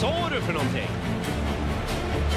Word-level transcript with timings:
sa 0.00 0.28
du 0.30 0.40
för 0.40 0.52
någonting? 0.52 0.88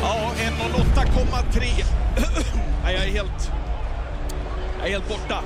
Ja, 0.01 0.31
1.08,3. 0.37 1.85
Nej, 2.83 2.93
jag 2.95 3.03
är 3.03 3.11
helt... 3.11 3.51
Jag 4.79 4.87
är 4.87 4.91
helt 4.91 5.09
borta. 5.09 5.43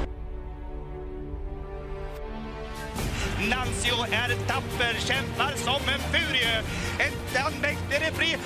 Nancio 3.49 4.03
är 4.11 4.47
tapper, 4.47 4.99
kämpar 4.99 5.53
som 5.55 5.81
en 5.93 5.99
furie. 5.99 6.61
En 6.97 7.61
mäktig 7.61 8.13
fri. 8.13 8.37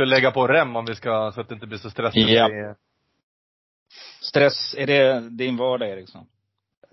Måste 0.00 0.14
lägga 0.14 0.30
på 0.30 0.46
rem 0.46 0.76
om 0.76 0.84
vi 0.84 0.94
ska, 0.94 1.32
så 1.34 1.40
att 1.40 1.48
det 1.48 1.54
inte 1.54 1.66
blir 1.66 1.78
så 1.78 1.90
stressigt. 1.90 2.30
Ja. 2.30 2.74
Stress, 4.20 4.74
är 4.78 4.86
det 4.86 5.20
din 5.30 5.56
vardag 5.56 5.88
Eriksson? 5.88 6.26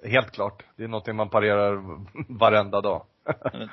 Helt 0.03 0.31
klart. 0.31 0.63
Det 0.75 0.83
är 0.83 0.87
någonting 0.87 1.15
man 1.15 1.29
parerar 1.29 1.81
varenda 2.39 2.81
dag. 2.81 3.05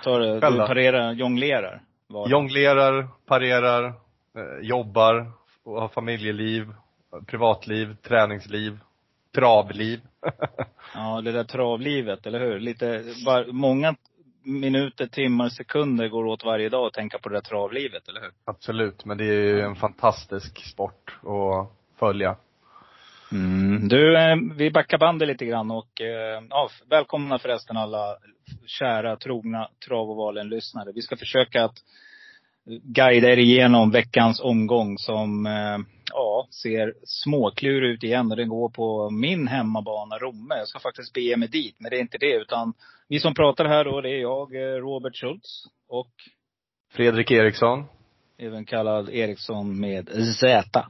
Tar, 0.03 0.21
du 0.21 0.41
parerar, 0.41 1.13
jonglerar? 1.13 1.83
vardagen? 2.09 2.31
Jonglerar, 2.31 3.09
parerar, 3.27 3.85
eh, 3.85 4.59
jobbar, 4.63 5.33
har 5.65 5.89
familjeliv, 5.89 6.73
privatliv, 7.27 7.97
träningsliv, 8.03 8.79
travliv. 9.35 10.01
Ja, 10.95 11.21
det 11.21 11.33
där 11.33 11.45
travlivet, 11.45 12.27
eller 12.27 12.41
hur? 12.41 12.61
Lite, 12.61 13.03
var, 13.27 13.53
många 13.53 13.95
minuter, 14.45 15.07
timmar, 15.07 15.49
sekunder 15.49 16.09
går 16.09 16.25
åt 16.25 16.45
varje 16.45 16.69
dag 16.69 16.87
att 16.87 16.93
tänka 16.93 17.19
på 17.19 17.29
det 17.29 17.37
där 17.37 17.41
travlivet, 17.41 18.09
eller 18.09 18.21
hur? 18.21 18.31
Absolut, 18.45 19.05
men 19.05 19.19
det 19.19 19.25
är 19.25 19.43
ju 19.43 19.61
en 19.61 19.77
fantastisk 19.77 20.67
sport 20.67 21.19
att 21.23 21.73
följa. 21.99 22.37
Mm. 23.33 23.89
Du, 23.89 24.17
eh, 24.19 24.37
vi 24.57 24.71
backar 24.71 24.99
bandet 24.99 25.29
lite 25.29 25.45
grann 25.45 25.71
och 25.71 26.01
eh, 26.01 26.43
ja, 26.51 26.69
välkomna 26.91 27.39
förresten 27.39 27.77
alla 27.77 28.17
kära, 28.67 29.17
trogna 29.17 29.69
Travovalen-lyssnare. 29.87 30.93
Vi 30.95 31.03
ska 31.03 31.17
försöka 31.17 31.65
att 31.65 31.77
guida 32.67 33.29
er 33.29 33.39
igenom 33.39 33.91
veckans 33.91 34.41
omgång 34.41 34.99
som 34.99 35.47
eh, 35.47 35.79
ja, 36.13 36.47
ser 36.51 36.95
småklurig 37.05 37.91
ut 37.91 38.05
igen. 38.05 38.31
Och 38.31 38.37
den 38.37 38.49
går 38.49 38.69
på 38.69 39.11
min 39.11 39.49
hemmabana 39.49 40.19
Romme. 40.19 40.55
Jag 40.55 40.69
ska 40.69 40.79
faktiskt 40.79 41.13
bege 41.13 41.37
mig 41.37 41.49
dit. 41.49 41.77
Men 41.79 41.91
det 41.91 41.97
är 41.97 42.01
inte 42.01 42.19
det. 42.19 42.35
Utan 42.35 42.75
vi 43.09 43.21
som 43.21 43.35
pratar 43.35 43.65
här 43.65 43.85
då, 43.85 44.01
det 44.01 44.11
är 44.11 44.21
jag, 44.21 44.55
eh, 44.55 44.81
Robert 44.81 45.17
Schultz. 45.17 45.65
Och 45.89 46.13
Fredrik 46.93 47.31
Eriksson. 47.31 47.85
även 48.39 48.65
kallad 48.65 49.09
Eriksson 49.09 49.81
med 49.81 50.09
Z. 50.41 50.87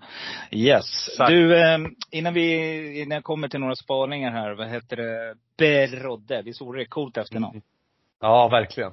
Yes. 0.51 1.09
Exakt. 1.09 1.31
Du, 1.31 1.57
eh, 1.57 1.79
innan 2.11 2.35
vi, 2.35 3.01
innan 3.03 3.15
jag 3.15 3.25
kommer 3.25 3.49
till 3.49 3.61
några 3.61 3.77
spaningar 3.77 4.31
här. 4.31 4.55
Vad 4.55 4.69
heter 4.69 4.97
det? 4.97 5.35
Berodde. 5.57 6.43
Visst 6.43 6.61
vore 6.61 6.81
det 6.81 6.87
coolt 6.87 7.17
efternamn? 7.17 7.63
Ja, 8.21 8.49
verkligen. 8.49 8.93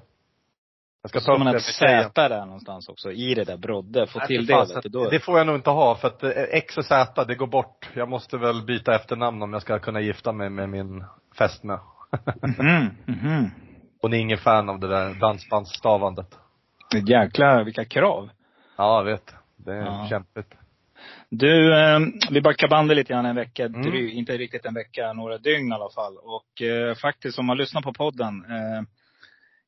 Jag 1.01 1.09
ska 1.09 1.19
ta 1.19 1.23
Ska 1.23 1.37
man 1.37 1.47
ha 1.47 1.53
det 1.53 1.57
ett. 1.57 1.63
Z 1.63 2.29
där 2.29 2.45
någonstans 2.45 2.89
också? 2.89 3.11
I 3.11 3.33
det 3.33 3.43
där 3.43 3.57
Brodde. 3.57 4.07
Få 4.07 4.19
till 4.19 4.47
för 4.47 4.73
det, 4.75 4.81
du. 4.83 4.89
Då. 4.89 5.09
Det 5.09 5.19
får 5.19 5.37
jag 5.37 5.47
nog 5.47 5.55
inte 5.55 5.69
ha 5.69 5.95
för 5.95 6.07
att 6.07 6.23
eh, 6.23 6.29
X 6.31 6.77
och 6.77 6.85
Z, 6.85 7.25
det 7.25 7.35
går 7.35 7.47
bort. 7.47 7.89
Jag 7.93 8.09
måste 8.09 8.37
väl 8.37 8.65
byta 8.65 8.95
efternamn 8.95 9.41
om 9.41 9.53
jag 9.53 9.61
ska 9.61 9.79
kunna 9.79 10.01
gifta 10.01 10.31
mig 10.31 10.49
med 10.49 10.69
min 10.69 11.03
fästmö. 11.37 11.77
Mhm, 12.59 12.89
mhm. 13.05 13.51
Hon 14.01 14.13
är 14.13 14.17
ingen 14.17 14.37
fan 14.37 14.69
av 14.69 14.79
det 14.79 14.87
där 14.87 15.13
dansbandsstavandet. 15.13 16.27
Jäklar 17.07 17.63
vilka 17.63 17.85
krav. 17.85 18.29
Ja, 18.77 18.97
jag 18.97 19.03
vet. 19.03 19.35
Det 19.55 19.71
är 19.71 19.85
Ja. 19.85 20.07
kämpigt. 20.09 20.53
Du, 21.29 21.73
eh, 21.83 21.99
vi 22.31 22.41
backar 22.41 22.67
bandet 22.67 22.97
lite 22.97 23.13
grann 23.13 23.25
en 23.25 23.35
vecka, 23.35 23.65
Mm. 23.65 23.81
dry, 23.81 24.11
inte 24.11 24.37
riktigt 24.37 24.65
en 24.65 24.73
vecka, 24.73 25.13
några 25.13 25.37
dygn 25.37 25.71
i 25.71 25.75
alla 25.75 25.89
fall. 25.89 26.17
Och 26.17 26.61
eh, 26.61 26.95
faktiskt 26.95 27.39
om 27.39 27.45
man 27.45 27.57
lyssnar 27.57 27.81
på 27.81 27.93
podden, 27.93 28.45
eh, 28.49 28.81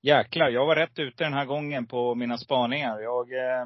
jäklar, 0.03 0.50
jag 0.50 0.66
var 0.66 0.75
rätt 0.75 1.00
ute 1.00 1.24
den 1.24 1.34
här 1.34 1.46
gången 1.46 1.86
på 1.86 2.16
mina 2.16 2.38
spaningar. 2.38 3.00
Jag 3.00 3.34
eh, 3.34 3.66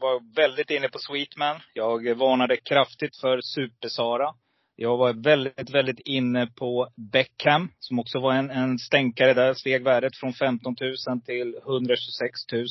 var 0.00 0.34
väldigt 0.34 0.70
inne 0.70 0.88
på 0.88 0.98
Sweetman. 0.98 1.60
Jag 1.74 2.14
varnade 2.16 2.56
kraftigt 2.56 3.16
för 3.16 3.40
Super-Sara. 3.40 4.34
Jag 4.76 4.96
var 4.96 5.12
väldigt, 5.12 5.70
väldigt 5.70 6.00
inne 6.00 6.46
på 6.46 6.88
Beckham, 6.96 7.68
som 7.78 7.98
också 7.98 8.20
var 8.20 8.32
en, 8.32 8.50
en 8.50 8.78
stänkare 8.78 9.34
där. 9.34 9.54
Steg 9.54 9.84
värdet 9.84 10.16
från 10.16 10.32
15 10.32 10.76
000 10.80 11.20
till 11.20 11.54
126 11.66 12.40
000. 12.52 12.64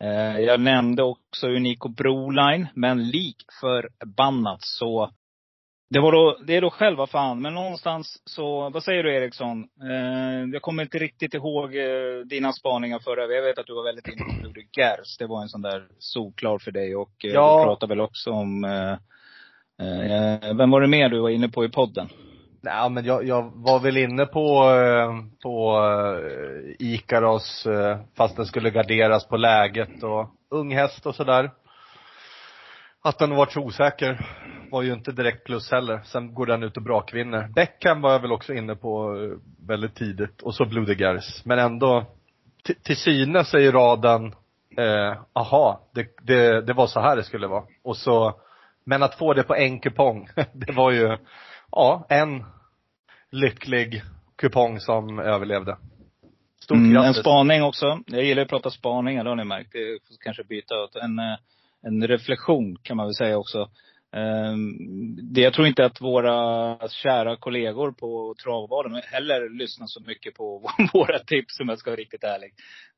Eh, 0.00 0.40
jag 0.40 0.60
nämnde 0.60 1.02
också 1.02 1.48
Unico 1.48 1.88
Broline, 1.88 2.66
men 2.74 3.08
lik 3.08 3.36
förbannat 3.60 4.58
så 4.62 5.10
det 5.88 6.00
var 6.00 6.12
då, 6.12 6.38
det 6.46 6.56
är 6.56 6.60
då 6.60 6.70
själva 6.70 7.06
fan, 7.06 7.42
men 7.42 7.54
någonstans 7.54 8.22
så, 8.24 8.70
vad 8.70 8.82
säger 8.82 9.02
du 9.02 9.14
Eriksson? 9.14 9.64
Eh, 9.82 10.50
jag 10.52 10.62
kommer 10.62 10.82
inte 10.82 10.98
riktigt 10.98 11.34
ihåg 11.34 11.76
eh, 11.76 12.20
dina 12.26 12.52
spaningar 12.52 12.98
förra. 12.98 13.34
Jag 13.34 13.42
vet 13.42 13.58
att 13.58 13.66
du 13.66 13.74
var 13.74 13.84
väldigt 13.84 14.08
inne 14.08 14.24
på 14.24 14.60
Gers. 14.80 15.16
Det 15.18 15.26
var 15.26 15.42
en 15.42 15.48
sån 15.48 15.62
där 15.62 15.86
solklar 15.98 16.58
för 16.58 16.70
dig. 16.70 16.96
Och 16.96 17.24
eh, 17.24 17.30
Ja. 17.30 17.58
du 17.58 17.64
pratade 17.64 17.90
väl 17.90 18.00
också 18.00 18.30
om, 18.30 18.64
eh, 18.64 18.92
eh, 19.86 20.56
vem 20.56 20.70
var 20.70 20.80
det 20.80 20.86
mer 20.86 21.08
du 21.08 21.20
var 21.20 21.30
inne 21.30 21.48
på 21.48 21.64
i 21.64 21.68
podden? 21.68 22.08
Nej, 22.60 22.90
men 22.90 23.04
jag, 23.04 23.24
jag 23.26 23.52
var 23.54 23.80
väl 23.80 23.96
inne 23.96 24.26
på, 24.26 24.70
eh, 24.70 25.12
på 25.42 25.78
Ikaros, 26.78 27.66
fast 28.16 28.36
den 28.36 28.46
skulle 28.46 28.70
garderas 28.70 29.28
på 29.28 29.36
läget 29.36 30.02
och 30.02 30.26
ung 30.50 30.74
häst 30.74 31.06
och 31.06 31.14
sådär. 31.14 31.50
Att 33.06 33.18
den 33.18 33.34
varit 33.34 33.52
så 33.52 33.60
osäker 33.60 34.26
var 34.70 34.82
ju 34.82 34.92
inte 34.92 35.12
direkt 35.12 35.44
plus 35.44 35.70
heller. 35.70 36.00
Sen 36.04 36.34
går 36.34 36.46
den 36.46 36.62
ut 36.62 36.76
och 36.76 36.82
brakvinner. 36.82 37.48
Beckham 37.48 38.00
var 38.00 38.12
jag 38.12 38.20
väl 38.20 38.32
också 38.32 38.54
inne 38.54 38.74
på 38.76 39.16
eh, 39.22 39.38
väldigt 39.68 39.94
tidigt. 39.94 40.42
Och 40.42 40.54
så 40.54 40.64
Blue 40.64 40.84
de 40.84 40.94
Gers. 40.94 41.44
Men 41.44 41.58
ändå, 41.58 42.06
till, 42.82 42.96
synes 42.96 43.54
är 43.54 43.58
ju 43.58 43.72
raden, 43.72 44.34
eh, 44.78 45.18
aha, 45.32 45.80
det, 45.94 46.08
det, 46.22 46.60
det 46.60 46.72
var 46.72 46.86
så 46.86 47.00
här 47.00 47.16
det 47.16 47.24
skulle 47.24 47.46
vara. 47.46 47.64
Och 47.82 47.96
så, 47.96 48.40
men 48.84 49.02
att 49.02 49.14
få 49.14 49.34
det 49.34 49.42
på 49.42 49.54
en 49.54 49.80
kupong, 49.80 50.28
det 50.52 50.72
var 50.72 50.90
ju, 50.90 51.16
ja, 51.72 52.06
en 52.08 52.44
lycklig 53.30 54.02
kupong 54.36 54.80
som 54.80 55.18
överlevde. 55.18 55.76
Stort 56.60 56.76
Mm, 56.76 56.96
en 56.96 57.02
grattis. 57.02 57.20
spaning 57.20 57.62
också. 57.62 57.98
Jag 58.06 58.24
gillar 58.24 58.42
att 58.42 58.48
prata 58.48 58.70
spaningar, 58.70 59.24
det 59.24 59.30
har 59.30 59.36
ni 59.36 59.44
märkt. 59.44 59.72
Det 59.72 59.98
kanske 60.24 60.44
byta 60.44 60.74
ut. 60.74 60.96
En, 60.96 61.18
eh, 61.18 61.36
en 61.86 62.06
reflektion 62.06 62.76
kan 62.82 62.96
man 62.96 63.06
väl 63.06 63.14
säga 63.14 63.38
också. 63.38 63.70
Ehm, 64.16 64.76
Det, 65.32 65.40
jag 65.40 65.54
tror 65.54 65.66
inte 65.66 65.84
att 65.84 66.00
våra 66.00 66.78
kära 66.88 67.36
kollegor 67.36 67.92
på 67.92 68.34
Travvalen 68.44 69.02
heller 69.04 69.58
lyssnar 69.58 69.86
så 69.86 70.00
mycket 70.00 70.34
på 70.34 70.70
våra 70.92 71.18
tips 71.18 71.60
om 71.60 71.68
jag 71.68 71.78
ska 71.78 71.90
vara 71.90 72.00
riktigt 72.00 72.24
ärlig. 72.24 72.52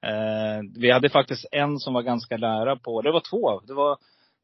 Ehm, 0.06 0.72
Vi 0.80 0.90
hade 0.90 1.08
faktiskt 1.10 1.46
en 1.52 1.78
som 1.78 1.94
var 1.94 2.02
ganska 2.02 2.36
nära 2.36 2.76
på, 2.76 3.02
det 3.02 3.12
var 3.12 3.22
två. 3.30 3.60
Det 3.60 3.74
var 3.74 3.98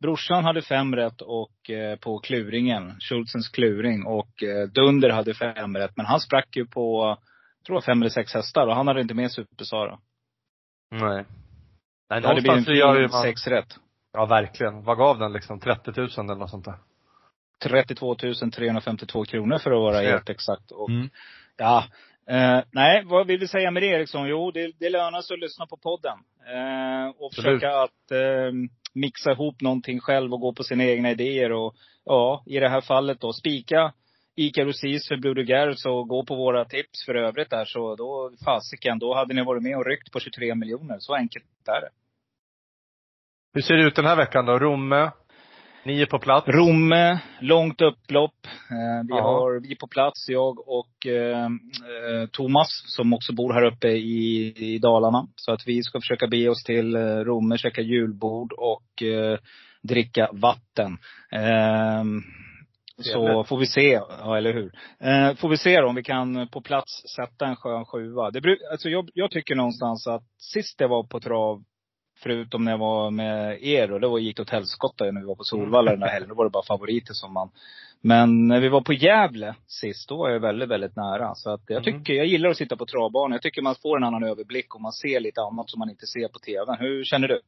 Brorsan 0.04 0.44
hade 0.44 0.62
fem 0.62 0.96
rätt 0.96 1.20
och 1.20 1.70
eh, 1.70 1.96
på 1.98 2.18
kluringen, 2.18 3.00
Schultzens 3.00 3.48
kluring. 3.48 4.06
Och 4.06 4.42
eh, 4.42 4.68
Dunder 4.68 5.10
hade 5.10 5.34
fem 5.34 5.76
rätt. 5.76 5.96
Men 5.96 6.06
han 6.06 6.20
sprack 6.20 6.56
ju 6.56 6.66
på, 6.66 7.16
jag 7.58 7.66
tror 7.66 7.76
jag 7.76 7.84
fem 7.84 8.02
eller 8.02 8.10
sex 8.10 8.34
hästar. 8.34 8.66
Och 8.66 8.74
han 8.74 8.86
hade 8.86 9.00
inte 9.00 9.14
med 9.14 9.32
Super-Sara. 9.32 9.98
Nej. 10.90 11.24
Nej, 12.10 12.20
Det 12.20 12.28
hade 12.28 12.40
blivit 12.40 12.68
en 12.68 12.74
gör 12.74 13.00
ju 13.00 13.08
man, 13.08 13.22
sex 13.22 13.46
rätt. 13.46 13.76
Ja 14.14 14.26
verkligen. 14.26 14.82
Vad 14.84 14.98
gav 14.98 15.18
den 15.18 15.32
liksom? 15.32 15.60
30 15.60 15.90
000 15.96 16.08
eller 16.18 16.34
något 16.34 16.50
sånt 16.50 16.64
där? 16.64 16.74
32 17.62 18.14
352 18.14 19.24
kronor 19.24 19.58
för 19.58 19.70
att 19.70 19.80
vara 19.80 19.98
Ser. 19.98 20.10
helt 20.10 20.28
exakt. 20.28 20.70
Och, 20.70 20.90
Mm. 20.90 21.08
Ja. 21.56 21.84
Eh, 22.26 22.60
nej, 22.70 23.02
vad 23.04 23.26
vill 23.26 23.40
du 23.40 23.48
säga 23.48 23.70
med 23.70 23.82
det 23.82 23.86
Eriksson? 23.86 24.28
Jo, 24.28 24.50
det, 24.50 24.72
det 24.78 24.90
lönar 24.90 25.20
sig 25.22 25.34
att 25.34 25.40
lyssna 25.40 25.66
på 25.66 25.76
podden. 25.76 26.18
Eh, 26.46 27.08
och 27.18 27.26
Absolut. 27.26 27.60
försöka 27.60 27.76
att 27.76 28.10
eh, 28.10 28.52
mixa 28.94 29.32
ihop 29.32 29.60
någonting 29.60 30.00
själv 30.00 30.32
och 30.34 30.40
gå 30.40 30.52
på 30.52 30.62
sina 30.62 30.84
egna 30.84 31.10
idéer. 31.10 31.52
Och 31.52 31.74
ja, 32.04 32.42
i 32.46 32.58
det 32.58 32.68
här 32.68 32.80
fallet 32.80 33.20
då 33.20 33.32
spika 33.32 33.92
Ica 34.36 34.64
Rosis 34.64 35.08
för 35.08 35.16
Blue 35.16 35.34
Dugar, 35.34 35.72
så 35.72 36.04
gå 36.04 36.24
på 36.24 36.34
våra 36.34 36.64
tips 36.64 37.04
för 37.06 37.14
övrigt 37.14 37.50
där 37.50 37.64
så 37.64 37.96
då, 37.96 38.30
fasiken, 38.44 38.98
då 38.98 39.14
hade 39.14 39.34
ni 39.34 39.44
varit 39.44 39.62
med 39.62 39.76
och 39.76 39.86
ryckt 39.86 40.12
på 40.12 40.20
23 40.20 40.54
miljoner. 40.54 40.96
Så 40.98 41.14
enkelt 41.14 41.44
är 41.66 41.80
det. 41.80 41.88
Hur 43.56 43.62
ser 43.62 43.74
det 43.74 43.84
ut 43.84 43.96
den 43.96 44.04
här 44.04 44.16
veckan 44.16 44.46
då? 44.46 44.58
Romme, 44.58 45.10
ni 45.84 46.02
är 46.02 46.06
på 46.06 46.18
plats? 46.18 46.48
Romme, 46.48 47.20
långt 47.40 47.80
upplopp. 47.80 48.46
Eh, 48.46 49.06
vi 49.08 49.14
har, 49.20 49.60
vi 49.60 49.72
är 49.72 49.76
på 49.76 49.86
plats, 49.86 50.28
jag 50.28 50.68
och 50.68 51.06
eh, 51.06 51.44
eh, 51.44 52.28
Thomas, 52.32 52.68
som 52.86 53.12
också 53.12 53.32
bor 53.32 53.52
här 53.52 53.64
uppe 53.64 53.88
i, 53.88 54.54
i 54.56 54.78
Dalarna. 54.78 55.26
Så 55.36 55.52
att 55.52 55.66
vi 55.66 55.82
ska 55.82 56.00
försöka 56.00 56.26
bege 56.26 56.48
oss 56.48 56.64
till 56.64 56.96
eh, 56.96 57.00
Romme, 57.00 57.58
käka 57.58 57.80
julbord 57.80 58.52
och 58.52 59.02
eh, 59.02 59.38
dricka 59.82 60.30
vatten. 60.32 60.98
Ehm, 61.32 62.22
så 63.02 63.44
får 63.44 63.58
vi 63.58 63.66
se, 63.66 64.00
ja 64.20 64.36
eller 64.36 64.52
hur. 64.52 64.72
Eh, 65.00 65.34
får 65.34 65.48
vi 65.48 65.56
se 65.56 65.80
då 65.80 65.88
om 65.88 65.94
vi 65.94 66.02
kan 66.02 66.48
på 66.48 66.60
plats 66.60 67.02
sätta 67.16 67.46
en 67.46 67.56
skön 67.56 67.84
sjua. 67.84 68.30
Det 68.30 68.40
bruk, 68.40 68.58
alltså 68.70 68.88
jag, 68.88 69.08
jag 69.14 69.30
tycker 69.30 69.54
någonstans 69.54 70.06
att 70.06 70.24
sist 70.38 70.80
jag 70.80 70.88
var 70.88 71.02
på 71.02 71.20
trav, 71.20 71.62
förutom 72.24 72.64
när 72.64 72.72
jag 72.72 72.78
var 72.78 73.10
med 73.10 73.62
er 73.62 73.92
och 73.92 74.00
det 74.00 74.08
var 74.08 74.18
gick 74.18 74.40
åt 74.40 74.50
helskotta 74.50 75.04
när 75.04 75.20
vi 75.20 75.26
var 75.26 75.34
på 75.34 75.44
Solvalla 75.44 75.90
den 75.90 76.00
där 76.00 76.08
helgen. 76.08 76.28
Då 76.28 76.34
var 76.34 76.44
det 76.44 76.50
bara 76.50 76.62
favoriter 76.62 77.14
som 77.14 77.32
man. 77.32 77.50
Men 78.00 78.48
när 78.48 78.60
vi 78.60 78.68
var 78.68 78.80
på 78.80 78.92
Gävle 78.92 79.54
sist, 79.66 80.08
då 80.08 80.16
var 80.16 80.30
jag 80.30 80.40
väldigt, 80.40 80.68
väldigt 80.68 80.96
nära. 80.96 81.34
Så 81.34 81.50
att 81.50 81.60
jag 81.66 81.86
Mm. 81.88 81.98
tycker, 82.00 82.12
jag 82.14 82.26
gillar 82.26 82.50
att 82.50 82.56
sitta 82.56 82.76
på 82.76 82.86
travbanan. 82.86 83.32
Jag 83.32 83.42
tycker 83.42 83.62
man 83.62 83.74
får 83.82 83.96
en 83.96 84.04
annan 84.04 84.24
överblick 84.24 84.74
och 84.74 84.80
man 84.80 84.92
ser 84.92 85.20
lite 85.20 85.40
annat 85.40 85.70
som 85.70 85.78
man 85.78 85.90
inte 85.90 86.06
ser 86.06 86.28
på 86.28 86.38
tv. 86.38 86.76
Hur 86.80 87.04
känner 87.04 87.28
du? 87.28 87.40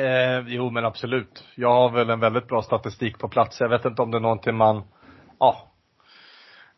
Eh, 0.00 0.44
jo 0.48 0.70
men 0.70 0.84
absolut. 0.84 1.44
Jag 1.54 1.72
har 1.74 1.90
väl 1.90 2.10
en 2.10 2.20
väldigt 2.20 2.48
bra 2.48 2.62
statistik 2.62 3.18
på 3.18 3.28
plats. 3.28 3.60
Jag 3.60 3.68
vet 3.68 3.84
inte 3.84 4.02
om 4.02 4.10
det 4.10 4.16
är 4.18 4.20
någonting 4.20 4.54
man, 4.56 4.82
ja. 5.38 5.72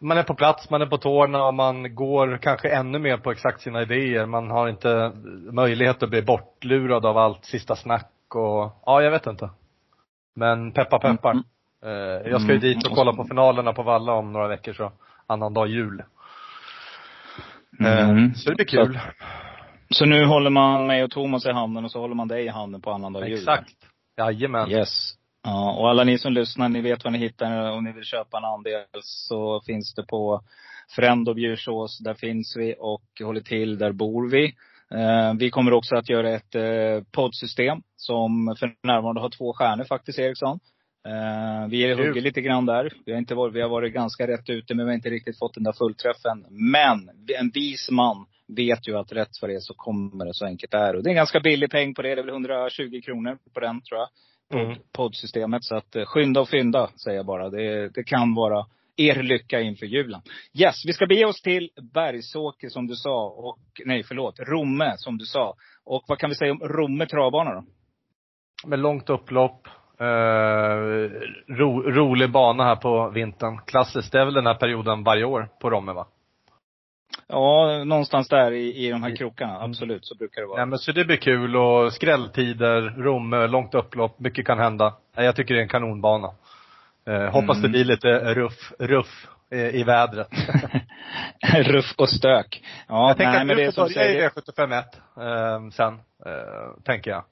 Man 0.00 0.19
är 0.19 0.23
på 0.23 0.35
plats, 0.35 0.71
man 0.71 0.83
är 0.83 0.87
på 0.87 0.99
tårna 0.99 1.45
och 1.45 1.55
man 1.55 1.95
går 1.95 2.39
kanske 2.43 2.69
ännu 2.69 2.99
mer 2.99 3.17
på 3.17 3.31
exakt 3.31 3.61
sina 3.61 3.83
idéer. 3.83 4.27
Man 4.27 4.50
har 4.50 4.69
inte 4.69 5.12
möjlighet 5.53 6.03
att 6.03 6.11
bli 6.11 6.23
bortlurad 6.23 7.06
av 7.06 7.19
allt 7.19 7.45
sista 7.45 7.77
snack 7.77 8.12
och, 8.35 8.83
ja 8.87 9.03
jag 9.03 9.11
vet 9.11 9.27
inte. 9.27 9.50
Men 10.37 10.73
peppa 10.73 10.99
peppar. 10.99 11.31
Mm. 11.31 11.45
Eh, 11.85 12.31
jag 12.31 12.41
ska 12.43 12.53
ju 12.53 12.59
Mm. 12.59 12.61
dit 12.61 12.87
och 12.87 12.97
kolla 12.97 13.12
på 13.12 13.25
finalerna 13.25 13.73
på 13.73 13.83
Valla 13.83 14.12
om 14.12 14.33
några 14.33 14.49
veckor 14.49 14.73
så, 14.73 14.93
annandag 15.27 15.67
jul. 15.67 16.03
Eh, 17.81 18.09
Mm. 18.11 18.35
Så 18.35 18.50
det 18.50 18.56
blir 18.56 18.67
kul. 18.67 18.99
Så 19.91 20.05
nu 20.05 20.25
håller 20.25 20.50
man 20.50 20.87
mig 20.87 21.05
och 21.05 21.11
Thomas 21.11 21.47
i 21.47 21.53
handen 21.53 21.85
och 21.85 21.91
så 21.91 22.00
håller 22.00 22.15
man 22.15 22.29
dig 22.29 22.45
i 22.45 22.49
handen 22.49 22.81
på 22.81 22.91
annandag 22.91 23.29
jul? 23.29 23.39
Exakt. 23.39 23.71
Jajamän. 24.17 24.71
Yes. 24.71 25.15
Ja, 25.43 25.73
och 25.73 25.90
alla 25.90 26.05
ni 26.05 26.19
som 26.19 26.32
lyssnar, 26.32 26.69
ni 26.69 26.81
vet 26.81 27.05
vad 27.05 27.12
ni 27.12 27.19
hittar 27.19 27.70
om 27.70 27.85
ni 27.85 27.93
vill 27.93 28.05
köpa 28.05 28.38
en 28.38 28.44
andel. 28.44 28.85
Så 29.00 29.61
finns 29.67 29.94
det 29.94 30.02
på 30.02 30.43
Frend 30.96 31.29
och 31.29 31.35
Bjursås, 31.35 31.99
där 31.99 32.14
finns 32.14 32.56
vi 32.56 32.75
och 32.79 33.02
håller 33.23 33.40
till, 33.40 33.79
där 33.79 33.93
bor 33.93 34.31
vi. 34.31 34.55
Eh, 34.94 35.35
vi 35.38 35.50
kommer 35.50 35.73
också 35.73 35.96
att 35.96 36.08
göra 36.08 36.31
ett 36.31 36.55
eh, 36.55 37.05
poddsystem 37.12 37.82
som 37.96 38.56
för 38.58 38.75
närvarande 38.82 39.20
har 39.20 39.31
två 39.31 39.52
stjärnor 39.52 39.85
faktiskt, 39.85 40.19
Eriksson. 40.19 40.61
Eh, 41.06 41.69
vi 41.69 41.94
hugger 41.94 42.20
lite 42.20 42.40
grann 42.40 42.67
där. 42.67 42.93
Vi 43.06 43.12
har, 43.12 43.19
inte 43.19 43.35
varit, 43.35 43.55
vi 43.55 43.61
har 43.61 43.69
varit 43.69 43.94
ganska 43.94 44.26
rätt 44.26 44.50
ute, 44.50 44.75
men 44.75 44.87
vi 44.87 44.90
har 44.90 44.96
inte 44.96 45.11
riktigt 45.11 45.38
fått 45.38 45.55
den 45.55 45.64
där 45.64 45.73
fullträffen. 45.73 46.46
Men 46.50 47.11
en 47.38 47.50
vis 47.55 47.90
man 47.90 48.26
vet 48.56 48.88
ju 48.88 48.99
att 48.99 49.12
rätt 49.12 49.43
vad 49.43 49.50
det 49.50 49.61
så 49.61 49.75
kommer 49.75 50.25
det, 50.25 50.35
så 50.35 50.46
enkelt 50.46 50.75
är 50.75 50.93
det. 50.93 50.99
Och 50.99 51.05
det 51.05 51.08
är 51.08 51.12
en 51.12 51.17
ganska 51.17 51.40
billig 51.40 51.70
peng 51.70 51.94
på 51.94 52.02
det. 52.02 52.14
Det 52.14 52.20
är 52.20 52.25
väl 52.25 52.35
120 52.35 53.00
kronor 53.05 53.38
på 53.55 53.61
den 53.61 53.81
tror 53.81 54.00
jag 54.00 54.08
Mm. 54.55 54.77
poddsystemet. 54.93 55.65
Så 55.65 55.77
att 55.77 55.97
eh, 55.97 56.05
skynda 56.05 56.41
och 56.41 56.49
fynda, 56.49 56.91
säger 57.05 57.17
jag 57.17 57.27
bara. 57.27 57.50
Det, 57.50 57.89
det 57.89 58.05
kan 58.05 58.35
vara 58.35 58.67
er 58.97 59.23
lycka 59.23 59.61
inför 59.61 59.87
julen. 59.87 60.21
Yes, 60.55 60.83
vi 60.87 60.93
ska 60.93 61.06
bege 61.06 61.25
oss 61.25 61.43
till 61.43 61.71
Bergsåker 61.95 62.69
som 62.69 62.87
du 62.87 62.95
sa. 62.95 63.29
Och, 63.29 63.59
nej, 63.85 64.03
förlåt. 64.03 64.41
Romme 64.41 64.95
som 64.97 65.19
du 65.19 65.25
sa. 65.25 65.55
Och 65.85 66.05
vad 66.09 66.19
kan 66.19 66.31
vi 66.31 66.37
säga 66.37 66.53
om 66.53 66.61
Romme 66.61 67.06
travbana 67.06 67.55
då? 67.55 67.65
Med 68.69 68.79
långt 68.79 69.11
upplopp. 69.11 69.67
Eh, 70.00 70.77
ro, 71.47 71.83
rolig 71.83 72.31
bana 72.31 72.65
här 72.65 72.77
på 72.77 73.11
vintern. 73.11 73.59
Klassiskt, 73.67 74.12
det 74.12 74.21
är 74.21 74.25
väl 74.25 74.35
den 74.35 74.47
här 74.47 74.55
perioden 74.55 75.05
varje 75.05 75.25
år 75.25 75.49
på 75.61 75.71
Romme 75.71 75.93
va? 75.93 76.06
Ja, 77.28 77.84
någonstans 77.84 78.28
där 78.28 78.52
i, 78.52 78.86
i 78.86 78.90
de 78.90 79.02
här 79.02 79.16
krokarna. 79.16 79.60
Absolut, 79.60 80.06
så 80.06 80.14
brukar 80.14 80.40
det 80.40 80.46
vara. 80.46 80.56
Nej 80.56 80.66
men 80.66 80.78
så 80.78 80.92
det 80.92 81.04
blir 81.04 81.16
kul 81.16 81.56
och 81.56 81.92
skrälltider, 81.92 82.80
Romme, 82.80 83.46
långt 83.46 83.75
upplopp, 83.75 84.19
mycket 84.20 84.46
kan 84.46 84.58
hända. 84.58 84.94
Jag 85.16 85.36
tycker 85.36 85.54
det 85.54 85.60
är 85.60 85.62
en 85.62 85.69
kanonbana. 85.69 86.30
Eh, 87.06 87.22
hoppas 87.30 87.56
Mm. 87.56 87.62
det 87.62 87.69
blir 87.69 87.84
lite 87.84 88.34
ruff, 88.34 88.72
ruff 88.78 89.26
eh, 89.50 89.58
i 89.75 89.82
vädret. 89.84 90.28
Ruff 91.66 91.94
och 91.96 92.08
stök. 92.08 92.62
Ja, 92.88 93.08
jag 93.08 93.16
tänker 93.16 93.30
nej, 93.32 93.40
att 93.40 93.46
men 93.46 93.56
det 93.56 93.64
är 93.64 93.70
som 93.70 93.88
säger. 93.88 94.25
i 94.25 94.28
V751 94.28 94.82
eh, 95.20 95.70
sen, 95.70 95.94
eh, 96.26 96.82
tänker 96.84 97.10
jag. 97.10 97.25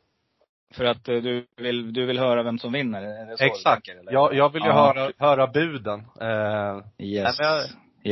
För 0.74 0.84
att 0.84 1.08
eh, 1.08 1.14
du 1.16 1.46
vill, 1.56 1.92
du 1.92 2.06
vill 2.06 2.18
höra 2.18 2.42
vem 2.42 2.58
som 2.58 2.72
vinner? 2.72 3.02
Är 3.02 3.26
det 3.30 3.36
så 3.38 3.44
Exakt. 3.44 3.84
tänker? 3.86 4.12
Jag, 4.12 4.34
jag 4.34 4.52
vill 4.52 4.62
ju 4.62 4.68
Ja. 4.68 4.74
höra, 4.94 5.10
höra 5.18 5.46
buden. 5.46 6.00
Eh, 6.20 6.26
Yes. 6.26 6.84
Nej, 6.98 7.34
men 7.38 7.46
jag- 7.46 7.60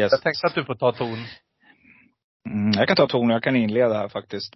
yes. 0.03 0.13
jag 0.13 0.23
tänkte 0.23 0.47
att 0.47 0.55
du 0.55 0.65
får 0.65 0.75
ta 0.75 0.93
ton. 0.93 1.17
Mm, 2.51 2.73
jag 2.73 2.87
kan 2.89 2.97
ta 2.97 3.07
ton, 3.07 3.31
jag 3.31 3.43
kan 3.43 3.57
inleda 3.57 3.95
här 3.95 4.09
faktiskt. 4.09 4.55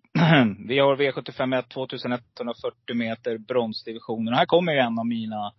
Vi 0.69 0.79
har 0.79 0.97
V75 0.97 1.59
1, 1.59 1.69
2140 1.69 2.95
meter, 2.95 3.39
bronsdivisionen. 3.39 4.35
Här 4.35 4.47
kommer 4.47 4.73
ju 4.73 4.79
en 4.79 4.99
av 4.99 5.07
mina, 5.07 5.53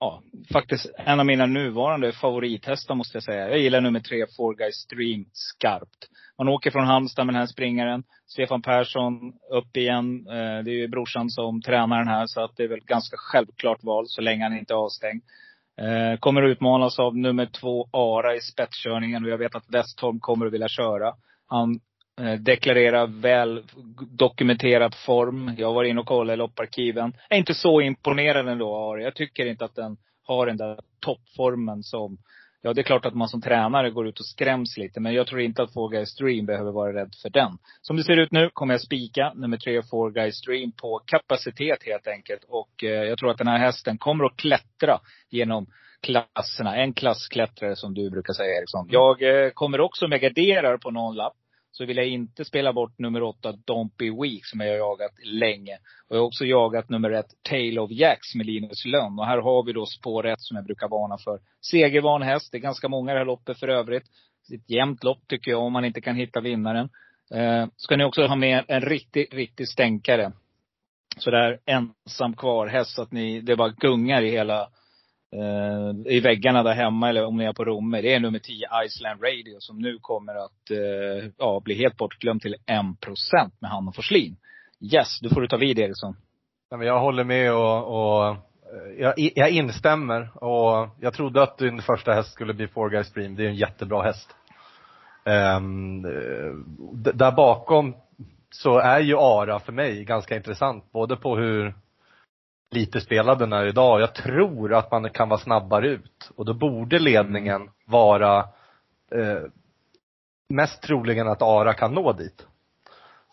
ja, 0.00 0.22
faktiskt 0.52 0.90
en 0.96 1.20
av 1.20 1.26
mina 1.26 1.46
nuvarande 1.46 2.12
favorithästar 2.12 2.94
måste 2.94 3.16
jag 3.16 3.22
säga. 3.22 3.48
Jag 3.48 3.58
gillar 3.58 3.80
nummer 3.80 4.00
tre, 4.00 4.26
Four 4.36 4.54
Guys 4.54 4.74
Stream, 4.74 5.24
skarpt. 5.32 6.08
Man 6.38 6.48
åker 6.48 6.70
från 6.70 6.86
Halmstad 6.86 7.26
med 7.26 7.34
den 7.34 7.40
här 7.40 7.46
springaren. 7.46 8.04
Stefan 8.26 8.62
Persson 8.62 9.32
upp 9.50 9.76
igen. 9.76 10.26
Eh, 10.28 10.64
det 10.64 10.70
är 10.70 10.76
ju 10.76 10.88
brorsan 10.88 11.30
som 11.30 11.62
tränar 11.62 11.98
den 11.98 12.08
här, 12.08 12.26
så 12.26 12.44
att 12.44 12.56
det 12.56 12.62
är 12.62 12.68
väl 12.68 12.84
ganska 12.84 13.16
självklart 13.16 13.84
val 13.84 14.04
så 14.08 14.20
länge 14.20 14.42
han 14.42 14.58
inte 14.58 14.74
är 14.74 14.78
avstängd. 14.78 15.22
Eh, 15.80 16.18
kommer 16.18 16.42
att 16.42 16.50
utmanas 16.50 16.98
av 16.98 17.16
nummer 17.16 17.46
två, 17.46 17.88
Ara, 17.92 18.36
i 18.36 18.40
spetskörningen. 18.40 19.24
Och 19.24 19.30
jag 19.30 19.38
vet 19.38 19.54
att 19.54 19.74
Westholm 19.74 20.20
kommer 20.20 20.46
att 20.46 20.52
vilja 20.52 20.68
köra. 20.68 21.14
Han 21.54 21.80
eh, 22.20 22.40
deklarerar 22.40 23.06
väl 23.06 23.62
dokumenterad 24.10 24.94
form. 24.94 25.54
Jag 25.58 25.72
var 25.72 25.84
inne 25.84 26.00
och 26.00 26.06
kollade 26.06 26.34
i 26.34 26.36
lopparkiven. 26.36 27.12
Jag 27.28 27.36
är 27.36 27.40
inte 27.40 27.54
så 27.54 27.80
imponerad 27.80 28.48
ändå, 28.48 28.76
Ari. 28.76 29.04
Jag 29.04 29.14
tycker 29.14 29.46
inte 29.46 29.64
att 29.64 29.74
den 29.74 29.96
har 30.26 30.46
den 30.46 30.56
där 30.56 30.80
toppformen 31.00 31.82
som 31.82 32.18
Ja, 32.66 32.72
det 32.72 32.80
är 32.80 32.82
klart 32.82 33.06
att 33.06 33.14
man 33.14 33.28
som 33.28 33.42
tränare 33.42 33.90
går 33.90 34.08
ut 34.08 34.18
och 34.18 34.26
skräms 34.26 34.76
lite. 34.76 35.00
Men 35.00 35.14
jag 35.14 35.26
tror 35.26 35.40
inte 35.40 35.62
att 35.62 35.72
Four 35.72 35.90
Guys 35.90 36.16
Dream 36.16 36.46
behöver 36.46 36.72
vara 36.72 36.92
rädd 36.92 37.14
för 37.22 37.30
den. 37.30 37.58
Som 37.82 37.96
det 37.96 38.04
ser 38.04 38.16
ut 38.16 38.32
nu 38.32 38.50
kommer 38.52 38.74
jag 38.74 38.80
spika 38.80 39.32
nummer 39.34 39.56
tre, 39.56 39.82
Four 39.82 40.10
Guys 40.10 40.42
Dream, 40.42 40.72
på 40.72 41.00
kapacitet 41.06 41.78
helt 41.86 42.06
enkelt. 42.06 42.44
Och 42.48 42.84
eh, 42.84 42.88
jag 42.90 43.18
tror 43.18 43.30
att 43.30 43.38
den 43.38 43.48
här 43.48 43.58
hästen 43.58 43.98
kommer 43.98 44.24
att 44.24 44.36
klättra 44.36 45.00
genom 45.30 45.66
klasserna. 46.02 46.76
En 46.76 46.92
klassklättrare 46.94 47.76
som 47.76 47.94
du 47.94 48.10
brukar 48.10 48.32
säga 48.32 48.58
Eriksson. 48.58 48.86
Jag 48.90 49.22
eh, 49.22 49.50
kommer 49.50 49.80
också 49.80 50.08
med 50.08 50.20
garderar 50.20 50.76
på 50.76 50.90
någon 50.90 51.16
lapp. 51.16 51.36
Så 51.76 51.84
vill 51.84 51.96
jag 51.96 52.06
inte 52.06 52.44
spela 52.44 52.72
bort 52.72 52.98
nummer 52.98 53.22
åtta, 53.22 53.52
Don't 53.52 53.90
Be 53.98 54.22
Weak, 54.22 54.46
som 54.46 54.60
jag 54.60 54.68
har 54.68 54.76
jagat 54.76 55.12
länge. 55.24 55.78
Och 56.08 56.16
jag 56.16 56.20
har 56.20 56.26
också 56.26 56.44
jagat 56.44 56.88
nummer 56.88 57.10
ett, 57.10 57.30
Tale 57.42 57.80
of 57.80 57.90
Jacks 57.90 58.34
med 58.34 58.46
Linus 58.46 58.84
Lönn. 58.84 59.18
Och 59.18 59.26
här 59.26 59.38
har 59.38 59.62
vi 59.62 59.72
då 59.72 59.86
spår 59.86 60.26
ett 60.26 60.40
som 60.40 60.56
jag 60.56 60.64
brukar 60.64 60.88
varna 60.88 61.18
för. 61.18 61.40
Segervan 61.70 62.22
häst. 62.22 62.52
Det 62.52 62.58
är 62.58 62.60
ganska 62.60 62.88
många 62.88 63.10
i 63.10 63.14
det 63.14 63.18
här 63.18 63.26
loppet 63.26 63.58
för 63.58 63.68
övrigt. 63.68 64.04
Det 64.48 64.54
är 64.54 64.58
ett 64.58 64.70
jämnt 64.70 65.04
lopp 65.04 65.28
tycker 65.28 65.50
jag, 65.50 65.62
om 65.62 65.72
man 65.72 65.84
inte 65.84 66.00
kan 66.00 66.16
hitta 66.16 66.40
vinnaren. 66.40 66.88
Eh, 67.34 67.66
ska 67.76 67.96
ni 67.96 68.04
också 68.04 68.26
ha 68.26 68.36
med 68.36 68.64
en 68.68 68.80
riktig, 68.80 69.28
riktig 69.32 69.68
stänkare. 69.68 70.32
Så 71.16 71.30
där 71.30 71.58
ensam 71.66 72.36
kvar 72.36 72.66
häst, 72.66 72.94
så 72.94 73.02
att 73.02 73.12
ni, 73.12 73.40
det 73.40 73.56
bara 73.56 73.68
gungar 73.68 74.22
i 74.22 74.30
hela 74.30 74.68
Eh, 75.34 76.12
i 76.14 76.20
väggarna 76.20 76.62
där 76.62 76.72
hemma 76.72 77.08
eller 77.08 77.24
om 77.24 77.36
ni 77.36 77.44
är 77.44 77.52
på 77.52 77.64
Romme. 77.64 78.00
Det 78.00 78.14
är 78.14 78.20
nummer 78.20 78.38
10 78.38 78.66
Iceland 78.86 79.22
Radio 79.22 79.56
som 79.58 79.78
nu 79.78 79.98
kommer 80.00 80.34
att 80.34 80.70
eh, 80.70 81.30
ja, 81.38 81.60
bli 81.64 81.74
helt 81.74 81.96
bortglömd 81.96 82.42
till 82.42 82.56
1% 82.66 83.50
med 83.58 83.70
Hanna 83.70 83.92
Forslin. 83.92 84.36
Yes, 84.80 85.20
då 85.20 85.28
får 85.28 85.40
du 85.40 85.48
ta 85.48 85.56
vid 85.56 85.78
Eriksson. 85.78 86.16
Jag 86.70 87.00
håller 87.00 87.24
med 87.24 87.52
och, 87.52 87.84
och 87.86 88.28
eh, 88.28 88.36
jag, 88.98 89.14
jag 89.16 89.50
instämmer 89.50 90.44
och 90.44 90.88
jag 91.00 91.14
trodde 91.14 91.42
att 91.42 91.58
din 91.58 91.82
första 91.82 92.12
häst 92.12 92.32
skulle 92.32 92.54
bli 92.54 92.68
Four 92.68 92.90
Guys 92.90 93.12
Dream. 93.12 93.36
Det 93.36 93.44
är 93.44 93.48
en 93.48 93.56
jättebra 93.56 94.02
häst. 94.02 94.36
Um, 95.56 96.02
där 97.14 97.32
bakom 97.32 97.94
så 98.50 98.78
är 98.78 99.00
ju 99.00 99.16
Ara 99.16 99.58
för 99.58 99.72
mig 99.72 100.04
ganska 100.04 100.36
intressant. 100.36 100.92
Både 100.92 101.16
på 101.16 101.36
hur 101.36 101.74
lite 102.70 103.00
spelad 103.00 103.38
den 103.38 103.52
är 103.52 103.66
idag. 103.66 104.00
Jag 104.00 104.14
tror 104.14 104.74
att 104.74 104.90
man 104.90 105.10
kan 105.10 105.28
vara 105.28 105.40
snabbare 105.40 105.88
ut. 105.88 106.30
Och 106.36 106.44
då 106.44 106.54
borde 106.54 106.98
ledningen 106.98 107.70
vara 107.86 108.38
eh, 109.14 109.42
mest 110.48 110.82
troligen 110.82 111.28
att 111.28 111.42
Ara 111.42 111.74
kan 111.74 111.94
nå 111.94 112.12
dit. 112.12 112.46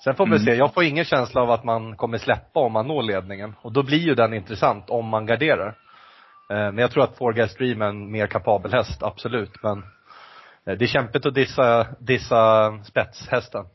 Sen 0.04 0.16
får 0.16 0.26
vi 0.26 0.32
Mm. 0.32 0.46
se. 0.46 0.56
Jag 0.56 0.74
får 0.74 0.84
ingen 0.84 1.06
känsla 1.06 1.42
av 1.42 1.52
att 1.52 1.64
man 1.64 1.96
kommer 1.96 2.18
släppa 2.18 2.60
om 2.60 2.72
man 2.74 2.88
når 2.88 3.04
ledningen. 3.04 3.56
Och 3.62 3.72
då 3.72 3.84
blir 3.84 3.98
ju 4.00 4.16
den 4.16 4.34
intressant 4.34 4.90
om 4.90 5.08
man 5.08 5.26
garderar. 5.26 5.68
Eh, 6.50 6.56
men 6.56 6.78
jag 6.78 6.92
tror 6.92 7.04
att 7.04 7.18
Four 7.18 7.34
Guys 7.34 7.56
Dream 7.56 7.82
är 7.82 7.86
en 7.86 8.12
mer 8.12 8.28
kapabel 8.28 8.74
häst, 8.74 9.04
absolut. 9.04 9.64
Men 9.64 9.78
eh, 10.66 10.78
det 10.78 10.86
är 10.86 10.88
kämpigt 10.88 11.26
att 11.26 11.34
dissa, 11.34 11.88
dissa 12.00 12.72
spetshästen. 12.84 13.66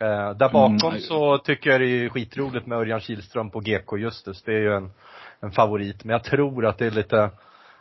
Eh, 0.00 0.30
där 0.30 0.48
bakom 0.48 0.88
Mm. 0.90 1.00
så 1.00 1.38
tycker 1.38 1.70
jag 1.70 1.80
det 1.80 1.86
är 1.86 2.08
skitroligt 2.08 2.66
med 2.66 2.78
Örjan 2.78 3.00
Kihlström 3.00 3.50
på 3.50 3.60
GK 3.60 3.98
Justus. 3.98 4.42
Det 4.42 4.52
är 4.52 4.58
ju 4.60 4.74
en, 4.74 4.90
en 5.40 5.50
favorit. 5.50 6.04
Men 6.04 6.12
jag 6.12 6.24
tror 6.24 6.66
att 6.66 6.78
det 6.78 6.86
är 6.86 6.90
lite 6.90 7.30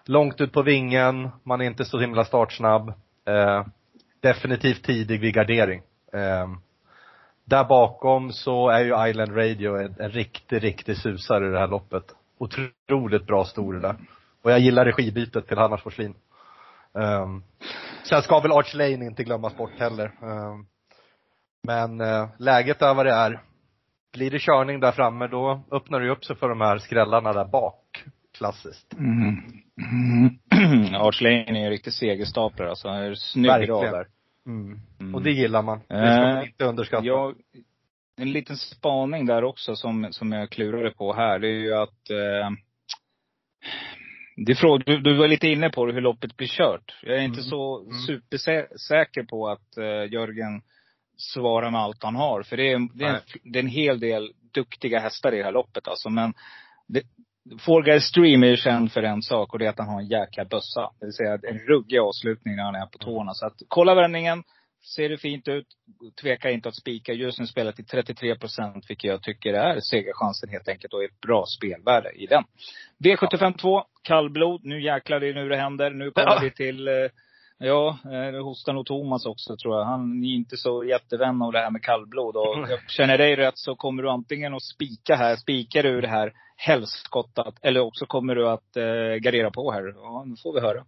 långt 0.06 0.42
ut 0.42 0.54
på 0.54 0.62
vingen, 0.62 1.30
man 1.44 1.62
är 1.62 1.66
inte 1.66 1.86
så 1.86 2.00
himla 2.00 2.26
startsnabb. 2.26 2.94
Eh, 3.26 3.66
definitivt 4.22 4.84
tidig 4.84 5.20
vid 5.20 5.34
gardering. 5.34 5.82
Eh, 6.14 6.48
där 7.46 7.64
bakom 7.64 8.32
så 8.32 8.70
är 8.70 8.80
ju 8.80 9.10
Island 9.10 9.38
Radio 9.38 9.78
en, 9.78 9.96
en 10.00 10.12
riktig, 10.12 10.64
riktig 10.64 10.98
susare 10.98 11.48
i 11.48 11.52
det 11.52 11.60
här 11.60 11.68
loppet. 11.68 12.04
Otroligt 12.38 13.28
bra 13.28 13.46
stor 13.46 13.74
där. 13.74 13.96
Och 14.42 14.52
jag 14.52 14.60
gillar 14.60 14.86
regibytet 14.86 15.48
till 15.48 15.58
Hanna 15.58 15.78
Forslin. 15.78 16.14
Um, 16.94 17.44
sen 18.04 18.22
ska 18.22 18.40
väl 18.40 18.52
Arch 18.52 18.76
Lane 18.76 19.06
inte 19.06 19.24
glömmas 19.24 19.58
bort 19.58 19.72
heller. 19.80 20.06
Ehm, 20.06 20.66
men 21.64 22.02
eh, 22.02 22.30
läget 22.40 22.82
är 22.82 22.94
vad 22.94 23.06
det 23.06 23.12
är. 23.14 23.42
Blir 24.14 24.32
det 24.32 24.40
körning 24.40 24.80
där 24.80 24.92
framme 24.92 25.28
då 25.28 25.64
öppnar 25.72 26.00
det 26.00 26.10
upp 26.10 26.26
sig 26.26 26.36
för 26.36 26.50
de 26.50 26.62
här 26.62 26.78
skrällarna 26.78 27.34
där 27.34 27.46
bak. 27.46 28.04
Klassiskt. 28.38 28.94
Mm. 28.94 29.38
Mm. 29.92 30.96
Arch 30.96 31.22
Lane 31.22 31.44
är 31.46 31.54
ju 31.54 31.64
en 31.64 31.70
riktig 31.70 31.94
segerstaplare 31.94 32.70
alltså. 32.70 32.88
Han 32.88 32.98
är 33.04 33.14
snygg 33.14 33.48
Verkligen. 33.48 33.76
rad 33.82 33.94
där. 33.94 34.08
Mm. 34.46 34.80
Mm. 35.00 35.16
Och 35.16 35.22
det 35.22 35.32
gillar 35.32 35.62
man. 35.62 35.80
Det 35.80 35.86
ska 35.86 36.22
man 36.22 36.38
Eh, 36.38 36.44
inte 36.48 36.66
underskatta. 36.66 37.06
Jag, 37.06 37.36
en 38.18 38.32
liten 38.32 38.58
spaning 38.58 39.26
där 39.26 39.44
också 39.44 39.76
som, 39.76 40.08
som 40.12 40.32
jag 40.32 40.50
klurade 40.50 40.92
på 40.92 41.14
här, 41.14 41.40
det 41.40 41.48
är 41.48 41.60
ju 41.60 41.74
att 41.74 42.10
eh, 42.10 42.50
det 44.46 44.52
är 44.52 44.56
fråga, 44.56 44.84
du, 44.86 45.00
du 45.00 45.18
var 45.18 45.28
lite 45.28 45.48
inne 45.48 45.70
på 45.70 45.86
det, 45.86 45.94
hur 45.94 46.02
loppet 46.02 46.38
blir 46.38 46.48
kört. 46.48 47.00
Jag 47.04 47.16
är 47.18 47.22
inte 47.22 47.40
Mm. 47.40 47.50
så 47.50 47.80
Mm. 47.82 47.94
supersäker 47.94 49.24
på 49.24 49.48
att 49.50 49.78
eh, 49.78 50.14
Jörgen 50.14 50.62
svarar 51.20 51.72
med 51.72 51.82
allt 51.82 52.04
han 52.04 52.16
har. 52.16 52.44
För 52.44 52.58
det 52.58 52.72
är, 52.72 52.98
det, 52.98 53.06
är 53.06 53.10
en, 53.10 53.22
det 53.44 53.60
är 53.60 53.64
en 53.64 53.70
hel 53.70 54.00
del 54.00 54.32
duktiga 54.54 55.00
hästar 55.00 55.34
i 55.34 55.38
det 55.38 55.44
här 55.44 55.52
loppet 55.52 55.88
alltså. 55.88 56.10
Men 56.10 56.34
det, 56.88 57.02
Four 57.60 57.84
Guys 57.84 58.04
Stream 58.04 58.44
är 58.44 58.48
ju 58.48 58.58
känd 58.58 58.92
för 58.92 59.04
en 59.04 59.22
sak 59.22 59.54
och 59.54 59.60
det 59.60 59.66
är 59.66 59.70
att 59.70 59.80
han 59.80 59.88
har 59.88 60.02
en 60.02 60.08
jäkla 60.08 60.46
bössa. 60.46 60.92
Det 61.00 61.06
vill 61.06 61.14
säga 61.14 61.34
en 61.34 61.60
ruggig 61.60 61.98
avslutning 61.98 62.56
när 62.56 62.64
han 62.64 62.76
är 62.76 62.86
på 62.86 62.98
tårna. 62.98 63.34
Så 63.34 63.46
att 63.46 63.56
kolla 63.68 63.96
vändningen. 63.96 64.44
Ser 64.96 65.10
det 65.10 65.18
fint 65.18 65.48
ut. 65.48 65.68
Tveka 66.22 66.52
inte 66.52 66.70
att 66.70 66.76
spika. 66.76 67.14
Just 67.14 67.40
nu 67.40 67.48
spelar 67.48 67.72
till 67.72 67.86
33 67.86 68.36
procent, 68.36 68.86
vilket 68.90 69.10
jag 69.10 69.24
tycker 69.24 69.54
är 69.54 69.80
segerchansen 69.80 70.50
helt 70.50 70.68
enkelt 70.68 70.94
och 70.94 71.04
ett 71.04 71.22
bra 71.22 71.46
spelvärde 71.58 72.12
i 72.12 72.26
den. 72.26 72.44
V75 73.04 73.58
2, 73.58 73.84
kallblod. 74.04 74.62
Nu 74.64 74.84
jäklar, 74.84 75.20
det 75.20 75.30
är 75.30 75.34
nu 75.34 75.50
det 75.50 75.58
händer. 75.58 75.90
Nu 75.92 76.12
kommer 76.12 76.28
Ja. 76.28 76.40
vi 76.44 76.52
till 76.52 76.88
eh, 76.88 76.94
Ja, 77.62 77.98
eh, 78.06 78.32
det 78.32 78.40
hostar 78.42 78.74
nog 78.74 78.86
Thomas 78.86 79.26
också 79.26 79.58
tror 79.58 79.78
jag. 79.78 79.86
Han 79.86 80.24
är 80.24 80.36
inte 80.36 80.58
så 80.58 80.84
jättevän 80.84 81.42
av 81.42 81.52
det 81.52 81.60
här 81.60 81.72
med 81.72 81.84
kallblod. 81.84 82.36
Och 82.36 82.56
jag 82.70 82.80
känner 82.92 83.18
dig 83.18 83.36
rätt 83.36 83.58
så 83.58 83.76
kommer 83.76 84.04
du 84.04 84.10
antingen 84.10 84.54
att 84.54 84.64
spika 84.64 85.16
här, 85.16 85.36
spikar 85.36 85.84
du 85.84 86.02
det 86.02 86.08
här 86.08 86.34
helskottat. 86.58 87.56
Eller 87.62 87.80
också 87.80 88.06
kommer 88.06 88.36
du 88.36 88.50
att 88.50 88.76
eh, 88.78 89.16
gardera 89.22 89.52
på 89.52 89.72
här. 89.72 89.94
Ja, 89.96 90.24
nu 90.26 90.36
får 90.44 90.54
vi 90.54 90.60
höra. 90.60 90.84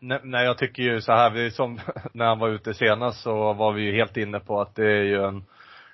Nej, 0.22 0.44
jag 0.44 0.58
tycker 0.58 0.82
ju 0.82 1.00
så 1.00 1.12
här, 1.12 1.30
vi 1.30 1.50
som, 1.50 1.80
när 2.12 2.24
han 2.26 2.38
var 2.38 2.48
ute 2.48 2.74
senast 2.74 3.22
så 3.22 3.52
var 3.52 3.72
vi 3.72 3.82
ju 3.82 3.94
helt 3.96 4.16
inne 4.16 4.40
på 4.40 4.60
att 4.60 4.74
det 4.74 4.86
är 4.92 5.02
ju 5.02 5.22
en, 5.24 5.44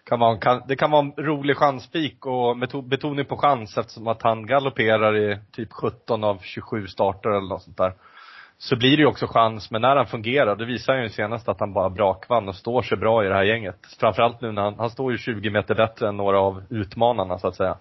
kan 0.04 0.20
vara, 0.20 0.32
en- 0.32 0.40
kan, 0.40 0.62
det 0.68 0.76
kan 0.76 0.90
vara 0.90 1.02
en 1.02 1.24
rolig 1.24 1.56
chanspik 1.56 2.26
och 2.26 2.56
med 2.58 2.68
to- 2.70 2.88
betoning 2.88 3.24
på 3.24 3.36
chans 3.36 3.78
eftersom 3.78 4.08
att 4.08 4.22
han 4.22 4.46
galopperar 4.46 5.16
i 5.16 5.38
typ 5.52 5.72
17 5.72 6.24
av 6.24 6.38
27 6.42 6.86
starter 6.86 7.30
eller 7.30 7.48
något 7.48 7.62
sånt 7.62 7.76
där. 7.76 7.92
Så 8.62 8.76
blir 8.76 8.96
det 8.96 9.00
ju 9.00 9.06
också 9.06 9.26
chans, 9.26 9.70
men 9.70 9.82
när 9.82 9.96
han 9.96 10.06
fungerar, 10.06 10.56
det 10.56 10.64
visar 10.64 10.92
han 10.94 11.02
ju 11.02 11.08
senast 11.08 11.48
att 11.48 11.60
han 11.60 11.72
bara 11.72 11.90
brakvann 11.90 12.48
och 12.48 12.54
står 12.54 12.82
sig 12.82 12.98
bra 12.98 13.24
i 13.24 13.28
det 13.28 13.34
här 13.34 13.42
gänget. 13.44 13.86
Framförallt 14.00 14.40
nu 14.40 14.52
när 14.52 14.62
han, 14.62 14.74
han 14.78 14.90
står 14.90 15.12
ju 15.12 15.18
20 15.18 15.50
meter 15.50 15.74
bättre 15.74 16.08
än 16.08 16.16
några 16.16 16.40
av 16.40 16.62
utmanarna 16.70 17.38
så 17.38 17.48
att 17.48 17.56
säga. 17.56 17.78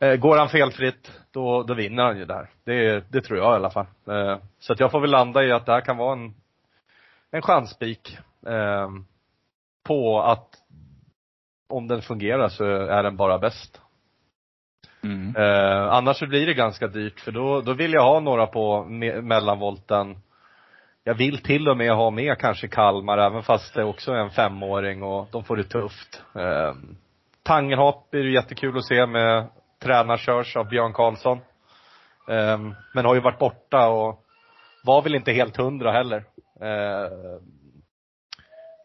Eh, 0.00 0.14
Går 0.16 0.36
han 0.38 0.48
felfritt, 0.48 1.12
då, 1.30 1.62
då 1.62 1.74
vinner 1.74 2.02
han 2.04 2.18
ju 2.18 2.24
där. 2.24 2.50
Det, 2.64 3.04
det 3.12 3.20
tror 3.20 3.38
jag 3.38 3.52
i 3.52 3.56
alla 3.56 3.70
fall. 3.70 3.86
Eh, 4.08 4.36
Så 4.58 4.72
att 4.72 4.80
jag 4.80 4.90
får 4.90 5.00
väl 5.00 5.10
landa 5.10 5.44
i 5.44 5.52
att 5.52 5.66
det 5.66 5.72
här 5.72 5.80
kan 5.80 5.96
vara 5.96 6.12
en, 6.12 6.34
en 7.30 7.42
chanspik. 7.42 8.18
Eh, 8.46 8.88
på 9.86 10.22
att 10.22 10.48
om 11.68 11.88
den 11.88 12.02
fungerar 12.02 12.48
så 12.48 12.64
är 12.64 13.02
den 13.02 13.16
bara 13.16 13.38
bäst. 13.38 13.80
Mm. 15.02 15.36
Eh, 15.36 15.92
annars 15.92 16.16
så 16.18 16.26
blir 16.26 16.46
det 16.46 16.54
ganska 16.54 16.86
dyrt 16.86 17.20
för 17.20 17.32
då, 17.32 17.60
då 17.60 17.72
vill 17.72 17.92
jag 17.92 18.02
ha 18.02 18.20
några 18.20 18.46
på 18.46 18.84
me- 18.88 19.22
mellanvolten. 19.22 20.18
Jag 21.04 21.14
vill 21.14 21.42
till 21.42 21.68
och 21.68 21.76
med 21.76 21.92
ha 21.92 22.10
med 22.10 22.38
kanske 22.38 22.68
Kalmar 22.68 23.18
även 23.18 23.42
fast 23.42 23.74
det 23.74 23.84
också 23.84 24.12
är 24.12 24.18
en 24.18 24.30
femåring 24.30 25.02
och 25.02 25.28
de 25.32 25.44
får 25.44 25.56
det 25.56 25.64
tufft. 25.64 26.22
Eh, 26.34 26.74
Tangenhop 27.42 28.14
är 28.14 28.18
det 28.18 28.30
jättekul 28.30 28.78
att 28.78 28.84
se 28.84 29.06
med 29.06 29.46
tränarkörs 29.82 30.56
av 30.56 30.68
Björn 30.68 30.92
Karlsson. 30.92 31.38
Eh, 32.28 32.58
men 32.94 33.04
har 33.04 33.14
ju 33.14 33.20
varit 33.20 33.38
borta 33.38 33.88
och 33.88 34.24
var 34.84 35.02
väl 35.02 35.14
inte 35.14 35.32
helt 35.32 35.56
hundra 35.56 35.92
heller. 35.92 36.24
Eh, 36.60 37.02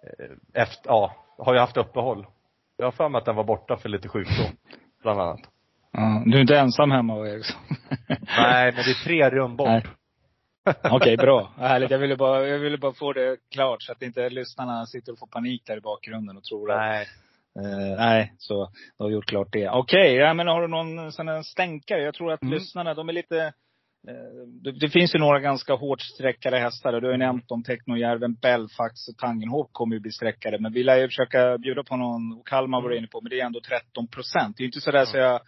eh 0.08 0.32
efter, 0.54 0.90
ja, 0.92 1.16
har 1.38 1.54
ju 1.54 1.60
haft 1.60 1.78
uppehåll. 1.78 2.26
Jag 2.78 2.86
har 2.86 2.92
för 2.92 3.10
mig 3.10 3.20
att 3.20 3.26
den 3.26 3.36
var 3.36 3.44
borta 3.44 3.78
för 3.78 3.90
lite 3.90 4.10
sjukdom, 4.10 4.52
bland 5.02 5.22
annat. 5.22 5.53
Ja, 5.94 6.24
du 6.26 6.38
är 6.38 6.42
inte 6.42 6.58
ensam 6.58 6.92
hemma 6.92 7.16
va, 7.16 7.28
Eriksson? 7.28 7.62
Nej, 8.38 8.72
men 8.76 8.84
det 8.84 8.92
är 8.92 9.04
tre 9.04 9.30
rum 9.30 9.56
bort. 9.56 9.68
Nej. 9.68 9.84
Okej, 10.92 11.18
bra. 11.18 11.54
Härligt. 11.58 11.92
Jag 11.92 12.00
ville, 12.00 12.16
bara, 12.16 12.48
jag 12.48 12.60
ville 12.60 12.78
bara 12.78 12.94
få 12.94 13.14
det 13.14 13.38
klart 13.52 13.82
så 13.82 13.92
att 13.92 14.02
inte 14.02 14.30
lyssnarna 14.30 14.86
sitter 14.86 15.12
och 15.12 15.20
får 15.20 15.28
panik 15.28 15.64
där 15.66 15.78
i 15.78 15.82
bakgrunden 15.82 16.38
och 16.38 16.44
tror 16.44 16.72
att 16.72 16.78
Nej. 16.78 17.08
Eh, 17.60 17.98
nej, 17.98 18.34
så 18.38 18.70
du 18.98 19.04
har 19.04 19.12
gjort 19.12 19.26
klart 19.26 19.48
det. 19.52 19.70
Okej, 19.70 20.14
ja, 20.16 20.34
men 20.34 20.48
har 20.48 20.62
du 20.62 20.68
någon 20.68 21.12
sån 21.12 21.28
här 21.28 21.42
stänkare? 21.42 22.04
Jag 22.04 22.14
tror 22.14 22.32
att 22.32 22.42
Mm. 22.42 22.54
lyssnarna, 22.54 22.94
de 22.94 23.10
är 23.10 23.14
lite 23.14 23.38
eh, 24.08 24.48
det, 24.64 24.72
det 24.72 24.90
finns 24.90 25.16
ju 25.16 25.20
några 25.20 25.40
ganska 25.40 25.74
hårt 25.74 26.02
sträckade 26.02 26.60
hästar. 26.60 27.02
Du 27.02 27.08
har 27.08 27.12
ju 27.12 27.18
nämnt 27.18 27.52
om 27.52 27.64
Technojärven, 27.64 28.34
Belfax 28.34 29.08
och 29.08 29.18
Tangenhop 29.18 29.70
kommer 29.72 29.96
ju 29.96 30.00
bli 30.00 30.12
sträckade. 30.12 30.60
Men 30.60 30.74
vi 30.74 30.84
lär 30.84 30.98
ju 30.98 31.08
försöka 31.08 31.58
bjuda 31.58 31.84
på 31.84 31.96
någon, 31.98 32.34
och 32.40 32.48
Kalmar 32.48 32.82
var 32.82 32.90
du 32.90 32.98
inne 32.98 33.08
på, 33.08 33.22
men 33.22 33.30
det 33.30 33.40
är 33.40 33.46
ändå 33.46 33.62
13 33.62 34.08
procent. 34.08 34.58
Det 34.58 34.62
är 34.62 34.64
ju 34.64 34.68
inte 34.68 34.82
sådär 34.82 35.06
så 35.06 35.18
jag 35.18 35.42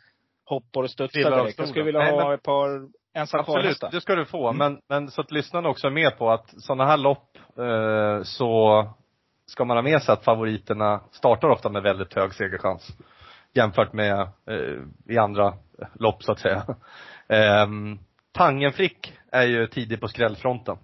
hoppar 0.46 0.84
och 0.84 0.90
studsar 0.90 1.32
direkt. 1.32 1.60
Jag 1.60 1.68
skulle 1.68 1.86
vilja 1.86 2.00
Nej, 2.00 2.12
ha 2.12 2.24
men- 2.24 2.34
ett 2.34 2.44
par 2.44 2.90
ensam 3.14 3.40
Absolut, 3.40 3.84
det 3.92 4.02
ska 4.02 4.16
du 4.16 4.26
få. 4.26 4.50
Mm. 4.50 4.58
Men, 4.58 4.82
men 4.90 5.12
så 5.12 5.22
att 5.22 5.32
lyssnarna 5.32 5.70
också 5.70 5.88
är 5.88 5.92
med 5.92 6.18
på 6.18 6.32
att 6.32 6.54
sådana 6.58 6.86
här 6.86 6.98
lopp 6.98 7.38
eh, 7.58 8.24
så 8.24 8.86
ska 9.46 9.66
man 9.66 9.78
ha 9.78 9.82
med 9.82 10.02
sig 10.02 10.14
att 10.14 10.24
favoriterna 10.24 11.02
startar 11.12 11.50
ofta 11.50 11.70
med 11.70 11.84
väldigt 11.84 12.14
hög 12.14 12.34
segerchans. 12.34 12.98
Jämfört 13.54 13.94
med 13.94 14.20
eh, 14.22 15.14
i 15.14 15.18
andra 15.18 15.54
lopp 15.94 16.24
så 16.24 16.32
att 16.32 16.40
säga. 16.40 16.66
Um, 17.64 18.00
Tangenfrick 18.32 19.14
är 19.32 19.44
ju 19.44 19.68
tidig 19.68 20.02
på 20.02 20.08
skrällfronten. 20.08 20.78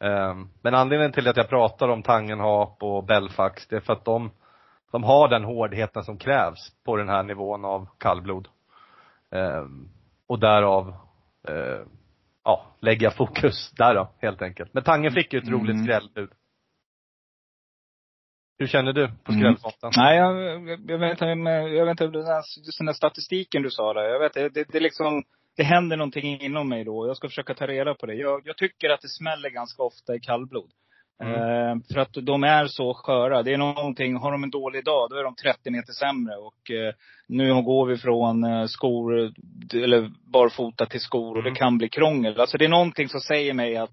Ehm, 0.00 0.48
men 0.62 0.74
anledningen 0.74 1.12
till 1.12 1.28
att 1.28 1.36
jag 1.36 1.48
pratar 1.48 1.88
om 1.88 2.02
Tangenhap 2.02 2.82
och 2.82 3.04
Belfax, 3.04 3.66
det 3.66 3.76
är 3.76 3.80
för 3.80 3.92
att 3.92 4.04
de, 4.04 4.30
de 4.92 5.04
har 5.04 5.28
den 5.28 5.44
hårdheten 5.44 6.04
som 6.04 6.18
krävs 6.18 6.72
på 6.84 6.96
den 6.96 7.08
här 7.08 7.22
nivån 7.22 7.64
av 7.64 7.88
kallblod. 7.98 8.48
Ehm, 9.32 9.88
och 10.26 10.38
därav, 10.38 10.88
eh, 11.48 11.80
ja, 12.44 12.66
lägga 12.80 13.10
fokus 13.10 13.72
där 13.76 13.94
då, 13.94 14.10
helt 14.18 14.42
enkelt. 14.42 14.74
Men 14.74 14.82
Tangenfrick 14.82 15.32
är 15.34 15.38
ju 15.38 15.42
ett 15.42 15.50
roligt 15.50 15.74
Mm. 15.74 15.84
skrällbud. 15.84 16.30
Hur 18.58 18.66
känner 18.66 18.92
du 18.92 19.08
på 19.08 19.32
Mm. 19.32 19.40
skrällfronten? 19.40 19.90
Nej, 19.96 20.16
jag, 20.18 20.40
jag, 20.90 20.98
vet 20.98 21.12
inte, 21.22 21.50
jag 21.50 21.86
vet 21.86 21.90
inte, 21.90 22.06
den 22.18 22.26
här, 22.26 22.42
just 22.66 22.78
den 22.78 22.86
där 22.86 22.92
statistiken 22.92 23.62
du 23.62 23.70
sa 23.70 23.92
där. 23.94 24.02
Jag 24.02 24.18
vet 24.20 24.34
det, 24.34 24.48
det, 24.48 24.64
det 24.72 24.80
liksom, 24.80 25.22
det 25.56 25.62
händer 25.62 25.96
någonting 25.96 26.40
inom 26.40 26.68
mig 26.68 26.84
då. 26.84 27.06
Jag 27.06 27.16
ska 27.16 27.28
försöka 27.28 27.54
ta 27.54 27.66
reda 27.66 27.94
på 27.94 28.06
det. 28.06 28.14
Jag, 28.14 28.42
jag 28.44 28.56
tycker 28.56 28.90
att 28.90 29.00
det 29.00 29.08
smäller 29.08 29.50
ganska 29.50 29.82
ofta 29.82 30.14
i 30.14 30.20
kallblod. 30.20 30.70
Mm. 31.22 31.78
Eh, 31.78 31.84
för 31.94 32.00
att 32.00 32.12
de 32.22 32.44
är 32.44 32.66
så 32.66 32.94
sköra. 32.94 33.42
Det 33.42 33.52
är 33.52 33.58
någonting, 33.58 34.16
har 34.16 34.32
de 34.32 34.42
en 34.44 34.50
dålig 34.50 34.84
dag, 34.84 35.10
då 35.10 35.16
är 35.16 35.24
de 35.24 35.34
30 35.34 35.70
meter 35.70 35.92
sämre. 35.92 36.36
Och 36.36 36.70
eh, 36.70 36.94
nu 37.28 37.62
går 37.62 37.86
vi 37.86 37.96
från 37.96 38.44
eh, 38.44 38.66
skor, 38.66 39.32
eller 39.74 40.10
barfota 40.32 40.86
till 40.86 41.00
skor 41.00 41.30
och 41.30 41.38
Mm. 41.40 41.52
det 41.54 41.58
kan 41.58 41.78
bli 41.78 41.88
krångel. 41.88 42.40
Alltså 42.40 42.58
det 42.58 42.64
är 42.64 42.68
någonting 42.68 43.08
som 43.08 43.20
säger 43.20 43.54
mig 43.54 43.76
att, 43.76 43.90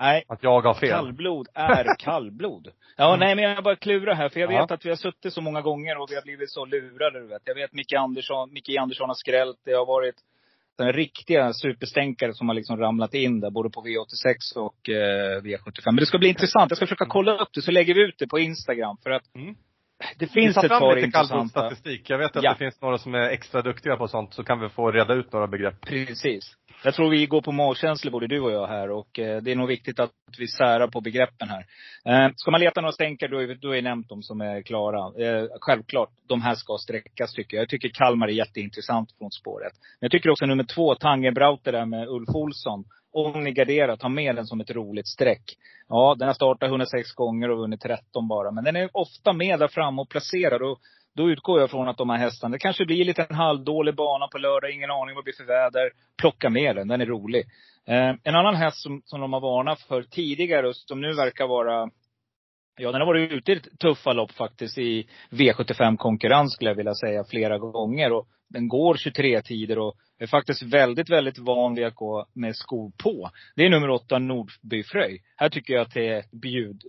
nej, 0.00 0.24
Att 0.28 0.42
jag 0.42 0.60
har 0.60 0.74
fel? 0.74 0.88
Kallblod 0.90 1.48
är 1.54 1.86
kallblod. 1.98 2.68
Ja, 2.96 3.08
Mm. 3.14 3.20
nej 3.20 3.34
men 3.34 3.44
jag 3.54 3.64
bara 3.64 3.76
klurar 3.76 4.14
här. 4.14 4.28
För 4.28 4.40
jag 4.40 4.52
Ja. 4.52 4.60
vet 4.60 4.70
att 4.70 4.84
vi 4.84 4.88
har 4.88 4.96
suttit 4.96 5.32
så 5.32 5.40
många 5.40 5.60
gånger 5.60 5.98
och 5.98 6.10
vi 6.10 6.14
har 6.14 6.22
blivit 6.22 6.50
så 6.50 6.64
lurade, 6.64 7.20
du 7.20 7.26
vet. 7.26 7.42
Jag 7.44 7.54
vet 7.54 7.72
Micke 7.72 7.92
Andersson, 7.92 8.52
Micke 8.52 8.76
Andersson 8.78 9.08
har 9.08 9.14
skrällt. 9.14 9.58
Det 9.64 9.72
har 9.72 9.86
varit 9.86 10.14
den 10.78 10.92
riktiga 10.92 11.52
superstänkare 11.52 12.34
som 12.34 12.48
har 12.48 12.54
liksom 12.54 12.76
ramlat 12.76 13.14
in 13.14 13.40
där, 13.40 13.50
både 13.50 13.70
på 13.70 13.80
V86 13.80 14.56
och 14.56 14.88
eh, 14.88 15.42
V75. 15.42 15.82
Men 15.86 15.96
det 15.96 16.06
ska 16.06 16.18
bli 16.18 16.28
intressant. 16.28 16.70
Jag 16.70 16.76
ska 16.76 16.86
försöka 16.86 17.06
kolla 17.06 17.36
upp 17.38 17.48
det, 17.54 17.62
så 17.62 17.70
lägger 17.70 17.94
vi 17.94 18.00
ut 18.08 18.18
det 18.18 18.26
på 18.26 18.38
Instagram. 18.38 18.96
För 19.02 19.10
att 19.10 19.34
Mm 19.34 19.54
det 20.18 20.26
finns 20.26 20.56
ett 20.56 20.68
par 20.68 20.94
lite 20.94 21.06
intressanta. 21.06 21.28
kallblodsstatistik. 21.34 22.10
Jag 22.10 22.18
vet 22.18 22.36
att 22.36 22.42
Ja. 22.44 22.50
det 22.52 22.58
finns 22.58 22.80
några 22.82 22.98
som 22.98 23.14
är 23.14 23.28
extra 23.30 23.62
duktiga 23.62 23.96
på 23.96 24.08
sånt, 24.08 24.34
så 24.34 24.44
kan 24.44 24.60
vi 24.60 24.68
få 24.68 24.90
reda 24.90 25.14
ut 25.14 25.32
några 25.32 25.46
begrepp. 25.46 25.80
Precis. 25.80 26.56
Jag 26.84 26.94
tror 26.94 27.10
vi 27.10 27.26
går 27.26 27.42
på 27.42 27.52
magkänsla 27.52 28.10
både 28.10 28.26
du 28.26 28.40
och 28.40 28.52
jag 28.52 28.66
här 28.66 28.90
och 28.90 29.18
eh, 29.18 29.42
det 29.42 29.52
är 29.52 29.56
nog 29.56 29.68
viktigt 29.68 30.00
att 30.00 30.10
vi 30.38 30.48
särar 30.48 30.88
på 30.88 31.00
begreppen 31.00 31.48
här. 31.48 31.64
Eh, 32.04 32.30
ska 32.36 32.50
man 32.50 32.60
leta 32.60 32.80
några 32.80 32.92
stänkare 32.92 33.30
då 33.30 33.38
är, 33.42 33.54
då 33.54 33.76
är 33.76 33.82
nämnt 33.82 34.08
de 34.08 34.22
som 34.22 34.40
är 34.40 34.62
klara. 34.62 35.26
Eh, 35.26 35.46
självklart, 35.60 36.10
de 36.28 36.42
här 36.42 36.54
ska 36.54 36.78
sträckas 36.78 37.32
tycker 37.34 37.56
jag. 37.56 37.62
Jag 37.62 37.68
tycker 37.68 37.88
Kalmar 37.88 38.28
är 38.28 38.32
jätteintressant 38.32 39.08
från 39.18 39.30
spåret. 39.30 39.72
Men 40.00 40.06
jag 40.06 40.10
tycker 40.10 40.30
också 40.30 40.46
nummer 40.46 40.64
två, 40.64 40.94
Tangenbrauter 40.94 41.72
där 41.72 41.86
med 41.86 42.08
Ulf 42.08 42.28
Olsson. 42.28 42.84
Om 43.14 43.44
ni 43.44 43.52
garderar, 43.52 43.96
ta 43.96 44.08
med 44.08 44.36
den 44.36 44.46
som 44.46 44.60
ett 44.60 44.70
roligt 44.70 45.08
streck. 45.08 45.56
Ja, 45.88 46.16
den 46.18 46.28
har 46.28 46.34
startat 46.34 46.68
106 46.68 47.12
gånger 47.12 47.50
och 47.50 47.58
vunnit 47.58 47.80
13 47.80 48.28
bara. 48.28 48.50
Men 48.50 48.64
den 48.64 48.76
är 48.76 48.88
ofta 48.92 49.32
med 49.32 49.58
där 49.58 49.68
framme 49.68 50.02
och 50.02 50.08
placerad. 50.08 50.62
Och 50.62 50.78
då 51.16 51.30
utgår 51.30 51.60
jag 51.60 51.70
från 51.70 51.88
att 51.88 51.96
de 51.96 52.10
här 52.10 52.18
hästarna, 52.18 52.52
det 52.52 52.58
kanske 52.58 52.84
blir 52.86 53.04
lite 53.04 53.22
en 53.22 53.34
halvdålig 53.34 53.94
bana 53.94 54.28
på 54.28 54.38
lördag, 54.38 54.70
ingen 54.70 54.90
aning 54.90 55.14
vad 55.14 55.24
det 55.24 55.24
blir 55.24 55.44
för 55.44 55.44
väder. 55.44 55.90
Plocka 56.16 56.50
med 56.50 56.76
den, 56.76 56.88
den 56.88 57.00
är 57.00 57.06
rolig. 57.06 57.44
Eh, 57.86 58.14
en 58.22 58.34
annan 58.34 58.54
häst 58.54 58.82
som, 58.82 59.02
som 59.04 59.20
de 59.20 59.32
har 59.32 59.40
varnat 59.40 59.80
för 59.80 60.02
tidigare 60.02 60.68
och 60.68 60.76
som 60.76 61.00
nu 61.00 61.12
verkar 61.12 61.46
vara 61.46 61.90
Ja, 62.76 62.92
den 62.92 63.00
har 63.00 63.06
varit 63.06 63.32
ute 63.32 63.52
i 63.52 63.60
tuffa 63.60 64.12
lopp 64.12 64.32
faktiskt 64.32 64.78
i 64.78 65.06
V75-konkurrens 65.30 66.52
skulle 66.52 66.70
jag 66.70 66.74
vilja 66.76 66.94
säga 66.94 67.24
flera 67.24 67.58
gånger. 67.58 68.12
Och 68.12 68.26
den 68.48 68.68
går 68.68 68.94
23-tider 68.94 69.78
och 69.78 69.94
är 70.18 70.26
faktiskt 70.26 70.62
väldigt, 70.62 71.10
väldigt 71.10 71.38
van 71.38 71.74
vid 71.74 71.86
att 71.86 71.94
gå 71.94 72.26
med 72.34 72.56
skor 72.56 72.92
på. 73.02 73.30
Det 73.56 73.66
är 73.66 73.70
nummer 73.70 73.90
åtta, 73.90 74.18
Nordbyfröj. 74.18 75.22
Här 75.36 75.48
tycker 75.48 75.74
jag 75.74 75.82
att 75.82 75.94
det 75.94 76.08
är 76.08 76.24
bjud, 76.32 76.82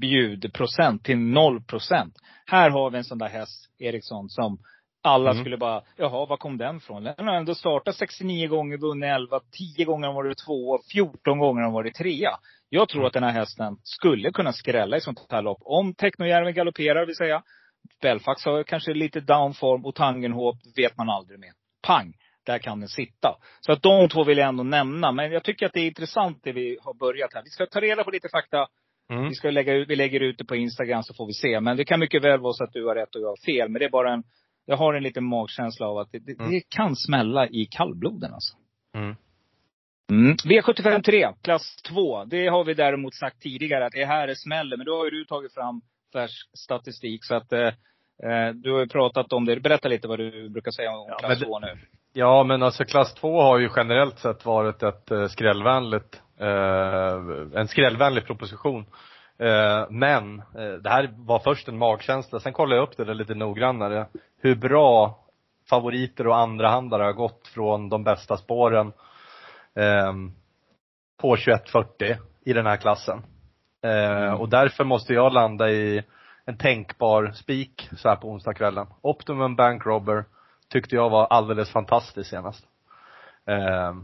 bjudprocent 0.00 1.04
till 1.04 1.18
noll 1.18 1.62
procent. 1.62 2.14
Här 2.46 2.70
har 2.70 2.90
vi 2.90 2.98
en 2.98 3.04
sån 3.04 3.18
där 3.18 3.28
häst, 3.28 3.70
Eriksson, 3.78 4.28
som 4.28 4.58
alla 5.02 5.30
Mm. 5.30 5.42
skulle 5.42 5.56
bara, 5.56 5.82
jaha, 5.96 6.26
var 6.26 6.36
kom 6.36 6.58
den 6.58 6.80
från? 6.80 7.04
Den 7.04 7.26
har 7.26 7.34
ändå 7.34 7.54
startat 7.54 7.94
69 7.96 8.48
gånger, 8.48 8.76
vunnit 8.76 9.06
11, 9.08 9.40
10 9.76 9.84
gånger 9.84 10.06
har 10.06 10.14
varit 10.14 10.38
två, 10.46 10.78
14 10.92 11.38
gånger 11.38 11.62
har 11.62 11.72
varit 11.72 11.94
trea. 11.94 12.30
Jag 12.68 12.88
tror 12.88 13.06
att 13.06 13.12
den 13.12 13.22
här 13.22 13.32
hästen 13.32 13.76
skulle 13.82 14.30
kunna 14.30 14.52
skrälla 14.52 14.96
i 14.96 15.00
sånt 15.00 15.26
här 15.30 15.42
lopp. 15.42 15.58
Om 15.60 15.94
Technojärven 15.94 16.54
galopperar, 16.54 17.06
vill 17.06 17.16
säga. 17.16 17.42
Belfax 18.02 18.44
har 18.44 18.62
kanske 18.62 18.94
lite 18.94 19.20
downform 19.20 19.84
och 19.84 19.94
Tangenhop 19.94 20.56
vet 20.76 20.96
man 20.96 21.10
aldrig 21.10 21.38
med. 21.40 21.52
Pang! 21.82 22.14
Där 22.46 22.58
kan 22.58 22.80
den 22.80 22.88
sitta. 22.88 23.36
Så 23.60 23.72
att 23.72 23.82
de 23.82 24.08
två 24.08 24.24
vill 24.24 24.38
jag 24.38 24.48
ändå 24.48 24.62
nämna. 24.62 25.12
Men 25.12 25.32
jag 25.32 25.44
tycker 25.44 25.66
att 25.66 25.72
det 25.72 25.80
är 25.80 25.86
intressant 25.86 26.40
det 26.42 26.52
vi 26.52 26.78
har 26.82 26.94
börjat 26.94 27.34
här. 27.34 27.42
Vi 27.42 27.50
ska 27.50 27.66
ta 27.66 27.80
reda 27.80 28.04
på 28.04 28.10
lite 28.10 28.28
fakta. 28.28 28.66
Mm. 29.10 29.28
Vi, 29.28 29.34
ska 29.34 29.50
lägga 29.50 29.74
ut, 29.74 29.88
vi 29.88 29.96
lägger 29.96 30.20
ut 30.20 30.38
det 30.38 30.44
på 30.44 30.56
Instagram 30.56 31.02
så 31.02 31.14
får 31.14 31.26
vi 31.26 31.32
se. 31.32 31.60
Men 31.60 31.76
det 31.76 31.84
kan 31.84 32.00
mycket 32.00 32.24
väl 32.24 32.40
vara 32.40 32.52
så 32.52 32.64
att 32.64 32.72
du 32.72 32.86
har 32.86 32.94
rätt 32.94 33.14
och 33.14 33.20
jag 33.20 33.28
har 33.28 33.44
fel. 33.46 33.68
Men 33.68 33.78
det 33.78 33.84
är 33.84 33.90
bara 33.90 34.12
en, 34.12 34.22
jag 34.64 34.76
har 34.76 34.94
en 34.94 35.02
liten 35.02 35.24
magkänsla 35.24 35.86
av 35.86 35.98
att 35.98 36.12
det, 36.12 36.18
det, 36.18 36.32
Mm. 36.38 36.50
det 36.50 36.60
kan 36.68 36.96
smälla 36.96 37.46
i 37.48 37.68
kallbloden 37.70 38.34
alltså. 38.34 38.56
Mm. 38.94 39.16
Mm. 40.10 40.36
V75 40.36 41.02
3, 41.02 41.32
klass 41.42 41.76
2. 41.88 42.24
Det 42.24 42.46
har 42.48 42.64
vi 42.64 42.74
däremot 42.74 43.14
sagt 43.14 43.42
tidigare 43.42 43.86
att 43.86 43.92
det 43.92 44.04
här 44.04 44.28
är 44.28 44.34
smällen. 44.34 44.78
Men 44.78 44.86
då 44.86 44.96
har 44.96 45.04
ju 45.04 45.10
du 45.10 45.24
tagit 45.24 45.54
fram 45.54 45.80
färsk 46.12 46.50
statistik. 46.58 47.24
Så 47.24 47.34
att 47.34 47.52
eh, 47.52 47.66
eh, 48.22 48.48
du 48.54 48.72
har 48.72 48.80
ju 48.80 48.88
pratat 48.88 49.32
om 49.32 49.44
det. 49.44 49.60
Berätta 49.60 49.88
lite 49.88 50.08
vad 50.08 50.18
du 50.18 50.48
brukar 50.48 50.70
säga 50.70 50.90
om 50.90 51.06
Ja, 51.08 51.16
klass 51.18 51.28
men 51.30 51.38
det- 51.38 51.44
2 51.44 51.58
nu. 51.58 51.78
Ja, 52.12 52.44
men 52.44 52.62
alltså 52.62 52.84
klass 52.84 53.14
2 53.14 53.40
har 53.42 53.58
ju 53.58 53.68
generellt 53.76 54.18
sett 54.18 54.44
varit 54.44 54.82
ett 54.82 55.10
eh, 55.10 55.26
skrällvänligt, 55.28 56.22
eh, 56.40 57.60
en 57.60 57.68
skrällvänlig 57.68 58.26
proposition. 58.26 58.86
Eh, 59.38 59.86
men 59.90 60.38
eh, 60.38 60.72
det 60.82 60.90
här 60.90 61.10
var 61.16 61.38
först 61.38 61.68
en 61.68 61.78
magkänsla, 61.78 62.40
sen 62.40 62.52
kollade 62.52 62.76
jag 62.76 62.88
upp 62.88 62.96
det 62.96 63.04
där 63.04 63.14
lite 63.14 63.34
noggrannare. 63.34 64.06
Hur 64.42 64.54
bra 64.54 65.18
favoriter 65.70 66.26
och 66.26 66.36
andrahandare 66.36 67.02
har 67.02 67.12
gått 67.12 67.48
från 67.48 67.88
de 67.88 68.04
bästa 68.04 68.36
spåren 68.36 68.86
eh, 68.86 68.92
på 71.20 71.36
2140 71.36 72.16
i 72.44 72.52
den 72.52 72.66
här 72.66 72.76
klassen. 72.76 73.22
Eh, 73.82 74.32
och 74.32 74.48
därför 74.48 74.84
måste 74.84 75.12
jag 75.12 75.32
landa 75.32 75.70
i 75.70 76.02
en 76.44 76.56
tänkbar 76.56 77.32
spik 77.34 77.88
så 77.96 78.08
här 78.08 78.16
på 78.16 78.28
onsdagskvällen. 78.28 78.86
Optimum 79.00 79.56
Bank 79.56 79.86
Robber 79.86 80.24
tyckte 80.68 80.96
jag 80.96 81.10
var 81.10 81.26
alldeles 81.26 81.70
fantastisk 81.70 82.30
senast. 82.30 82.64
Eh, 83.46 83.94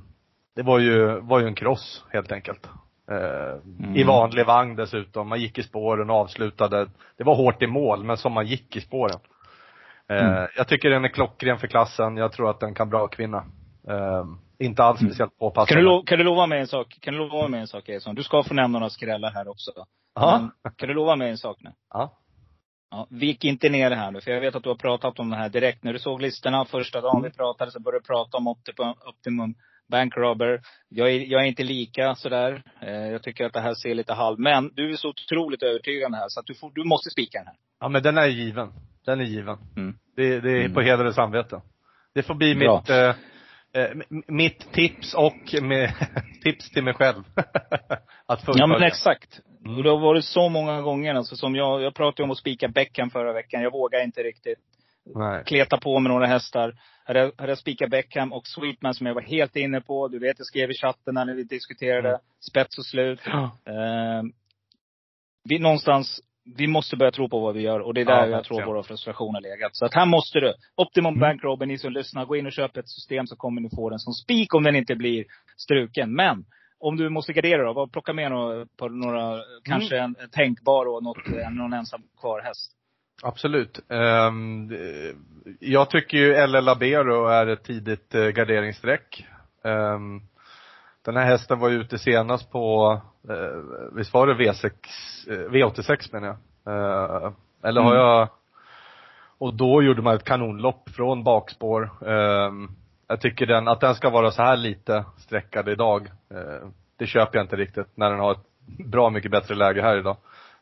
det 0.57 0.63
var 0.63 0.79
ju, 0.79 1.21
var 1.21 1.41
ju 1.41 1.47
en 1.47 1.55
cross 1.55 2.05
helt 2.11 2.33
enkelt. 2.33 2.69
Eh, 3.11 3.97
I 3.97 4.05
vanlig 4.05 4.47
vagn 4.47 4.77
dessutom. 4.77 5.29
Man 5.29 5.41
gick 5.41 5.59
i 5.59 5.63
spåren 5.63 6.11
och 6.11 6.17
avslutade. 6.17 6.89
Det 7.17 7.25
var 7.25 7.35
hårt 7.35 7.63
i 7.63 7.67
mål, 7.67 8.05
men 8.05 8.17
som 8.17 8.33
man 8.33 8.47
gick 8.47 8.77
i 8.77 8.81
spåren. 8.81 9.19
Mm. 10.09 10.49
Jag 10.57 10.69
tycker 10.69 10.91
den 10.91 11.05
är 11.05 11.09
klockren 11.09 11.59
för 11.59 11.67
klassen. 11.67 12.17
Jag 12.17 12.33
tror 12.33 12.51
att 12.51 12.61
den 12.61 12.75
kan 12.75 12.91
bra 12.91 13.09
kvinna. 13.09 13.45
Inte 14.65 14.83
alls 14.85 14.99
speciellt 15.01 15.19
Kan 15.31 15.39
påpassande. 15.39 15.81
du, 15.81 15.85
lo- 15.87 16.03
kan 16.03 16.19
du 16.19 16.25
lova 16.25 16.47
mig 16.47 16.61
en 16.61 16.67
sak? 16.67 16.97
Kan 17.01 17.15
du 17.15 17.21
lova 17.21 17.49
mig 17.49 17.61
en 17.61 17.67
sak 17.69 17.89
Eriksson? 17.89 18.15
Du 18.15 18.23
ska 18.23 18.43
få 18.43 18.55
nämna 18.55 18.79
några 18.79 18.91
skrällar 18.91 19.31
här 19.31 19.49
också. 19.49 19.71
Ja. 20.15 20.51
Kan 20.77 20.89
du 20.89 20.95
lova 20.95 21.17
mig 21.17 21.31
en 21.31 21.39
sak 21.39 21.57
nu? 21.61 21.71
Ja. 21.91 22.19
Ja, 22.91 23.07
vik 23.11 23.45
inte 23.45 23.69
ner 23.69 23.91
det 23.91 23.97
här 23.97 24.11
nu, 24.11 24.21
för 24.21 24.31
jag 24.31 24.41
vet 24.41 24.55
att 24.55 24.63
du 24.63 24.69
har 24.69 24.77
pratat 24.77 25.19
om 25.19 25.31
det 25.31 25.37
här 25.37 25.49
direkt. 25.49 25.85
När 25.85 25.93
du 25.93 25.99
såg 25.99 26.23
listorna 26.23 26.65
första 26.65 27.01
dagen 27.01 27.23
vi 27.23 27.31
pratade 27.31 27.71
så 27.71 27.81
började 27.81 28.03
du 28.03 28.07
prata 28.07 28.37
om 28.37 28.47
Optimum, 28.47 28.95
Optimum 29.07 29.55
Bank 29.91 30.17
Robber. 30.17 30.61
Jag 30.89 31.11
är, 31.11 31.21
jag 31.21 31.43
är 31.43 31.47
inte 31.47 31.63
lika 31.65 32.15
sådär. 32.15 32.63
Eh, 32.81 32.91
jag 32.93 33.23
tycker 33.23 33.45
att 33.47 33.53
det 33.53 33.61
här 33.61 33.75
ser 33.75 33.95
lite 33.95 34.13
halv. 34.15 34.39
Men 34.39 34.71
du 34.75 34.91
är 34.93 34.97
så 34.97 35.09
otroligt 35.09 35.63
övertygande 35.63 36.19
här 36.19 36.29
så 36.29 36.41
att 36.41 36.47
du, 36.47 36.55
får, 36.55 36.71
du 36.75 36.85
måste 36.85 37.11
spika 37.11 37.39
den 37.39 37.47
här. 37.47 37.57
Ja 37.81 37.89
men 37.89 38.03
den 38.03 38.19
är 38.19 38.27
given. 38.27 38.73
Den 39.07 39.21
är 39.21 39.25
given. 39.25 39.57
Mm. 39.77 39.99
Det, 40.17 40.41
det 40.41 40.51
är 40.51 40.61
Mm. 40.61 40.75
på 40.75 40.81
heder 40.81 41.05
och 41.05 41.15
samvete. 41.15 41.61
Det 42.15 42.23
får 42.23 42.35
bli 42.35 42.55
Bra. 42.55 42.77
mitt, 42.81 42.91
eh, 42.91 43.15
eh, 43.75 43.91
mitt 44.27 44.73
tips 44.73 45.15
och 45.15 45.63
med, 45.63 45.93
tips 46.43 46.71
till 46.71 46.85
mig 46.85 46.95
själv. 46.95 47.23
att 47.37 47.47
Ja 48.27 48.37
fullfölja. 48.37 48.67
men 48.67 48.83
exakt. 48.83 49.41
Mm. 49.65 49.77
Och 49.77 49.83
det 49.83 49.91
har 49.91 49.99
varit 49.99 50.25
så 50.25 50.49
många 50.49 50.81
gånger 50.81 51.15
alltså, 51.15 51.37
som 51.37 51.55
jag, 51.55 51.83
jag 51.83 51.95
pratade 51.95 52.23
om 52.23 52.31
att 52.31 52.39
spika 52.39 52.69
Beckham 52.69 53.11
förra 53.11 53.33
veckan. 53.33 53.63
Jag 53.63 53.73
vågar 53.73 54.05
inte 54.05 54.23
riktigt. 54.23 54.59
Nej. 55.15 55.45
kleta 55.45 55.79
på 55.79 55.99
med 55.99 56.11
några 56.13 56.27
hästar. 56.27 56.75
Hade 57.05 57.19
jag, 57.19 57.33
hade 57.37 57.51
jag 57.51 57.59
spikat 57.59 57.91
Beckham 57.91 58.33
och 58.33 58.47
Sweetman 58.47 58.95
som 58.95 59.07
jag 59.07 59.15
var 59.15 59.23
helt 59.23 59.57
inne 59.57 59.81
på. 59.81 60.09
Du 60.09 60.19
vet, 60.19 60.39
jag 60.39 60.47
skrev 60.47 60.71
i 60.71 60.75
chatten 60.75 61.15
när 61.15 61.35
vi 61.35 61.43
diskuterade. 61.43 62.09
Mm. 62.09 62.21
Spets 62.41 62.79
och 62.79 62.87
slut. 62.87 63.21
Ja. 63.25 63.43
Eh, 63.67 64.23
vi, 65.45 65.59
någonstans, 65.59 66.21
vi 66.45 66.67
måste 66.67 66.97
börja 66.97 67.13
tro 67.13 67.29
på 67.29 67.41
vad 67.41 67.55
vi 67.55 67.61
gör. 67.61 67.81
Och 67.81 67.95
det 67.95 68.01
är 68.01 68.05
Ja, 68.05 68.11
där 68.11 68.15
jag 68.15 68.21
verkligen. 68.31 68.45
tror 68.65 68.75
våra 68.75 68.83
frustrationer 68.83 69.41
legat. 69.41 69.77
Så 69.77 69.85
att 69.85 69.95
här 69.95 70.07
måste 70.07 70.41
du. 70.41 70.55
Optimum 70.77 71.09
Mm. 71.15 71.21
Bank 71.21 71.45
Robin, 71.45 71.69
ni 71.69 71.79
som 71.79 71.93
lyssnar, 71.93 72.25
gå 72.25 72.37
in 72.37 72.47
och 72.47 72.53
köp 72.53 72.77
ett 72.77 72.89
system 72.89 73.27
så 73.27 73.37
kommer 73.37 73.61
ni 73.61 73.69
få 73.77 73.91
den 73.91 73.99
som 73.99 74.13
spik 74.13 74.55
om 74.55 74.63
den 74.63 74.77
inte 74.77 74.95
blir 74.95 75.25
struken. 75.57 76.15
Men 76.15 76.45
om 76.79 76.97
du 76.97 77.09
måste 77.09 77.33
gardera 77.33 77.73
då, 77.73 77.87
plocka 77.89 78.13
med 78.13 78.31
några, 78.31 78.67
på 78.79 78.89
några 78.89 79.39
kanske 79.65 79.99
en, 79.99 80.15
en 80.21 80.31
tänkbar 80.31 80.87
och 80.87 81.03
något, 81.03 81.27
en- 81.47 81.55
någon 81.57 81.73
ensam 81.73 82.03
kvar 82.21 82.41
häst. 82.41 82.73
Absolut. 83.23 83.81
Ehm, 83.91 84.69
det- 84.69 85.15
jag 85.61 85.91
tycker 85.91 86.19
ju 86.19 86.33
LL 86.47 86.65
Labero 86.65 87.27
är 87.27 87.47
ett 87.47 87.65
tidigt 87.65 88.15
eh, 88.15 88.27
garderingsstreck. 88.29 89.27
Ehm, 89.65 90.21
den 91.05 91.17
här 91.17 91.25
hästen 91.25 91.59
var 91.59 91.71
ute 91.71 91.99
senast 91.99 92.51
på, 92.51 92.93
eh, 92.93 93.12
visst 93.93 94.15
var 94.15 94.27
det 94.27 94.35
V6, 94.35 94.71
eh, 95.29 95.51
V86 95.51 96.09
menar 96.13 96.27
jag. 96.29 96.37
Eh, 96.75 97.33
eller 97.63 97.81
har 97.83 97.95
Mm. 97.95 98.03
jag, 98.07 98.29
och 99.39 99.55
då 99.55 99.83
gjorde 99.83 100.03
man 100.03 100.15
ett 100.15 100.25
kanonlopp 100.25 100.91
från 100.91 101.25
bakspår. 101.25 102.09
Ehm, 102.09 102.69
jag 103.09 103.21
tycker 103.21 103.47
den, 103.47 103.69
att 103.69 103.81
den 103.81 103.95
ska 103.95 104.11
vara 104.11 104.31
så 104.31 104.43
här 104.43 104.57
lite 104.57 105.05
sträckad 105.19 105.69
idag, 105.69 106.11
eh, 106.31 106.69
det 106.99 107.07
köper 107.07 107.39
jag 107.39 107.45
inte 107.45 107.57
riktigt 107.57 107.87
när 107.95 108.11
den 108.11 108.19
har 108.19 108.33
ett 108.33 108.47
bra 108.87 109.11
mycket 109.11 109.31
bättre 109.31 109.55
läge 109.55 109.83
här 109.83 109.97
idag. 109.99 110.17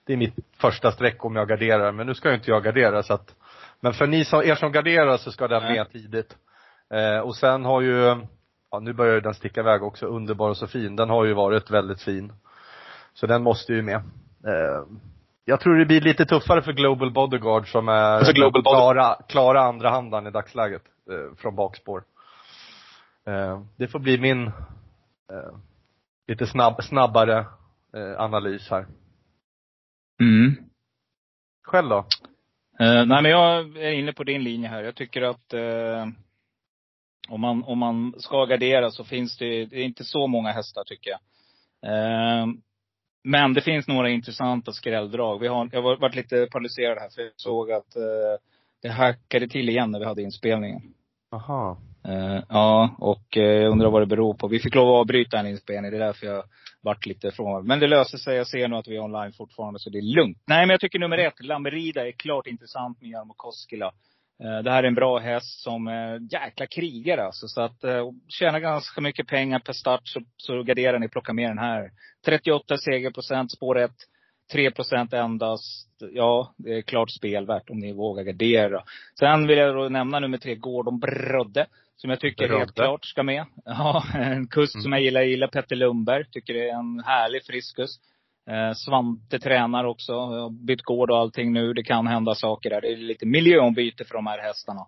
Det 0.07 0.12
är 0.12 0.16
mitt 0.16 0.35
första 0.61 0.92
streck 0.92 1.25
om 1.25 1.37
jag 1.37 1.49
garderar, 1.49 1.92
men 1.92 2.07
nu 2.07 2.14
ska 2.14 2.29
ju 2.29 2.35
inte 2.35 2.51
jag 2.51 2.62
gardera 2.64 3.03
så 3.03 3.14
att 3.14 3.35
Men 3.81 3.92
för 3.92 4.07
ni 4.07 4.25
som, 4.25 4.42
er 4.42 4.55
som 4.55 4.73
garderar 4.73 5.16
så 5.16 5.33
ska 5.33 5.49
den 5.49 5.62
med 5.62 5.90
tidigt. 5.92 6.37
Eh, 6.94 7.18
och 7.18 7.37
sen 7.37 7.64
har 7.64 7.81
ju, 7.81 8.16
ja 8.70 8.79
nu 8.81 8.92
börjar 8.92 9.20
den 9.20 9.35
sticka 9.35 9.61
iväg 9.61 9.83
också, 9.83 10.07
Underbar 10.07 10.49
och 10.49 10.57
så 10.57 10.66
fin. 10.66 10.96
Den 10.96 11.11
har 11.11 11.25
ju 11.25 11.35
varit 11.35 11.70
väldigt 11.70 12.03
fin. 12.03 12.33
Så 13.14 13.27
den 13.27 13.42
måste 13.42 13.73
ju 13.73 13.83
med. 13.83 13.96
Eh, 14.46 14.85
jag 15.44 15.61
tror 15.61 15.79
det 15.79 15.87
blir 15.87 16.01
lite 16.01 16.25
tuffare 16.25 16.62
för 16.62 16.73
Global 16.73 17.12
Bodyguard 17.12 17.73
som 17.73 17.88
är 17.88 18.25
För 18.25 18.33
Global 18.33 18.62
klara, 18.62 19.16
klara 19.29 19.61
andra 19.61 19.90
handan 19.90 20.27
i 20.27 20.31
dagsläget, 20.31 20.83
eh, 21.11 21.37
från 21.37 21.57
bakspår. 21.57 22.05
Eh, 23.27 23.62
det 23.77 23.88
får 23.88 23.99
bli 23.99 24.18
min, 24.18 24.51
lite 26.29 26.46
snabb, 26.46 26.85
snabbare 26.85 27.46
analys 28.18 28.70
här. 28.70 28.87
Mm. 30.20 30.57
Själv 31.62 31.88
då? 31.88 32.07
Eh, 32.81 33.07
nej 33.07 33.23
men 33.23 33.31
jag 33.31 33.77
är 33.77 33.92
inne 33.92 34.12
på 34.12 34.25
din 34.25 34.44
linje 34.44 34.68
här. 34.68 34.83
Jag 34.83 34.94
tycker 34.94 35.23
att 35.23 35.53
eh, 35.53 36.07
om, 37.29 37.40
man, 37.40 37.64
om 37.64 37.79
man 37.79 38.14
ska 38.18 38.44
gardera 38.44 38.90
så 38.90 39.05
finns 39.05 39.38
det, 39.38 39.66
det 39.66 39.77
är 39.77 39.85
inte 39.85 40.05
så 40.05 40.27
många 40.27 40.53
hästar 40.53 40.85
tycker 40.85 41.11
jag. 41.11 41.20
Eh, 41.92 42.46
men 43.24 43.54
det 43.54 43.61
finns 43.61 43.88
några 43.88 44.11
intressanta 44.11 44.72
skrälldrag. 44.72 45.40
Vi 45.40 45.48
har, 45.48 45.68
jag 45.72 45.83
har 45.83 45.96
varit 45.96 46.14
lite 46.14 46.48
paralyserad 46.52 46.98
här 46.98 47.09
för 47.09 47.22
jag 47.22 47.33
såg 47.37 47.70
att 47.70 47.96
eh, 47.96 48.02
det 48.83 48.88
hackade 48.88 49.48
till 49.48 49.68
igen 49.68 49.90
när 49.90 49.98
vi 49.98 50.04
hade 50.04 50.22
inspelningen. 50.22 50.83
Aha. 51.33 51.78
Eh, 52.04 52.42
ja, 52.48 52.96
och 52.98 53.37
eh, 53.37 53.42
jag 53.42 53.72
undrar 53.72 53.90
vad 53.90 54.02
det 54.02 54.06
beror 54.06 54.35
på. 54.35 54.48
Vi 54.48 54.59
fick 54.59 54.74
lov 54.74 54.88
att 54.88 55.00
avbryta 55.00 55.38
en 55.38 55.46
inspelning. 55.46 55.90
Det 55.90 55.96
är 55.96 56.06
därför 56.06 56.26
jag 56.26 56.44
vart 56.80 57.06
lite 57.06 57.28
ifrån. 57.28 57.66
Men 57.66 57.80
det 57.80 57.87
löser 57.87 58.18
sig. 58.18 58.37
Jag 58.37 58.46
ser 58.46 58.68
nu 58.68 58.76
att 58.76 58.88
vi 58.88 58.96
är 58.96 59.00
online 59.00 59.33
fortfarande, 59.33 59.78
så 59.78 59.90
det 59.90 59.98
är 59.98 60.16
lugnt. 60.16 60.38
Nej, 60.46 60.66
men 60.66 60.70
jag 60.70 60.80
tycker 60.80 60.98
nummer 60.98 61.18
ett, 61.18 61.44
Lamberida, 61.44 62.09
är 62.09 62.12
klart 62.12 62.46
intressant 62.46 63.00
med 63.00 63.11
Jarmo 63.11 63.35
Koskela. 63.37 63.92
Eh, 64.44 64.62
det 64.62 64.70
här 64.70 64.83
är 64.83 64.88
en 64.88 64.94
bra 64.94 65.18
häst 65.18 65.62
som 65.62 65.87
är 65.87 66.33
jäkla 66.33 66.66
krigare 66.66 67.24
alltså. 67.24 67.48
Så 67.48 67.61
att 67.61 67.85
eh, 67.85 68.11
tjänar 68.29 68.61
ganska 68.61 69.00
mycket 69.00 69.26
pengar 69.26 69.59
per 69.59 69.72
start 69.72 70.00
så, 70.05 70.20
så 70.37 70.62
garderar 70.62 70.98
ni 70.98 71.09
plocka 71.09 71.33
med 71.33 71.50
den 71.50 71.59
här. 71.59 71.90
38 72.24 72.79
segerprocent, 72.79 73.53
spår 73.53 73.79
1. 73.79 73.90
3 74.53 74.70
procent 74.70 75.12
endast. 75.12 75.88
Ja, 76.12 76.55
det 76.57 76.74
är 76.79 76.83
klart 76.83 77.11
spel 77.11 77.46
värt 77.46 77.70
om 77.70 77.79
ni 77.79 77.92
vågar 77.92 78.24
gardera. 78.24 78.83
Sen 79.18 79.46
vill 79.46 79.59
jag 79.59 79.74
då 79.74 79.88
nämna 79.88 80.20
nummer 80.20 80.38
tre, 80.38 80.55
Gordon 80.55 80.98
Brodde. 80.98 81.66
Som 81.96 82.11
jag 82.11 82.20
tycker 82.20 82.48
Brodde. 82.48 82.61
helt 82.61 82.74
klart 82.74 83.05
ska 83.05 83.22
med. 83.22 83.44
Ja, 83.64 84.05
en 84.14 84.46
kusk 84.46 84.83
som 84.83 84.92
jag 84.92 85.03
gillar. 85.03 85.20
Jag 85.20 85.31
gillar 85.31 85.48
Petter 85.48 85.76
Lundberg. 85.76 86.24
Tycker 86.31 86.55
det 86.55 86.70
är 86.70 86.74
en 86.74 87.03
härlig 87.07 87.44
frisk 87.44 87.76
kusk. 87.76 88.00
Eh, 88.48 88.72
Svante 88.72 89.38
tränar 89.38 89.85
också. 89.85 90.12
Har 90.12 90.66
bytt 90.66 90.83
gård 90.83 91.11
och 91.11 91.18
allting 91.18 91.53
nu. 91.53 91.72
Det 91.72 91.83
kan 91.83 92.07
hända 92.07 92.35
saker 92.35 92.70
där. 92.70 92.81
Det 92.81 92.92
är 92.92 92.96
lite 92.96 93.26
miljöombyte 93.26 94.05
för 94.05 94.14
de 94.14 94.26
här 94.26 94.38
hästarna. 94.38 94.81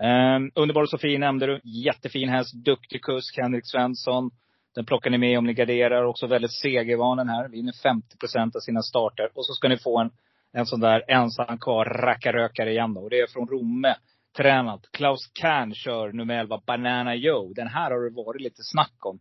Eh, 0.00 0.40
Underbar 0.54 0.86
Sofie 0.86 1.18
nämnde 1.18 1.46
du. 1.46 1.60
Jättefin 1.64 2.28
häst. 2.28 2.54
Duktig 2.54 3.02
kusk. 3.02 3.38
Henrik 3.38 3.66
Svensson. 3.66 4.30
Den 4.74 4.86
plockar 4.86 5.10
ni 5.10 5.18
med 5.18 5.38
om 5.38 5.46
ni 5.46 5.54
garderar. 5.54 6.04
Också 6.04 6.26
väldigt 6.26 6.52
segervan 6.52 7.16
den 7.16 7.28
här. 7.28 7.48
Vinner 7.48 7.72
50 7.82 8.16
procent 8.18 8.56
av 8.56 8.60
sina 8.60 8.82
starter. 8.82 9.30
Och 9.34 9.46
så 9.46 9.52
ska 9.52 9.68
ni 9.68 9.78
få 9.78 9.98
en, 9.98 10.10
en 10.52 10.66
sån 10.66 10.80
där 10.80 11.04
ensam 11.08 11.58
kvar 11.58 11.84
rackarrökare 11.84 12.70
igen 12.70 12.94
då. 12.94 13.00
Och 13.00 13.10
det 13.10 13.20
är 13.20 13.26
från 13.26 13.48
Romme. 13.48 13.94
Tränat. 14.36 14.80
Klaus 14.92 15.30
Kern 15.34 15.74
kör 15.74 16.12
nummer 16.12 16.38
11, 16.38 16.60
Banana 16.66 17.14
Joe. 17.14 17.52
Den 17.54 17.66
här 17.66 17.90
har 17.90 18.10
det 18.10 18.16
varit 18.16 18.40
lite 18.40 18.62
snack 18.62 19.06
om. 19.06 19.18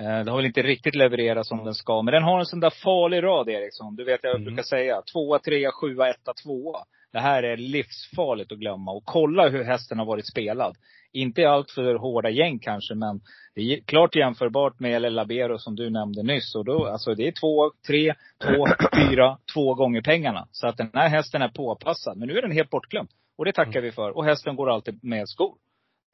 Eh, 0.00 0.24
Det 0.24 0.30
har 0.30 0.36
väl 0.36 0.46
inte 0.46 0.62
riktigt 0.62 0.94
levererat 0.94 1.46
som 1.46 1.64
den 1.64 1.74
ska. 1.74 2.02
Men 2.02 2.14
den 2.14 2.22
har 2.22 2.38
en 2.38 2.46
sån 2.46 2.60
där 2.60 2.70
farlig 2.70 3.22
rad 3.22 3.48
Eriksson. 3.48 3.96
Du 3.96 4.04
vet 4.04 4.20
jag 4.22 4.34
Mm. 4.34 4.44
brukar 4.44 4.62
säga. 4.62 5.02
Tvåa, 5.12 5.38
trea, 5.38 5.70
sjua, 5.72 6.10
etta, 6.10 6.32
tvåa. 6.44 6.78
Det 7.12 7.20
här 7.20 7.42
är 7.42 7.56
livsfarligt 7.56 8.52
att 8.52 8.58
glömma. 8.58 8.92
Och 8.92 9.04
kolla 9.04 9.48
hur 9.48 9.64
hästen 9.64 9.98
har 9.98 10.06
varit 10.06 10.26
spelad. 10.30 10.76
Inte 11.12 11.48
allt 11.48 11.70
för 11.70 11.94
hårda 11.94 12.30
gäng 12.30 12.58
kanske, 12.58 12.94
men 12.94 13.20
det 13.54 13.60
är 13.60 13.80
klart 13.80 14.16
jämförbart 14.16 14.80
med 14.80 14.92
El 15.04 15.14
Labero 15.14 15.58
som 15.58 15.76
du 15.76 15.90
nämnde 15.90 16.22
nyss. 16.22 16.54
Och 16.54 16.64
då, 16.64 16.86
alltså 16.86 17.14
det 17.14 17.26
är 17.26 17.32
två, 17.32 17.70
tre, 17.86 18.14
två, 18.42 18.66
fyra, 19.08 19.38
två 19.54 19.74
gånger 19.74 20.02
pengarna. 20.02 20.48
Så 20.50 20.66
att 20.66 20.76
den 20.76 20.90
här 20.94 21.08
hästen 21.08 21.42
är 21.42 21.48
påpassad. 21.48 22.18
Men 22.18 22.28
nu 22.28 22.38
är 22.38 22.42
den 22.42 22.50
helt 22.52 22.70
bortglömd. 22.70 23.08
Och 23.38 23.44
det 23.44 23.52
tackar 23.52 23.80
vi 23.80 23.92
för. 23.92 24.16
Och 24.16 24.24
hästen 24.24 24.56
går 24.56 24.70
alltid 24.70 25.04
med 25.04 25.28
skor. 25.28 25.54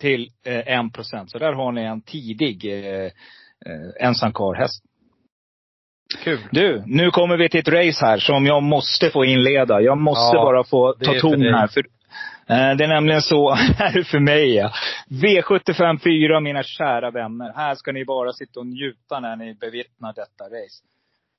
Till 0.01 0.31
eh, 0.47 0.69
en 0.79 0.91
procent. 0.91 1.31
Så 1.31 1.39
där 1.39 1.53
har 1.53 1.73
ni 1.73 1.83
en 1.83 2.03
tidig 2.03 2.65
eh, 3.05 3.11
eh, 3.67 4.07
ensam 4.07 4.33
häst. 4.57 4.85
Kul. 6.25 6.39
Du, 6.51 6.83
nu 6.87 7.11
kommer 7.11 7.37
vi 7.37 7.49
till 7.49 7.61
ett 7.61 7.69
race 7.69 8.07
här 8.07 8.19
som 8.19 8.47
jag 8.47 8.63
måste 8.63 9.11
få 9.11 9.25
inleda. 9.25 9.81
Jag 9.81 9.99
måste 9.99 10.37
Ja, 10.37 10.45
bara 10.45 10.65
få 10.65 10.93
ta 10.93 11.15
ton 11.21 11.43
här. 11.43 11.67
För, 11.67 11.81
eh, 12.47 12.77
det 12.77 12.85
är 12.85 12.89
nämligen 12.89 13.23
så, 13.23 13.51
här 13.55 14.03
för 14.03 14.19
mig 14.19 14.55
ja. 14.55 14.73
V75 15.09 15.99
4, 15.99 16.41
mina 16.41 16.63
kära 16.63 17.11
vänner. 17.11 17.53
Här 17.57 17.75
ska 17.75 17.93
ni 17.93 18.05
bara 18.05 18.33
sitta 18.33 18.61
och 18.61 18.67
njuta 18.67 19.21
när 19.21 19.37
ni 19.37 19.55
bevittnar 19.55 20.13
detta 20.13 20.45
race. 20.45 20.85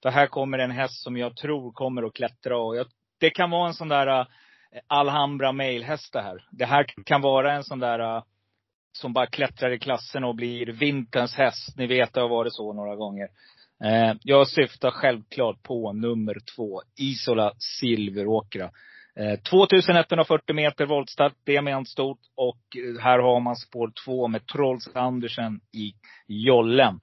För 0.04 0.10
här 0.10 0.28
kommer 0.28 0.60
en 0.60 0.72
häst 0.72 1.04
som 1.04 1.18
jag 1.18 1.36
tror 1.36 1.72
kommer 1.72 2.04
att 2.04 2.14
klättra. 2.14 2.58
Och 2.58 2.76
jag, 2.76 2.86
det 3.20 3.30
kan 3.30 3.50
vara 3.50 3.68
en 3.68 3.74
sån 3.74 3.88
där 3.90 4.20
uh, 4.20 4.26
Alhambra 4.88 5.52
mailhäst 5.52 6.14
det 6.14 6.22
här. 6.22 6.46
Det 6.52 6.66
här 6.66 6.86
kan 7.06 7.22
vara 7.22 7.54
en 7.54 7.64
sån 7.64 7.80
där 7.80 8.00
uh, 8.00 8.24
som 8.92 9.14
bara 9.14 9.26
klättrar 9.26 9.72
i 9.72 9.80
klassen 9.80 10.24
och 10.24 10.36
blir 10.36 10.68
vinterns 10.68 11.36
häst. 11.36 11.78
Ni 11.78 11.88
vet, 11.88 12.14
det 12.14 12.22
har 12.22 12.30
varit 12.30 12.54
så 12.54 12.74
några 12.74 12.96
gånger. 12.96 13.28
Eh, 13.84 14.14
jag 14.24 14.48
syftar 14.48 14.92
självklart 14.92 15.64
på 15.64 15.94
nummer 15.94 16.38
två, 16.56 16.82
Isola 16.98 17.54
Silveråkra. 17.58 18.72
Eh, 19.16 19.40
2140 19.40 20.56
meter 20.56 20.86
voltstart, 20.86 21.34
stort. 21.88 22.20
Och 22.36 22.62
eh, 22.78 23.04
här 23.04 23.20
har 23.20 23.40
man 23.40 23.56
spår 23.56 23.92
två 24.06 24.28
med 24.28 24.48
Trolls 24.48 24.90
Andersen 24.94 25.60
i 25.74 25.94
jollen. 26.28 27.00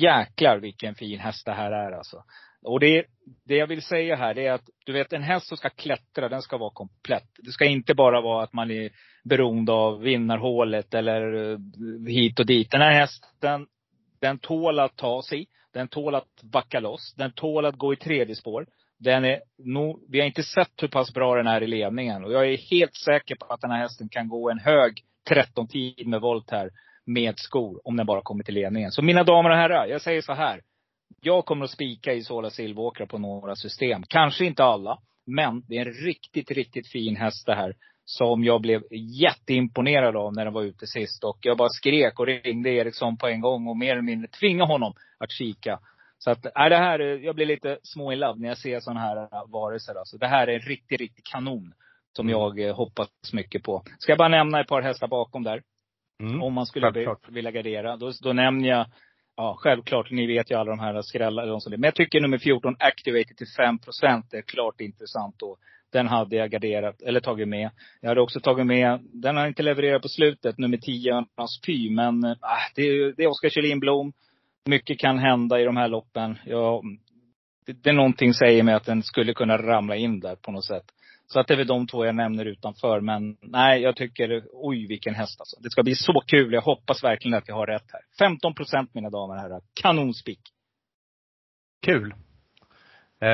Jäklar 0.00 0.58
vilken 0.58 0.94
fin 0.94 1.18
häst 1.18 1.46
det 1.46 1.52
här 1.52 1.72
är 1.72 1.92
alltså. 1.92 2.24
Och 2.64 2.80
det, 2.80 3.04
det 3.44 3.56
jag 3.56 3.66
vill 3.66 3.82
säga 3.82 4.16
här, 4.16 4.34
det 4.34 4.46
är 4.46 4.52
att 4.52 4.68
du 4.86 4.92
vet 4.92 5.12
en 5.12 5.22
häst 5.22 5.46
som 5.46 5.56
ska 5.56 5.70
klättra, 5.70 6.28
den 6.28 6.42
ska 6.42 6.56
vara 6.58 6.70
komplett. 6.70 7.28
Det 7.38 7.50
ska 7.50 7.64
inte 7.64 7.94
bara 7.94 8.20
vara 8.20 8.44
att 8.44 8.52
man 8.52 8.70
är 8.70 8.90
beroende 9.24 9.72
av 9.72 10.00
vinnarhålet 10.00 10.94
eller 10.94 11.52
eh, 11.52 11.58
hit 12.08 12.40
och 12.40 12.46
dit. 12.46 12.70
Den 12.70 12.80
här 12.80 12.92
hästen, 12.92 13.66
den 14.20 14.38
tål 14.38 14.78
att 14.78 14.96
ta 14.96 15.22
sig. 15.22 15.46
Den 15.72 15.88
tål 15.88 16.14
att 16.14 16.42
backa 16.42 16.80
loss. 16.80 17.14
Den 17.16 17.32
tål 17.32 17.64
att 17.64 17.76
gå 17.76 17.92
i 17.92 17.96
tredje 17.96 18.34
spår. 18.34 18.66
Den 18.98 19.24
är 19.24 19.40
nog, 19.58 20.04
vi 20.08 20.20
har 20.20 20.26
inte 20.26 20.42
sett 20.42 20.82
hur 20.82 20.88
pass 20.88 21.14
bra 21.14 21.34
den 21.36 21.46
är 21.46 21.62
i 21.62 21.66
ledningen. 21.66 22.24
Och 22.24 22.32
jag 22.32 22.48
är 22.48 22.56
helt 22.56 22.94
säker 22.94 23.34
på 23.34 23.46
att 23.46 23.60
den 23.60 23.70
här 23.70 23.78
hästen 23.78 24.08
kan 24.08 24.28
gå 24.28 24.50
en 24.50 24.58
hög 24.58 24.92
13-tid 25.30 26.06
med 26.06 26.20
volt 26.20 26.50
här. 26.50 26.70
Med 27.06 27.38
skor, 27.38 27.80
om 27.84 27.96
den 27.96 28.06
bara 28.06 28.22
kommer 28.22 28.44
till 28.44 28.54
ledningen. 28.54 28.90
Så 28.90 29.02
mina 29.02 29.24
damer 29.24 29.50
och 29.50 29.56
herrar, 29.56 29.86
jag 29.86 30.00
säger 30.00 30.22
så 30.22 30.32
här. 30.32 30.60
Jag 31.20 31.44
kommer 31.44 31.64
att 31.64 31.70
spika 31.70 32.12
i 32.12 32.22
Sola 32.22 32.50
Silvåkra 32.50 33.06
på 33.06 33.18
några 33.18 33.56
system. 33.56 34.02
Kanske 34.08 34.44
inte 34.44 34.64
alla. 34.64 34.98
Men 35.26 35.62
det 35.68 35.78
är 35.78 35.86
en 35.86 35.92
riktigt, 35.92 36.50
riktigt 36.50 36.92
fin 36.92 37.16
häst 37.16 37.46
det 37.46 37.54
här. 37.54 37.74
Som 38.04 38.44
jag 38.44 38.60
blev 38.60 38.82
jätteimponerad 39.20 40.16
av 40.16 40.34
när 40.34 40.44
den 40.44 40.54
var 40.54 40.62
ute 40.62 40.86
sist. 40.86 41.24
Och 41.24 41.38
jag 41.40 41.56
bara 41.56 41.68
skrek 41.68 42.20
och 42.20 42.26
ringde 42.26 42.70
Eriksson 42.70 43.16
på 43.16 43.26
en 43.26 43.40
gång 43.40 43.68
och 43.68 43.76
mer 43.76 43.92
eller 43.92 44.02
mindre 44.02 44.28
tvingade 44.28 44.72
honom 44.72 44.92
att 45.18 45.32
kika. 45.32 45.78
Så 46.18 46.30
att, 46.30 46.46
är 46.54 46.70
det 46.70 46.76
här, 46.76 46.98
jag 46.98 47.34
blir 47.34 47.46
lite 47.46 47.78
små 47.82 48.12
i 48.12 48.16
love 48.16 48.40
när 48.40 48.48
jag 48.48 48.58
ser 48.58 48.80
sådana 48.80 49.00
här 49.00 49.16
äh, 49.16 49.50
varelser. 49.52 49.94
Alltså, 49.94 50.18
det 50.18 50.26
här 50.26 50.46
är 50.46 50.54
en 50.54 50.60
riktig, 50.60 51.00
riktig 51.00 51.24
kanon. 51.24 51.72
Som 52.16 52.28
jag 52.28 52.60
eh, 52.60 52.76
hoppas 52.76 53.08
mycket 53.32 53.62
på. 53.62 53.82
Ska 53.98 54.12
jag 54.12 54.18
bara 54.18 54.28
nämna 54.28 54.60
ett 54.60 54.68
par 54.68 54.82
hästar 54.82 55.08
bakom 55.08 55.42
där. 55.42 55.62
Mm. 56.20 56.42
Om 56.42 56.52
man 56.52 56.66
skulle 56.66 57.16
vilja 57.28 57.50
gardera. 57.50 57.96
Då, 57.96 58.12
då 58.22 58.32
nämner 58.32 58.68
jag, 58.68 58.86
ja 59.36 59.54
självklart, 59.58 60.10
ni 60.10 60.26
vet 60.26 60.50
ju 60.50 60.54
alla 60.54 60.70
de 60.70 60.78
här 60.78 61.02
skrällarna. 61.02 61.48
De. 61.52 61.60
Men 61.70 61.82
jag 61.82 61.94
tycker 61.94 62.20
nummer 62.20 62.38
14, 62.38 62.76
Activated 62.78 63.36
till 63.36 63.46
5 63.56 63.78
procent 63.78 64.34
är 64.34 64.42
klart 64.42 64.80
intressant 64.80 65.34
då. 65.38 65.56
Den 65.92 66.06
hade 66.08 66.36
jag 66.36 66.50
garderat, 66.50 67.02
eller 67.02 67.20
tagit 67.20 67.48
med. 67.48 67.70
Jag 68.00 68.08
hade 68.08 68.20
också 68.20 68.40
tagit 68.40 68.66
med, 68.66 69.00
den 69.12 69.36
har 69.36 69.46
inte 69.46 69.62
levererat 69.62 70.02
på 70.02 70.08
slutet, 70.08 70.58
nummer 70.58 70.76
10, 70.76 71.10
Örnarnas 71.12 71.60
Py. 71.66 71.90
Men 71.90 72.24
äh, 72.24 72.36
det, 72.74 72.82
är- 72.82 73.12
det 73.16 73.22
är 73.22 73.28
Oskar 73.28 73.48
Kjellin 73.48 73.80
Blom. 73.80 74.12
Mycket 74.68 74.98
kan 74.98 75.18
hända 75.18 75.60
i 75.60 75.64
de 75.64 75.76
här 75.76 75.88
loppen. 75.88 76.38
Jag, 76.46 76.82
det, 77.66 77.72
det 77.72 77.90
är 77.90 77.94
någonting 77.94 78.34
säger 78.34 78.62
mig 78.62 78.74
att 78.74 78.84
den 78.86 79.02
skulle 79.02 79.34
kunna 79.34 79.56
ramla 79.58 79.96
in 79.96 80.20
där 80.20 80.36
på 80.36 80.52
något 80.52 80.64
sätt. 80.64 80.84
Så 81.34 81.40
att 81.40 81.46
det 81.46 81.54
är 81.54 81.58
väl 81.58 81.66
de 81.66 81.86
två 81.86 82.04
jag 82.04 82.14
nämner 82.14 82.44
utanför. 82.44 83.00
Men 83.00 83.36
nej, 83.40 83.82
jag 83.82 83.96
tycker, 83.96 84.44
oj 84.52 84.86
vilken 84.86 85.14
häst 85.14 85.40
alltså. 85.40 85.56
Det 85.60 85.70
ska 85.70 85.82
bli 85.82 85.94
så 85.94 86.22
kul. 86.26 86.52
Jag 86.52 86.62
hoppas 86.62 87.04
verkligen 87.04 87.38
att 87.38 87.48
jag 87.48 87.54
har 87.54 87.66
rätt 87.66 87.84
här. 87.92 88.00
15 88.18 88.54
procent 88.54 88.94
mina 88.94 89.10
damer 89.10 89.34
och 89.34 89.40
herrar. 89.40 89.60
Kanonspik. 89.82 90.40
Kul. 91.82 92.14
Eh, 93.20 93.28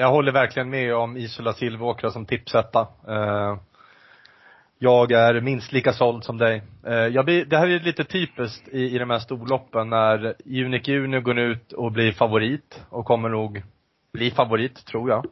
jag 0.00 0.10
håller 0.10 0.32
verkligen 0.32 0.70
med 0.70 0.94
om 0.94 1.16
Isola 1.16 1.52
Silvåkra 1.52 2.10
som 2.10 2.26
tipsetta. 2.26 2.88
Eh, 3.08 3.58
jag 4.78 5.12
är 5.12 5.40
minst 5.40 5.72
lika 5.72 5.92
såld 5.92 6.24
som 6.24 6.38
dig. 6.38 6.62
Eh, 6.86 6.94
jag 6.94 7.24
blir, 7.24 7.44
det 7.44 7.58
här 7.58 7.68
är 7.68 7.80
lite 7.80 8.04
typiskt 8.04 8.68
i, 8.68 8.94
i 8.94 8.98
de 8.98 9.10
här 9.10 9.18
storloppen 9.18 9.90
när 9.90 10.34
Unique 10.44 10.92
Junior 10.92 11.20
går 11.20 11.38
ut 11.38 11.72
och 11.72 11.92
blir 11.92 12.12
favorit 12.12 12.84
och 12.90 13.04
kommer 13.04 13.28
nog 13.28 13.62
bli 14.12 14.30
favorit, 14.30 14.86
tror 14.86 15.10
jag. 15.10 15.26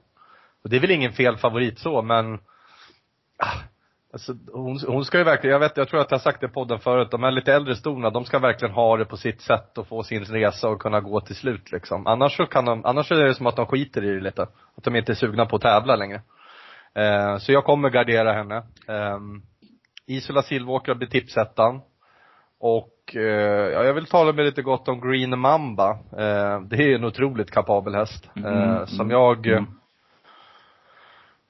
Och 0.64 0.70
det 0.70 0.77
är 0.77 0.81
väl 0.81 0.90
ingen 0.90 1.12
fel 1.12 1.37
favorit 1.37 1.79
så, 1.79 2.03
men 2.03 2.35
ah, 3.38 3.59
Alltså, 4.14 4.35
hon, 4.53 4.79
hon 4.87 5.05
ska 5.05 5.18
ju 5.18 5.24
verkligen, 5.24 5.53
jag 5.53 5.61
vet, 5.61 5.77
jag 5.77 5.88
tror 5.88 6.00
att 6.00 6.11
jag 6.11 6.18
har 6.18 6.22
sagt 6.22 6.40
det 6.40 6.46
i 6.46 6.50
podden 6.50 6.79
förut, 6.79 7.11
de 7.11 7.22
här 7.22 7.31
lite 7.31 7.53
äldre 7.53 7.77
storna, 7.77 8.11
de 8.11 8.24
ska 8.24 8.38
verkligen 8.38 8.74
ha 8.74 8.96
det 8.96 9.05
på 9.05 9.16
sitt 9.16 9.40
sätt 9.40 9.79
och 9.79 9.87
få 9.87 10.03
sin 10.03 10.24
resa 10.24 10.68
och 10.68 10.81
kunna 10.81 11.00
gå 11.00 11.20
till 11.20 11.35
slut 11.37 11.72
liksom. 11.72 12.07
Annars 12.07 12.37
så 12.37 12.46
kan 12.46 12.64
de, 12.64 12.85
annars 12.85 13.12
är 13.12 13.16
det 13.16 13.35
som 13.35 13.46
att 13.46 13.57
de 13.57 13.66
skiter 13.66 14.05
i 14.05 14.14
det 14.14 14.20
lite. 14.20 14.42
Att 14.42 14.85
de 14.85 14.96
inte 14.96 15.12
är 15.12 15.14
sugna 15.14 15.46
på 15.46 15.57
att 15.57 15.62
tävla 15.62 15.96
längre. 15.96 16.22
Eh, 16.94 17.38
så 17.38 17.53
jag 17.53 17.64
kommer 17.64 17.90
gardera 17.90 18.33
henne. 18.33 18.57
Eh, 18.88 19.18
Isola 20.07 20.42
Silvåkra 20.42 20.94
blir 20.94 21.09
tipsettan. 21.09 21.81
Och, 22.61 23.16
eh, 23.16 23.72
ja, 23.72 23.85
jag 23.85 23.94
vill 23.94 24.07
tala 24.07 24.33
med 24.33 24.44
lite 24.44 24.62
gott 24.62 24.88
om 24.88 25.11
Green 25.11 25.38
Mamba. 25.38 25.90
Eh, 25.90 26.61
det 26.61 26.77
är 26.77 26.94
en 26.94 27.05
otroligt 27.05 27.50
kapabel 27.50 27.94
häst. 27.94 28.31
Mm, 28.37 28.87
som 28.87 29.11
jag 29.11 29.46
mm. 29.46 29.66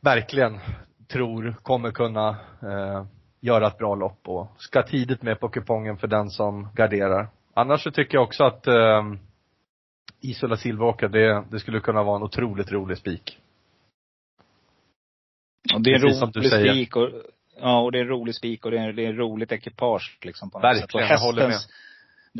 Verkligen 0.04 0.60
tror 1.08 1.54
kommer 1.62 1.90
kunna 1.90 2.28
eh, 2.62 3.04
göra 3.40 3.66
ett 3.66 3.78
bra 3.78 3.94
lopp 3.94 4.28
och 4.28 4.48
ska 4.58 4.82
tidigt 4.82 5.22
med 5.22 5.40
på 5.40 5.48
kupongen 5.48 5.96
för 5.96 6.06
den 6.06 6.30
som 6.30 6.68
garderar. 6.74 7.28
Annars 7.54 7.82
så 7.82 7.90
tycker 7.90 8.14
jag 8.14 8.24
också 8.24 8.44
att 8.44 8.66
eh, 8.66 9.02
Isola 10.20 10.56
Silveråker, 10.56 11.08
det, 11.08 11.44
det 11.50 11.60
skulle 11.60 11.80
kunna 11.80 12.02
vara 12.02 12.16
en 12.16 12.22
otroligt 12.22 12.72
rolig 12.72 12.98
spik. 12.98 13.38
Och 15.74 15.82
det 15.82 15.90
är 15.90 15.94
en 15.94 16.00
Precis 16.00 16.22
rolig 16.22 16.50
säger. 16.50 16.72
spik 16.72 16.96
och, 16.96 17.08
ja, 17.60 17.80
och 17.80 17.92
det 17.92 17.98
är 17.98 18.02
en 18.02 18.08
rolig 18.08 18.34
spik 18.34 18.64
och 18.64 18.70
det 18.70 18.78
är, 18.78 18.92
det 18.92 19.04
är 19.04 19.08
en 19.08 19.16
roligt 19.16 19.52
ekipage 19.52 20.18
liksom 20.22 20.50
på 20.50 20.58
något 20.58 20.64
Verkligen, 20.64 20.88
sätt. 20.88 20.94
Och 20.94 21.00
jag 21.00 21.18
håller 21.18 21.48
hästens- 21.48 21.68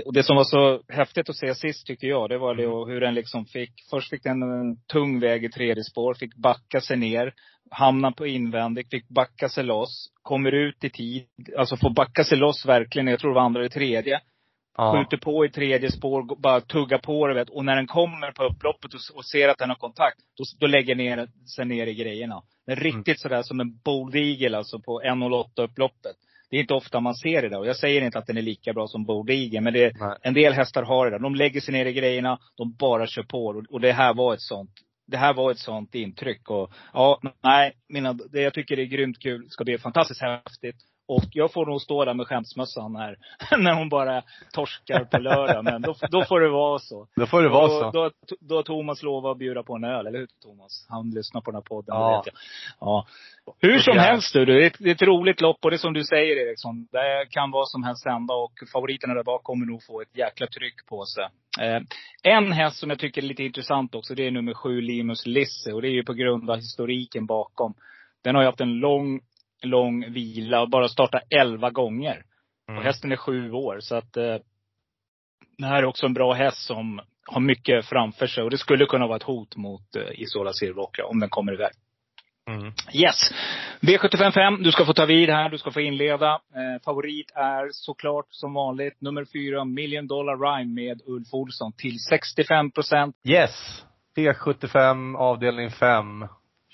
Och 0.05 0.13
det 0.13 0.23
som 0.23 0.37
var 0.37 0.45
så 0.45 0.83
häftigt 0.89 1.29
att 1.29 1.37
se 1.37 1.55
sist 1.55 1.87
tycker 1.87 2.07
jag, 2.07 2.31
det 2.31 2.39
var 2.39 2.55
det 2.55 2.67
och 2.67 2.89
hur 2.89 3.01
den 3.01 3.15
liksom 3.15 3.47
fick, 3.47 3.73
först 3.91 4.11
fick 4.11 4.23
den 4.23 4.43
en 4.43 4.77
tung 4.87 5.21
väg 5.21 5.45
i 5.45 5.49
tredje 5.49 5.85
spår, 5.85 6.15
fick 6.15 6.35
backa 6.35 6.81
sig 6.81 6.97
ner, 6.97 7.35
hamna 7.71 8.13
på 8.13 8.27
invändigt, 8.27 8.91
fick 8.91 9.09
backa 9.09 9.49
sig 9.49 9.65
loss, 9.65 10.11
kommer 10.23 10.53
ut 10.53 10.85
i 10.85 10.91
tid, 10.91 11.27
alltså 11.59 11.77
får 11.77 11.91
backa 11.91 12.25
sig 12.25 12.39
loss 12.39 12.67
verkligen, 12.67 13.07
jag 13.07 13.21
tror 13.21 13.31
det 13.31 13.35
var 13.35 13.43
andra 13.43 13.61
eller 13.61 13.71
tredje. 13.71 14.21
Ja. 14.77 14.93
Skjuter 14.93 15.17
på 15.17 15.45
i 15.45 15.51
tredje 15.51 15.91
spår, 15.91 16.41
bara 16.41 16.61
tugga 16.61 16.99
på 16.99 17.27
det 17.27 17.35
vet. 17.35 17.51
Och 17.51 17.65
när 17.65 17.77
den 17.77 17.87
kommer 17.87 18.33
på 18.33 18.45
upploppet 18.45 18.95
och, 18.95 19.01
och 19.15 19.27
ser 19.27 19.49
att 19.49 19.59
den 19.59 19.69
har 19.69 19.77
kontakt, 19.77 20.19
då, 20.37 20.45
då 20.61 20.67
lägger 20.67 20.95
ner 20.95 21.29
sig 21.57 21.65
ner 21.65 21.87
i 21.87 21.95
grejerna. 21.95 22.43
Den 22.67 22.79
är 22.79 22.81
riktigt 22.81 23.21
sådär 23.21 23.43
som 23.43 23.61
en 23.61 23.79
Bold 23.85 24.17
Eagle 24.17 24.59
alltså 24.59 24.79
på 24.79 25.01
1.08 25.01 25.63
upploppet. 25.63 26.17
Det 26.55 26.59
är 26.59 26.61
inte 26.61 26.75
ofta 26.75 27.01
man 27.01 27.15
ser 27.15 27.43
det 27.43 27.49
där. 27.49 27.59
Och 27.59 27.67
jag 27.67 27.77
säger 27.77 28.03
inte 28.03 28.19
att 28.19 28.27
den 28.27 28.37
är 28.37 28.43
lika 28.43 28.73
bra 28.73 28.87
som 28.87 29.07
Eagle, 29.29 29.61
men 29.61 29.73
det, 29.73 29.93
en 30.23 30.35
del 30.35 30.53
hästar 30.53 30.83
har 30.83 31.05
det 31.05 31.11
där. 31.11 31.19
De 31.19 31.35
lägger 31.35 31.61
sig 31.61 31.75
ner 31.75 31.87
i 31.87 31.93
grejerna, 31.93 32.39
de 32.57 32.75
bara 32.79 33.07
kör 33.07 33.23
på. 33.23 33.47
Och, 33.47 33.65
och 33.71 33.81
det 33.81 33.93
här 33.93 34.15
var 34.15 34.35
ett 34.35 34.41
sånt 34.41 34.71
det 35.07 35.17
här 35.17 35.35
var 35.35 35.51
ett 35.51 35.59
sånt 35.59 35.95
intryck. 35.95 36.51
Och 36.51 36.73
ja, 36.93 37.21
nej, 37.43 37.73
mina, 37.89 38.13
det 38.13 38.41
jag 38.41 38.55
tycker 38.55 38.77
det 38.77 38.83
är 38.83 38.87
grymt 38.87 39.19
kul. 39.19 39.45
Det 39.45 39.51
ska 39.51 39.65
bli 39.65 39.79
fantastiskt 39.79 40.21
häftigt. 40.21 40.77
Och 41.07 41.25
jag 41.33 41.53
får 41.53 41.67
nog 41.67 41.83
stå 41.83 42.05
där 42.05 42.15
med 42.15 42.27
skämsmössan 42.27 42.97
här. 42.97 43.17
när 43.59 43.75
hon 43.75 43.89
bara 43.89 44.23
torskar 44.53 45.05
på 45.05 45.19
lördag. 45.19 45.65
Men 45.65 45.83
då, 45.83 45.95
då 46.11 46.25
får 46.25 46.41
det 46.41 46.49
vara 46.49 46.79
så. 46.79 47.09
Då 47.17 47.27
får 47.27 47.43
det 47.43 47.49
vara 47.49 47.69
så. 47.69 47.91
då, 47.91 48.11
då 48.41 48.57
har 48.57 48.63
Thomas 48.63 49.03
lovat 49.03 49.31
att 49.33 49.39
bjuda 49.39 49.63
på 49.63 49.75
en 49.75 49.85
öl, 49.85 50.07
eller 50.07 50.19
hur 50.19 50.29
Thomas? 50.43 50.87
Han 50.89 51.11
lyssnar 51.11 51.41
på 51.41 51.51
den 51.51 51.57
här 51.57 51.63
podden, 51.63 51.95
Ja. 51.97 52.17
vet 52.17 52.27
jag. 52.27 52.35
Ja. 52.89 53.07
Hur 53.61 53.79
som 53.79 53.99
helst 53.99 54.33
du, 54.33 54.45
det 54.45 54.63
är, 54.63 54.67
ett, 54.67 54.77
det 54.79 54.91
är 54.91 54.95
ett 54.95 55.03
roligt 55.03 55.41
lopp 55.41 55.65
och 55.65 55.71
det 55.71 55.77
är 55.77 55.79
som 55.79 55.93
du 55.93 56.05
säger 56.05 56.49
Eriksson. 56.49 56.89
Det 56.93 57.27
kan 57.31 57.51
vad 57.51 57.69
som 57.69 57.83
helst 57.85 58.07
hända 58.07 58.35
och 58.35 58.53
favoriterna 58.73 59.15
där 59.15 59.23
bak 59.25 59.43
kommer 59.43 59.67
nog 59.67 59.83
få 59.83 60.01
ett 60.01 60.17
jäkla 60.17 60.47
tryck 60.47 60.87
på 60.87 61.05
sig. 61.05 61.25
Eh, 61.61 61.83
en 62.23 62.53
häst 62.53 62.77
som 62.77 62.91
jag 62.91 62.99
tycker 62.99 63.23
är 63.23 63.27
lite 63.27 63.43
intressant 63.43 63.95
också, 63.95 64.15
det 64.15 64.27
är 64.27 64.31
nummer 64.31 64.55
sju, 64.55 64.81
Limus 64.81 65.27
Lisse. 65.27 65.73
Och 65.73 65.83
det 65.83 65.89
är 65.89 65.93
ju 65.93 66.05
på 66.05 66.13
grund 66.15 66.51
av 66.51 66.57
historiken 66.57 67.27
bakom. 67.27 67.75
Den 68.25 68.35
har 68.35 68.43
ju 68.43 68.49
haft 68.49 68.61
en 68.61 68.79
lång, 68.79 69.21
lång 69.65 70.13
vila 70.13 70.61
och 70.61 70.71
bara 70.71 70.89
startat 70.89 71.23
elva 71.31 71.71
gånger. 71.71 72.25
Mm. 72.69 72.79
Och 72.79 72.85
hästen 72.85 73.13
är 73.13 73.17
sju 73.17 73.53
år. 73.53 73.79
Så 73.81 73.97
att 73.97 74.17
eh, 74.17 74.37
det 75.59 75.67
här 75.67 75.79
är 75.79 75.85
också 75.85 76.07
en 76.07 76.15
bra 76.15 76.33
häst 76.33 76.67
som 76.67 77.01
har 77.27 77.41
mycket 77.41 77.87
framför 77.87 78.27
sig. 78.27 78.45
Och 78.45 78.51
det 78.51 78.59
skulle 78.59 78.87
kunna 78.87 79.07
vara 79.07 79.17
ett 79.17 79.23
hot 79.23 79.57
mot 79.57 79.97
eh, 79.97 80.21
Isola 80.21 80.53
Silveråkra 80.53 81.07
om 81.07 81.21
den 81.21 81.29
kommer 81.29 81.53
iväg. 81.53 81.73
Mm. 82.51 82.73
Yes! 82.93 83.17
V755, 83.81 84.63
du 84.63 84.73
ska 84.73 84.85
få 84.85 84.93
ta 84.93 85.07
vid 85.07 85.31
här, 85.31 85.49
du 85.49 85.59
ska 85.59 85.71
få 85.71 85.81
inleda. 85.81 86.33
Eh, 86.33 86.83
favorit 86.85 87.33
är 87.35 87.69
såklart 87.71 88.27
som 88.31 88.55
vanligt 88.55 89.01
nummer 89.01 89.25
fyra, 89.33 89.65
Million 89.65 90.07
Dollar 90.07 90.37
Rhyme 90.37 90.83
med 90.83 91.01
Ulf 91.07 91.29
Olsson 91.33 91.73
till 91.73 91.99
65 92.11 92.71
procent. 92.71 93.17
Yes. 93.29 93.85
V75 94.17 95.17
avdelning 95.17 95.71
5. 95.71 96.27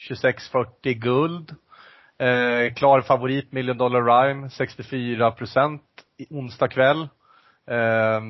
2640 0.08 0.94
guld. 0.94 1.56
Eh, 2.20 2.72
klar 2.74 3.00
favorit 3.00 3.52
Million 3.52 3.78
Dollar 3.78 4.02
Rhyme, 4.02 4.50
64 4.50 5.30
procent 5.30 5.82
onsdag 6.30 6.68
kväll. 6.68 7.08
Eh, 7.70 8.20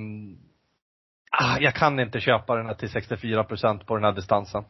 jag 1.61 1.75
kan 1.75 2.01
inte 2.01 2.21
köpa 2.21 2.57
den 2.57 2.67
här 2.67 2.75
till 2.75 2.91
64 2.91 3.45
procent 3.45 3.87
på 3.87 3.95
den 3.95 4.05
här 4.05 4.13
distansen. 4.13 4.65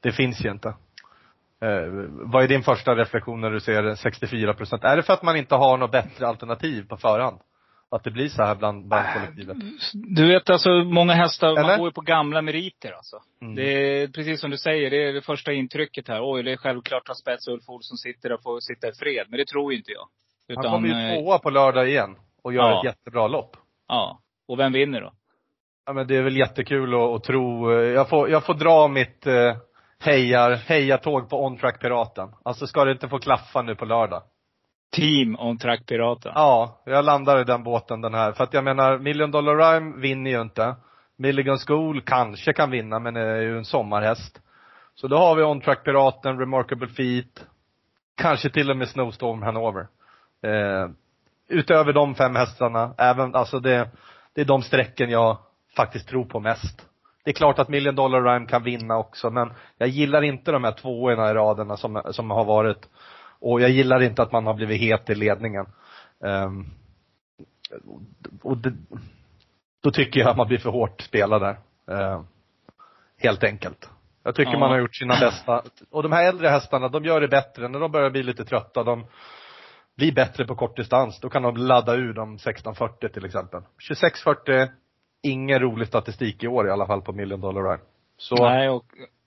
Det 0.00 0.12
finns 0.12 0.44
ju 0.44 0.50
inte. 0.50 0.68
Eh, 1.60 1.86
vad 2.08 2.44
är 2.44 2.48
din 2.48 2.62
första 2.62 2.94
reflektion 2.94 3.40
när 3.40 3.50
du 3.50 3.60
ser 3.60 3.94
64 3.94 4.54
procent? 4.54 4.84
Är 4.84 4.96
det 4.96 5.02
för 5.02 5.12
att 5.12 5.22
man 5.22 5.36
inte 5.36 5.54
har 5.54 5.78
något 5.78 5.92
bättre 5.92 6.26
alternativ 6.26 6.88
på 6.88 6.96
förhand? 6.96 7.38
Att 7.90 8.04
det 8.04 8.10
blir 8.10 8.28
så 8.28 8.42
här 8.42 8.54
bland, 8.54 8.88
bland 8.88 9.06
kollektivet? 9.14 9.56
Du 9.92 10.26
vet 10.26 10.50
alltså, 10.50 10.70
många 10.70 11.12
hästar, 11.12 11.48
Eller? 11.48 11.62
man 11.62 11.78
går 11.78 11.88
ju 11.88 11.92
på 11.92 12.00
gamla 12.00 12.42
meriter 12.42 12.92
alltså. 12.92 13.16
Mm. 13.42 13.54
Det 13.54 13.62
är 13.62 14.08
precis 14.08 14.40
som 14.40 14.50
du 14.50 14.58
säger, 14.58 14.90
det 14.90 15.08
är 15.08 15.12
det 15.12 15.22
första 15.22 15.52
intrycket 15.52 16.08
här. 16.08 16.20
Oj, 16.32 16.42
det 16.42 16.52
är 16.52 16.56
självklart 16.56 17.08
att 17.08 17.18
Spets 17.18 17.48
och 17.48 17.54
Ulf 17.54 17.68
Olsson 17.68 17.96
sitter 17.98 18.32
och 18.32 18.42
får 18.42 18.60
sitta 18.60 18.88
i 18.88 18.92
fred. 18.92 19.26
Men 19.28 19.38
det 19.38 19.46
tror 19.46 19.72
ju 19.72 19.78
inte 19.78 19.92
jag. 19.92 20.08
Han 20.56 20.72
kommer 20.72 20.88
ju 20.88 20.94
eh, 21.14 21.22
tvåa 21.22 21.38
på 21.38 21.50
lördag 21.50 21.88
igen 21.88 22.16
och 22.42 22.52
gör 22.52 22.70
Ja. 22.70 22.78
ett 22.78 22.84
jättebra 22.84 23.28
lopp. 23.28 23.56
Ja. 23.88 24.20
Och 24.48 24.58
vem 24.58 24.72
vinner 24.72 25.00
då? 25.00 25.12
Ja 25.86 25.92
men 25.92 26.06
det 26.06 26.16
är 26.16 26.22
väl 26.22 26.36
jättekul 26.36 26.94
att, 26.94 27.00
att 27.00 27.24
tro, 27.24 27.72
eh, 27.72 27.78
jag 27.78 28.08
får, 28.08 28.30
jag 28.30 28.46
får 28.46 28.54
dra 28.54 28.88
mitt 28.88 29.26
eh, 29.26 29.56
hejar, 30.00 30.54
hejartåg 30.54 31.30
på 31.30 31.44
On 31.44 31.56
Track 31.58 31.80
Piraten. 31.80 32.28
Alltså 32.44 32.66
ska 32.66 32.84
det 32.84 32.92
inte 32.92 33.08
få 33.08 33.18
klaffa 33.18 33.62
nu 33.62 33.74
på 33.74 33.84
lördag? 33.84 34.22
Team 34.90 35.36
on 35.38 35.58
track 35.58 35.86
Piraten. 35.86 36.32
Ja, 36.34 36.82
jag 36.84 37.04
landar 37.04 37.40
i 37.40 37.44
den 37.44 37.62
båten 37.62 38.00
den 38.00 38.14
här. 38.14 38.32
För 38.32 38.44
att 38.44 38.54
jag 38.54 38.64
menar, 38.64 38.98
Million 38.98 39.30
Dollar 39.30 39.56
Rhyme 39.56 40.00
vinner 40.00 40.30
ju 40.30 40.40
inte. 40.40 40.76
Milligan 41.16 41.58
School 41.58 42.00
kanske 42.00 42.52
kan 42.52 42.70
vinna, 42.70 42.98
men 42.98 43.16
är 43.16 43.40
ju 43.40 43.58
en 43.58 43.64
sommarhäst. 43.64 44.40
Så 44.94 45.08
då 45.08 45.16
har 45.16 45.34
vi 45.34 45.42
On 45.42 45.60
Track 45.60 45.84
Piraten, 45.84 46.38
Remarkable 46.38 46.88
Feet, 46.88 47.46
kanske 48.16 48.50
till 48.50 48.70
och 48.70 48.76
med 48.76 48.88
Snowstorm 48.88 49.42
Hanover. 49.42 49.86
Eh, 50.42 50.90
utöver 51.48 51.92
de 51.92 52.14
fem 52.14 52.36
hästarna, 52.36 52.94
även, 52.98 53.34
alltså 53.34 53.60
det, 53.60 53.88
det 54.34 54.40
är 54.40 54.44
de 54.44 54.62
strecken 54.62 55.10
jag 55.10 55.38
faktiskt 55.76 56.08
tror 56.08 56.24
på 56.24 56.40
mest. 56.40 56.86
Det 57.24 57.30
är 57.30 57.34
klart 57.34 57.58
att 57.58 57.68
Million 57.68 57.94
Dollar 57.94 58.22
Rhyme 58.22 58.46
kan 58.46 58.62
vinna 58.62 58.98
också, 58.98 59.30
men 59.30 59.52
jag 59.78 59.88
gillar 59.88 60.22
inte 60.22 60.52
de 60.52 60.64
här 60.64 60.72
tvåorna 60.72 61.30
i 61.30 61.34
raderna 61.34 61.76
som, 61.76 62.02
som 62.10 62.30
har 62.30 62.44
varit. 62.44 62.88
Och 63.46 63.60
jag 63.60 63.70
gillar 63.70 64.02
inte 64.02 64.22
att 64.22 64.32
man 64.32 64.46
har 64.46 64.54
blivit 64.54 64.80
het 64.80 65.10
i 65.10 65.14
ledningen. 65.14 65.66
Ehm, 66.24 66.64
och 68.42 68.56
det, 68.58 68.72
då 69.82 69.90
tycker 69.90 70.20
jag 70.20 70.28
att 70.28 70.36
man 70.36 70.48
blir 70.48 70.58
för 70.58 70.70
hårt 70.70 71.00
spelad 71.00 71.42
där. 71.42 71.58
Ehm, 71.90 72.26
helt 73.18 73.44
enkelt. 73.44 73.90
Jag 74.22 74.34
tycker 74.34 74.52
Ja. 74.52 74.58
man 74.58 74.70
har 74.70 74.78
gjort 74.78 74.96
sina 74.96 75.20
bästa. 75.20 75.62
Och 75.90 76.02
de 76.02 76.12
här 76.12 76.28
äldre 76.28 76.48
hästarna, 76.48 76.88
de 76.88 77.04
gör 77.04 77.20
det 77.20 77.28
bättre. 77.28 77.68
När 77.68 77.80
de 77.80 77.92
börjar 77.92 78.10
bli 78.10 78.22
lite 78.22 78.44
trötta, 78.44 78.84
de 78.84 79.06
blir 79.96 80.12
bättre 80.12 80.44
på 80.46 80.54
kort 80.54 80.76
distans. 80.76 81.20
Då 81.20 81.28
kan 81.28 81.42
de 81.42 81.56
ladda 81.56 81.94
ur 81.94 82.12
de 82.12 82.34
1640 82.34 83.08
till 83.08 83.24
exempel. 83.24 83.60
2640, 83.88 84.68
ingen 85.22 85.58
rolig 85.58 85.88
statistik 85.88 86.42
i 86.42 86.48
år 86.48 86.68
i 86.68 86.70
alla 86.70 86.86
fall 86.86 87.02
på 87.02 87.12
Million 87.12 87.40
Dollar 87.40 87.62
Rhyme. 87.62 87.82
Så 88.16 88.48
Nej, 88.48 88.68
och, 88.68 88.84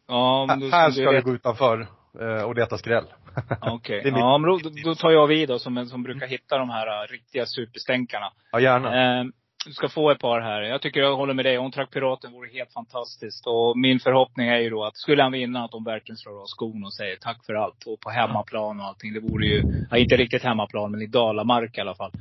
ja, 0.07 0.47
här 0.71 0.91
ska 0.91 1.11
du 1.11 1.21
gå 1.21 1.31
utanför 1.31 1.87
eh, 2.19 2.43
och 2.43 2.55
leta 2.55 2.77
skräll. 2.77 3.05
Okej. 3.61 4.01
Mitt- 4.03 4.17
Ja, 4.17 4.37
men 4.37 4.49
då, 4.49 4.59
då 4.83 4.95
tar 4.95 5.11
jag 5.11 5.27
vid 5.27 5.47
då, 5.49 5.59
som, 5.59 5.85
som 5.85 6.03
brukar 6.03 6.27
hitta 6.27 6.57
de 6.57 6.69
här 6.69 7.03
uh, 7.03 7.07
riktiga 7.07 7.45
superstänkarna. 7.45 8.31
Ja, 8.51 8.59
gärna. 8.59 9.19
Eh, 9.19 9.25
du 9.65 9.73
ska 9.73 9.89
få 9.89 10.11
ett 10.11 10.19
par 10.19 10.41
här. 10.41 10.61
Jag 10.61 10.81
tycker 10.81 10.99
jag 10.99 11.15
håller 11.15 11.33
med 11.33 11.45
dig. 11.45 11.57
Ontrack 11.57 11.91
Piraten 11.91 12.31
vore 12.31 12.49
helt 12.49 12.73
fantastiskt. 12.73 13.47
Och 13.47 13.77
min 13.77 13.99
förhoppning 13.99 14.47
är 14.47 14.57
ju 14.57 14.69
då 14.69 14.83
att 14.83 14.97
skulle 14.97 15.23
han 15.23 15.31
vinna, 15.31 15.63
att 15.63 15.71
de 15.71 15.83
verkligen 15.83 16.17
slår 16.17 16.41
av 16.41 16.45
skon 16.45 16.83
och 16.83 16.93
säger 16.93 17.15
tack 17.15 17.45
för 17.45 17.53
allt. 17.53 17.83
Och 17.85 17.99
på 17.99 18.09
hemmaplan 18.09 18.79
och 18.79 18.85
allting. 18.85 19.13
Det 19.13 19.19
vore 19.19 19.45
ju, 19.45 19.63
ja, 19.91 19.97
inte 19.97 20.15
riktigt 20.17 20.43
hemmaplan, 20.43 20.91
men 20.91 21.01
i 21.01 21.07
Dalamark 21.07 21.77
i 21.77 21.81
alla 21.81 21.95
fall. 21.95 22.11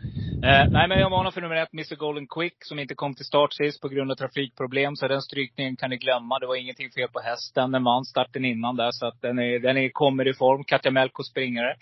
Eh, 0.44 0.70
nej, 0.70 0.88
men 0.88 0.98
jag 0.98 1.10
varnar 1.10 1.30
för 1.30 1.40
nummer 1.40 1.56
ett, 1.56 1.72
Mr 1.72 1.96
Golden 1.96 2.26
Quick, 2.26 2.56
som 2.64 2.78
inte 2.78 2.94
kom 2.94 3.14
till 3.14 3.24
start 3.24 3.52
sist 3.52 3.80
på 3.80 3.88
grund 3.88 4.10
av 4.10 4.14
trafikproblem. 4.14 4.96
Så 4.96 5.08
den 5.08 5.22
strykningen 5.22 5.76
kan 5.76 5.90
ni 5.90 5.96
glömma. 5.96 6.38
Det 6.38 6.46
var 6.46 6.56
ingenting 6.56 6.90
fel 6.90 7.08
på 7.08 7.20
hästen. 7.20 7.72
Den 7.72 7.84
vann 7.84 8.04
starten 8.04 8.44
innan 8.44 8.76
där, 8.76 8.90
så 8.90 9.06
att 9.06 9.22
den, 9.22 9.38
är, 9.38 9.58
den 9.58 9.76
är, 9.76 9.88
kommer 9.88 10.28
i 10.28 10.34
form. 10.34 10.64
Katja 10.64 10.90
Melko 10.90 11.22
springare. 11.22 11.74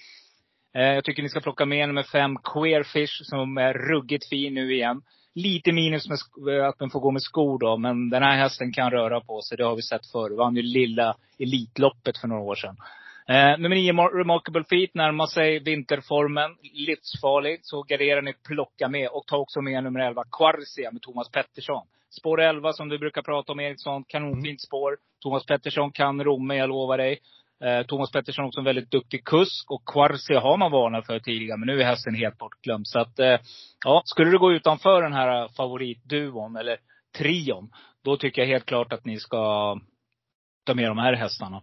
Eh, 0.75 0.83
Jag 0.83 1.05
tycker 1.05 1.23
ni 1.23 1.29
ska 1.29 1.41
plocka 1.41 1.65
med 1.65 1.89
nummer 1.89 2.03
fem, 2.03 2.37
Queerfish, 2.37 3.21
som 3.23 3.59
är 3.59 3.73
ruggigt 3.73 4.29
fin 4.29 4.55
nu 4.55 4.75
igen. 4.75 5.03
Lite 5.37 5.73
minus 5.73 6.09
med 6.09 6.19
eh, 6.59 6.69
att 6.69 6.79
den 6.79 6.91
får 6.91 7.01
gå 7.01 7.11
med 7.11 7.23
skor 7.23 7.59
då, 7.59 7.77
men 7.77 8.11
den 8.11 8.23
här 8.23 8.37
hästen 8.37 8.73
kan 8.73 8.91
röra 8.91 9.21
på 9.21 9.41
sig. 9.43 9.57
Det 9.57 9.65
har 9.65 9.77
vi 9.77 9.83
sett 9.83 10.07
förr. 10.07 10.31
Vann 10.37 10.57
ju 10.57 10.63
lilla 10.63 11.17
Elitloppet 11.39 12.19
för 12.19 12.29
några 12.29 12.43
år 12.43 12.55
sedan. 12.55 12.77
Eh, 13.29 13.59
nummer 13.59 13.77
nio, 13.77 13.93
Mar- 13.93 14.19
Remarkable 14.19 14.65
Feet, 14.65 14.95
närmar 14.95 15.27
sig 15.27 15.59
vinterformen. 15.59 16.51
Livsfarlig. 16.73 17.59
Så 17.63 17.83
garderar 17.83 18.23
ni 18.23 18.33
plocka 18.33 18.89
med. 18.89 19.09
Och 19.09 19.27
ta 19.27 19.37
också 19.37 19.61
med 19.61 19.85
nummer 19.85 20.01
11, 20.01 20.25
Quarcia 20.33 20.91
med 20.93 21.03
Thomas 21.03 21.31
Pettersson. 21.31 21.87
Spår 22.11 22.41
11 22.41 22.73
som 22.73 22.89
du 22.89 22.99
brukar 22.99 23.23
prata 23.23 23.53
om 23.53 23.61
Eriksson. 23.61 24.05
Kanonfint 24.05 24.61
spår. 24.61 24.97
Thomas 25.23 25.47
Pettersson 25.47 25.93
kan 25.93 26.25
Romme, 26.25 26.55
jag 26.57 26.69
lovar 26.69 26.99
dig. 26.99 27.19
Eh, 27.65 27.87
Thomas 27.87 28.13
Pettersson 28.13 28.45
är 28.45 28.49
också 28.49 28.61
en 28.61 28.65
väldigt 28.65 28.91
duktig 28.91 29.25
kusk. 29.25 29.71
Och 29.71 29.83
Quarsi 29.87 30.35
har 30.35 30.57
man 30.57 30.73
varnat 30.73 31.07
för 31.07 31.19
tidigare, 31.19 31.59
men 31.59 31.67
nu 31.67 31.81
är 31.81 31.85
hästen 31.85 32.15
helt 32.15 32.39
bortglömd. 32.39 32.87
Så 32.89 32.99
att, 32.99 33.19
eh, 33.19 33.39
ja, 33.85 34.03
skulle 34.05 34.31
du 34.31 34.39
gå 34.39 34.53
utanför 34.53 35.03
den 35.03 35.13
här 35.13 35.49
favoritduon, 35.49 36.57
eller 36.57 36.77
trion, 37.19 37.71
då 38.05 38.17
tycker 38.17 38.43
jag 38.43 38.49
helt 38.49 38.67
klart 38.67 38.93
att 38.93 39.05
ni 39.05 39.19
ska 39.19 39.75
ta 40.67 40.75
med 40.75 40.91
de 40.91 40.99
här 40.99 41.13
hästarna. 41.13 41.63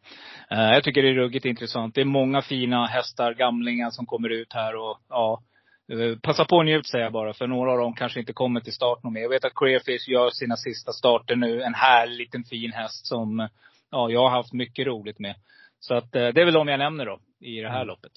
Eh, 0.52 0.72
jag 0.74 0.84
tycker 0.84 1.04
det 1.04 1.10
är 1.10 1.14
ruggigt 1.14 1.46
intressant. 1.46 1.96
Det 1.96 2.02
är 2.02 2.06
många 2.06 2.42
fina 2.42 2.86
hästar, 2.86 3.34
gamlingar 3.34 3.90
som 3.90 4.06
kommer 4.06 4.30
ut 4.30 4.54
här 4.54 4.76
och 4.76 4.98
ja, 5.10 5.44
eh, 5.92 6.20
Passa 6.20 6.46
på 6.46 6.56
och 6.56 6.66
njut 6.66 6.88
säger 6.88 7.04
jag 7.04 7.14
bara, 7.14 7.34
för 7.34 7.48
några 7.48 7.72
av 7.72 7.78
dem 7.78 7.94
kanske 7.94 8.20
inte 8.20 8.34
kommer 8.34 8.60
till 8.60 8.74
start 8.74 9.04
någon 9.04 9.14
mer. 9.14 9.22
Jag 9.22 9.30
vet 9.30 9.46
att 9.46 9.56
Clearfish 9.56 10.10
gör 10.10 10.30
sina 10.30 10.56
sista 10.56 10.92
starter 10.92 11.36
nu. 11.36 11.62
En 11.64 11.74
härlig 11.74 12.18
liten 12.18 12.44
fin 12.44 12.72
häst 12.72 13.06
som, 13.06 13.50
ja, 13.92 14.10
jag 14.10 14.20
har 14.20 14.30
haft 14.30 14.54
mycket 14.54 14.88
roligt 14.88 15.20
med. 15.20 15.36
Så 15.88 15.94
att 15.96 16.16
eh, 16.16 16.28
det 16.28 16.42
är 16.42 16.46
väl 16.46 16.54
de 16.54 16.68
jag 16.68 16.78
nämner 16.78 17.06
då, 17.06 17.20
i 17.40 17.62
det 17.62 17.70
här 17.70 17.86
loppet. 17.86 18.12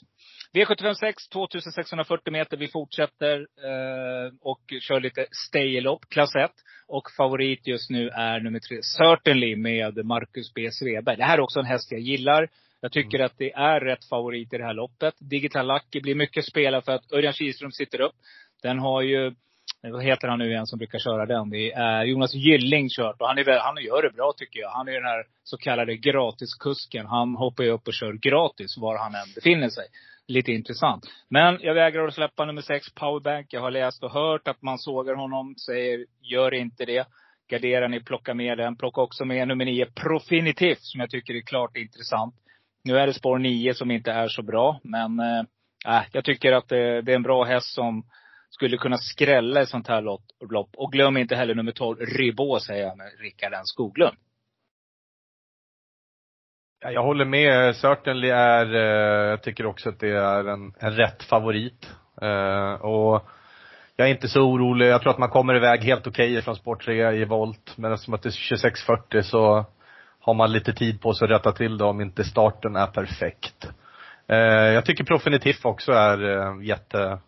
V756, 0.55 1.14
2640 1.33 2.33
meter. 2.33 2.57
Vi 2.57 2.68
fortsätter 2.68 3.38
eh, 3.40 4.33
och 4.40 4.61
kör 4.81 5.00
lite 5.00 5.26
stay-lopp, 5.48 6.09
klass 6.09 6.35
1. 6.37 6.50
Och 6.87 7.11
favorit 7.16 7.66
just 7.66 7.90
nu 7.90 8.09
är 8.09 8.40
nummer 8.40 8.59
tre, 8.59 8.83
Certainly 8.83 9.57
med 9.57 10.05
Marcus 10.05 10.55
B. 10.55 10.70
Sveberg. 10.70 11.16
Det 11.16 11.24
här 11.24 11.38
är 11.38 11.42
också 11.42 11.61
en 11.61 11.66
häst 11.66 11.92
jag 11.92 12.00
gillar. 12.00 12.48
Jag 12.81 12.92
tycker 12.92 13.20
att 13.20 13.38
det 13.38 13.52
är 13.52 13.81
rätt 13.81 14.05
favorit 14.05 14.52
i 14.52 14.59
det 14.59 14.64
här 14.64 14.74
loppet. 14.74 15.14
Digital 15.18 15.66
Lucky 15.66 16.00
blir 16.00 16.14
mycket 16.14 16.44
spelad 16.44 16.85
för 16.85 16.92
att 16.92 17.12
Örjan 17.12 17.33
Kihlström 17.33 17.72
sitter 17.72 18.00
upp. 18.00 18.14
Den 18.62 18.79
har 18.79 19.02
ju, 19.02 19.35
vad 19.83 20.03
heter 20.03 20.29
han 20.29 20.39
nu 20.39 20.51
igen 20.51 20.67
som 20.67 20.79
brukar 20.79 20.99
köra 20.99 21.27
den? 21.27 21.51
Det 21.51 21.73
är 21.73 22.05
Jonas 22.05 22.35
Gylling 22.35 22.89
kört. 22.89 23.21
Och 23.21 23.29
han, 23.29 23.39
är, 23.39 23.59
han 23.59 23.85
gör 23.85 24.03
det 24.03 24.11
bra 24.11 24.33
tycker 24.37 24.61
jag. 24.61 24.71
Han 24.71 24.89
är 24.89 24.93
den 24.93 25.05
här 25.05 25.25
så 25.45 25.57
kallade 25.57 25.97
gratiskusken. 25.97 27.07
Han 27.07 27.35
hoppar 27.37 27.65
ju 27.65 27.71
upp 27.71 27.87
och 27.87 27.95
kör 27.95 28.12
gratis 28.12 28.79
var 28.79 28.99
han 28.99 29.15
än 29.15 29.35
befinner 29.35 29.69
sig. 29.69 29.85
Lite 30.29 30.53
intressant. 30.53 31.07
Men 31.29 31.59
jag 31.61 31.75
vägrar 31.75 32.09
att 32.09 32.15
släppa 32.15 32.45
nummer 32.45 32.62
sex, 32.62 32.95
Powerbank. 32.95 33.47
Jag 33.51 33.61
har 33.61 33.71
läst 33.71 34.05
och 34.05 34.11
hört 34.11 34.49
att 34.49 34.62
man 34.62 34.79
sågar 34.79 35.15
honom. 35.15 35.55
Säger, 35.67 36.07
gör 36.21 36.55
inte 36.55 36.85
det. 36.85 37.07
Gardera 37.49 37.89
ni, 37.89 38.01
plocka 38.01 38.35
med 38.35 38.59
den. 38.59 38.77
Plocka 38.77 39.01
också 39.01 39.25
med 39.25 39.49
nummer 39.49 39.65
nio, 39.65 39.87
Profinitiv, 39.87 40.77
som 40.81 41.01
jag 41.01 41.11
tycker 41.11 41.35
är 41.35 41.41
klart 41.41 41.77
intressant. 41.77 42.35
Nu 42.85 42.99
är 42.99 43.07
det 43.07 43.15
spår 43.15 43.39
nio 43.39 43.75
som 43.75 43.91
inte 43.91 44.12
är 44.12 44.29
så 44.29 44.43
bra, 44.43 44.81
men 44.83 45.21
eh, 45.21 45.41
äh, 45.97 46.03
jag 46.12 46.25
tycker 46.25 46.53
att 46.53 46.69
det, 46.69 47.03
det 47.03 47.12
är 47.12 47.17
en 47.17 47.23
bra 47.23 47.45
häst 47.45 47.75
som 47.75 48.05
skulle 48.57 48.77
kunna 48.77 48.99
skrälla 48.99 49.62
i 49.62 49.66
sånt 49.66 49.88
här 49.88 50.03
lopp. 50.51 50.71
Och 50.77 50.92
glöm 50.92 51.16
inte 51.16 51.37
heller 51.37 51.55
nummer 51.55 51.73
12, 51.73 51.97
Ribå, 52.01 52.61
säger 52.61 52.87
jag 52.87 52.97
med 52.99 53.07
Rickard 53.21 53.53
N 53.53 53.61
Skoglund. 53.64 54.16
Ja, 56.81 56.90
Jag 56.90 57.03
håller 57.03 57.25
med. 57.25 57.77
Certainly 57.77 58.29
är, 58.29 58.75
eh, 58.75 59.31
jag 59.31 59.42
tycker 59.42 59.66
också 59.66 59.88
att 59.88 60.01
det 60.01 60.16
är 60.16 60.45
en, 60.45 60.75
en 60.79 60.92
rätt 60.92 61.23
favorit. 61.23 61.90
Eh, 62.23 62.73
och 62.73 63.27
jag 63.97 64.09
är 64.09 64.12
inte 64.12 64.29
så 64.29 64.40
orolig. 64.40 64.87
Jag 64.87 65.03
tror 65.03 65.12
att 65.12 65.19
man 65.19 65.29
kommer 65.29 65.55
iväg 65.55 65.81
helt 65.85 66.07
okej 66.07 66.42
från 66.42 66.57
sport 66.57 66.85
3 66.85 67.12
i 67.12 67.25
volt. 67.25 67.73
Men 67.77 67.92
eftersom 67.92 68.14
att 68.14 68.23
det 68.23 68.29
är 68.29 68.57
26.40 68.57 69.23
så 69.23 69.66
har 70.21 70.35
man 70.35 70.53
lite 70.53 70.73
tid 70.73 71.01
på 71.01 71.14
sig 71.14 71.25
att 71.25 71.31
rätta 71.31 71.53
till 71.53 71.79
det 71.79 71.85
om 71.85 72.01
inte 72.01 72.25
starten 72.25 72.77
är 72.77 72.87
perfekt. 72.87 73.69
Eh, 74.29 74.73
jag 74.73 74.85
tycker 74.85 75.05
Profinitiv 75.05 75.57
också 75.62 75.92
är 75.92 76.37
eh, 76.37 76.64
jätte, 76.64 77.19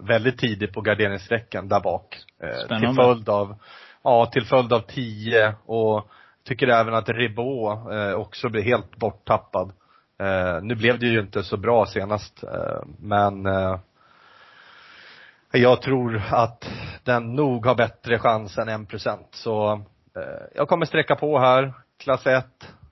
väldigt 0.00 0.38
tidig 0.38 0.72
på 0.74 0.80
garderingssträckan 0.80 1.68
där 1.68 1.80
bak. 1.80 2.18
Eh, 2.42 2.48
till 2.48 2.64
Spännande. 2.64 3.02
följd 3.02 3.28
av, 3.28 3.56
ja 4.02 4.26
till 4.26 4.44
följd 4.44 4.72
av 4.72 4.80
10 4.80 5.54
och 5.66 6.08
tycker 6.44 6.68
även 6.68 6.94
att 6.94 7.08
Ribot 7.08 7.92
eh, 7.92 8.12
också 8.12 8.48
blir 8.48 8.62
helt 8.62 8.96
borttappad. 8.96 9.72
Eh, 10.18 10.62
nu 10.62 10.74
blev 10.74 10.98
det 10.98 11.06
ju 11.06 11.20
inte 11.20 11.42
så 11.42 11.56
bra 11.56 11.86
senast, 11.86 12.42
eh, 12.44 12.82
men 12.98 13.46
eh, 13.46 13.78
jag 15.52 15.82
tror 15.82 16.22
att 16.30 16.68
den 17.04 17.34
nog 17.34 17.66
har 17.66 17.74
bättre 17.74 18.18
chans 18.18 18.58
än 18.58 18.68
1%. 18.68 19.18
Så 19.30 19.72
eh, 20.16 20.22
jag 20.54 20.68
kommer 20.68 20.86
sträcka 20.86 21.16
på 21.16 21.38
här. 21.38 21.72
Klass 21.98 22.26
1. 22.26 22.44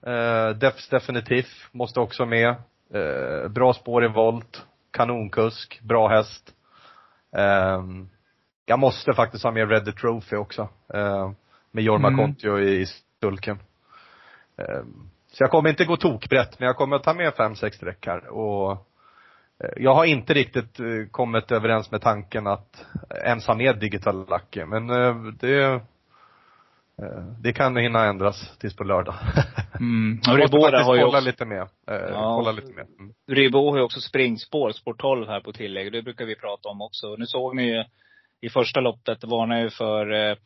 Eh, 0.06 0.48
Defs 0.48 0.88
definitivt. 0.88 1.48
Måste 1.72 2.00
också 2.00 2.26
med. 2.26 2.48
Eh, 2.94 3.48
bra 3.48 3.72
spår 3.72 4.04
i 4.04 4.08
volt. 4.08 4.66
Kanonkusk. 4.90 5.80
Bra 5.82 6.08
häst. 6.08 6.54
Eh, 7.36 7.82
jag 8.66 8.78
måste 8.78 9.12
faktiskt 9.12 9.44
ha 9.44 9.50
med 9.50 9.70
Red 9.70 9.84
the 9.84 9.92
Trophy 9.92 10.36
också. 10.36 10.68
Eh, 10.94 11.30
med 11.70 11.84
Jorma 11.84 12.08
Mm. 12.08 12.18
Kontio 12.18 12.58
i, 12.58 12.80
i 12.80 12.86
sulken. 13.20 13.58
Eh, 14.56 14.82
så 15.32 15.42
jag 15.42 15.50
kommer 15.50 15.70
inte 15.70 15.84
gå 15.84 15.96
tokbrett, 15.96 16.58
men 16.58 16.66
jag 16.66 16.76
kommer 16.76 16.96
att 16.96 17.04
ta 17.04 17.14
med 17.14 17.34
fem, 17.34 17.56
sex 17.56 17.76
streck 17.76 18.06
här. 18.06 18.28
Och 18.28 18.72
eh, 19.64 19.70
jag 19.76 19.94
har 19.94 20.04
inte 20.04 20.34
riktigt 20.34 20.80
eh, 20.80 20.86
kommit 21.10 21.52
överens 21.52 21.90
med 21.90 22.02
tanken 22.02 22.46
att 22.46 22.86
ens 23.24 23.46
ha 23.46 23.54
med 23.54 23.78
Digital 23.78 24.26
Lucky, 24.30 24.64
men 24.64 24.86
det, 25.36 25.80
det 27.40 27.52
kan 27.52 27.76
hinna 27.76 28.04
ändras 28.04 28.56
tills 28.58 28.76
på 28.76 28.84
lördag. 28.84 29.14
Mm. 29.80 30.18
Och 30.18 30.26
har 30.26 30.38
ju 30.38 30.48
kolla 30.48 31.06
också, 31.06 31.20
lite 31.20 31.44
med. 31.44 31.60
Eh, 31.62 31.66
Ja. 31.88 32.36
Kolla 32.36 32.52
lite 32.52 32.72
med. 32.72 32.86
Mm. 32.98 33.12
Ribå 33.28 33.70
har 33.70 33.76
ju 33.76 33.82
också 33.82 34.00
springspår, 34.00 34.72
spår 34.72 34.94
12 34.94 35.26
här 35.26 35.40
på 35.40 35.52
tillägg. 35.52 35.92
Det 35.92 36.02
brukar 36.02 36.24
vi 36.24 36.36
prata 36.36 36.68
om 36.68 36.82
också. 36.82 37.16
Nu 37.18 37.26
såg 37.26 37.56
ni 37.56 37.62
ju 37.62 37.84
i 38.40 38.48
första 38.50 38.80
loppet, 38.80 39.24
varnade 39.24 39.62
ju 39.62 39.70
för 39.70 40.30
eh, 40.30 40.36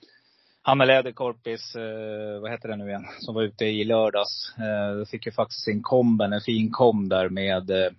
Hanna 0.63 0.85
Läderkorpis, 0.85 1.77
eh, 1.77 2.41
vad 2.41 2.51
heter 2.51 2.69
det 2.69 2.77
nu 2.77 2.89
igen, 2.89 3.07
som 3.21 3.35
var 3.35 3.43
ute 3.43 3.65
i 3.65 3.85
lördags. 3.85 4.55
Eh, 4.59 5.07
fick 5.11 5.27
ju 5.27 5.33
faktiskt 5.33 5.65
sin 5.65 5.83
komben, 5.83 6.33
en 6.33 6.41
fin 6.41 6.71
kom 6.71 7.09
där 7.09 7.29
med 7.29 7.71
eh, 7.71 7.91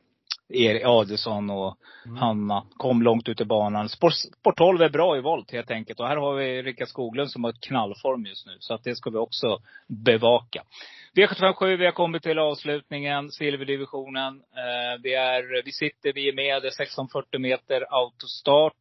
Erik 0.49 0.83
Adelsson 0.85 1.49
och 1.49 1.77
Hanna. 2.19 2.63
Kom 2.77 3.01
långt 3.01 3.29
ut 3.29 3.41
i 3.41 3.45
banan. 3.45 3.89
Sport, 3.89 4.13
Sport 4.13 4.57
12 4.57 4.81
är 4.81 4.89
bra 4.89 5.17
i 5.17 5.21
volt 5.21 5.51
helt 5.51 5.71
enkelt. 5.71 5.99
Och 5.99 6.07
här 6.07 6.17
har 6.17 6.35
vi 6.35 6.61
Rickard 6.61 6.87
Skoglund 6.87 7.31
som 7.31 7.43
har 7.43 7.51
ett 7.51 7.61
knallform 7.61 8.25
just 8.25 8.45
nu. 8.45 8.57
Så 8.59 8.73
att 8.73 8.83
det 8.83 8.95
ska 8.95 9.09
vi 9.09 9.17
också 9.17 9.59
bevaka. 10.05 10.63
V757, 11.17 11.77
vi 11.77 11.85
har 11.85 11.91
kommit 11.91 12.23
till 12.23 12.39
avslutningen, 12.39 13.31
silverdivisionen. 13.31 14.33
Eh, 14.35 15.01
vi, 15.03 15.13
är, 15.13 15.63
vi 15.65 15.71
sitter, 15.71 16.13
vi 16.13 16.29
är 16.29 16.35
med, 16.35 16.61
det 16.61 16.67
är 16.67 16.81
1640 16.81 17.39
meter 17.39 17.85
autostart. 17.89 18.77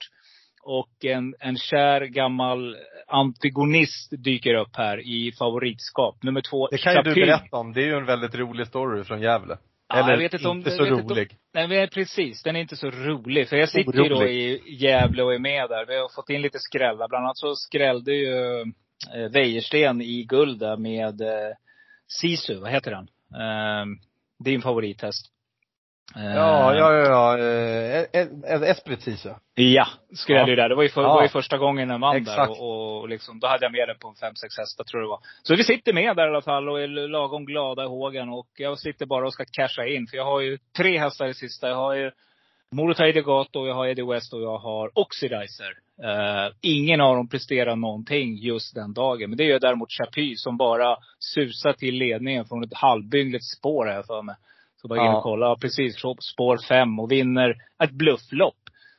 Och 0.66 1.05
en, 1.05 1.35
en 1.40 1.57
kär 1.57 2.00
gammal 2.00 2.77
antigonist 3.07 4.12
dyker 4.24 4.55
upp 4.55 4.77
här 4.77 5.00
i 5.00 5.33
favoritskap. 5.38 6.22
Nummer 6.22 6.40
två, 6.40 6.68
Det 6.68 6.79
kan 6.79 6.94
ju 6.94 7.03
du 7.03 7.14
berätta 7.14 7.57
om. 7.57 7.72
Det 7.72 7.81
är 7.81 7.87
ju 7.87 7.96
en 7.96 8.07
väldigt 8.07 8.35
rolig 8.35 8.66
story 8.66 9.05
från 9.05 9.20
Gävle. 9.20 9.57
Ja, 9.88 9.98
Eller 9.98 10.10
jag 10.10 10.18
vet 10.18 10.34
inte 10.34 10.48
om- 10.48 10.56
inte 10.58 10.70
så 10.70 10.82
vet 10.84 10.92
inte 10.92 11.02
om- 11.02 11.08
rolig. 11.10 11.36
Nej 11.54 11.68
men 11.68 11.88
precis, 11.88 12.42
den 12.42 12.56
är 12.56 12.60
inte 12.60 12.76
så 12.76 12.90
rolig. 12.90 13.48
För 13.48 13.56
jag 13.56 13.68
sitter 13.68 14.02
ju 14.02 14.08
då 14.08 14.16
Orolig. 14.16 14.34
i 14.34 14.74
Gävle 14.74 15.22
och 15.22 15.34
är 15.34 15.38
med 15.38 15.68
där. 15.70 15.86
Vi 15.86 15.96
har 15.96 16.08
fått 16.14 16.30
in 16.30 16.42
lite 16.42 16.58
skrällar. 16.58 17.08
Bland 17.08 17.24
annat 17.24 17.38
så 17.38 17.54
skrällde 17.54 18.12
ju 18.12 18.60
eh, 19.14 19.30
Wäjersten 19.32 20.00
i 20.00 20.24
guld 20.24 20.58
där 20.60 20.76
med 20.76 21.20
eh, 21.20 21.52
Sisu, 22.20 22.54
vad 22.54 22.70
heter 22.70 22.92
han? 22.92 23.08
Eh, 23.34 23.86
din 24.44 24.62
favorithäst. 24.62 25.26
Eh, 26.16 26.34
Ja, 26.36 26.74
ja, 26.74 26.92
ja, 26.92 27.04
ja. 27.06 27.38
Eh, 27.38 28.20
eh, 28.52 28.62
Esprit 28.62 29.02
Sisu. 29.02 29.30
Ja, 29.54 29.86
skrällde 30.14 30.50
ju 30.50 30.56
där. 30.56 30.68
Det 30.68 30.74
var 30.74 30.82
ju, 30.82 30.88
för, 30.88 31.02
Ja. 31.02 31.14
var 31.14 31.22
ju 31.22 31.28
första 31.28 31.58
gången 31.58 31.88
den 31.88 32.00
vann 32.00 32.16
Exakt. 32.16 32.36
där. 32.36 32.62
Och, 32.62 33.00
och 33.00 33.08
liksom, 33.08 33.40
då 33.40 33.46
hade 33.46 33.64
jag 33.64 33.72
med 33.72 33.88
den 33.88 33.98
på 33.98 34.08
en 34.08 34.14
fem, 34.14 34.34
sex 34.34 34.58
hästar 34.58 34.84
tror 34.84 35.02
jag 35.02 35.06
det 35.06 35.10
var. 35.10 35.20
Så 35.42 35.56
vi 35.56 35.64
sitter 35.64 35.92
med 35.92 36.16
där 36.16 36.26
i 36.26 36.30
alla 36.30 36.42
fall 36.42 36.68
och 36.68 36.80
är 36.80 36.88
lagom 37.08 37.44
glada 37.44 37.84
i 37.84 37.86
hågen. 37.86 38.28
Och 38.28 38.48
jag 38.56 38.78
sitter 38.78 39.06
bara 39.06 39.26
och 39.26 39.32
ska 39.32 39.44
casha 39.52 39.86
in. 39.86 40.06
För 40.06 40.16
jag 40.16 40.24
har 40.24 40.40
ju 40.40 40.58
tre 40.76 40.98
hästar 40.98 41.26
i 41.26 41.34
sista. 41.34 41.68
Jag 41.68 41.76
har 41.76 41.94
ju 41.94 42.10
Morotai 42.72 43.12
Degato, 43.12 43.66
jag 43.66 43.74
har 43.74 43.86
Eddie 43.86 44.02
West 44.12 44.32
och 44.34 44.42
jag 44.42 44.58
har 44.58 44.90
Oxidizer. 44.98 45.72
Eh, 46.02 46.52
ingen 46.60 47.00
av 47.00 47.16
dem 47.16 47.28
presterar 47.28 47.76
någonting 47.76 48.36
just 48.36 48.74
den 48.74 48.94
dagen. 48.94 49.30
Men 49.30 49.36
det 49.36 49.44
gör 49.44 49.60
däremot 49.60 49.92
Chapy 49.92 50.36
som 50.36 50.56
bara 50.56 50.96
susar 51.18 51.72
till 51.72 51.94
ledningen 51.94 52.44
från 52.44 52.64
ett 52.64 52.74
halvbyggligt 52.74 53.44
spår 53.58 53.86
här 53.86 54.02
för 54.02 54.22
mig. 54.22 54.34
Så 54.84 54.88
bara 54.88 55.06
in 55.06 55.14
och 55.14 55.22
kolla. 55.22 55.46
Ja, 55.46 55.56
Precis, 55.60 55.94
spår 56.32 56.58
fem 56.68 56.98
och 56.98 57.12
vinner 57.12 57.54
ett 57.84 57.90
blufflopp. 57.90 58.56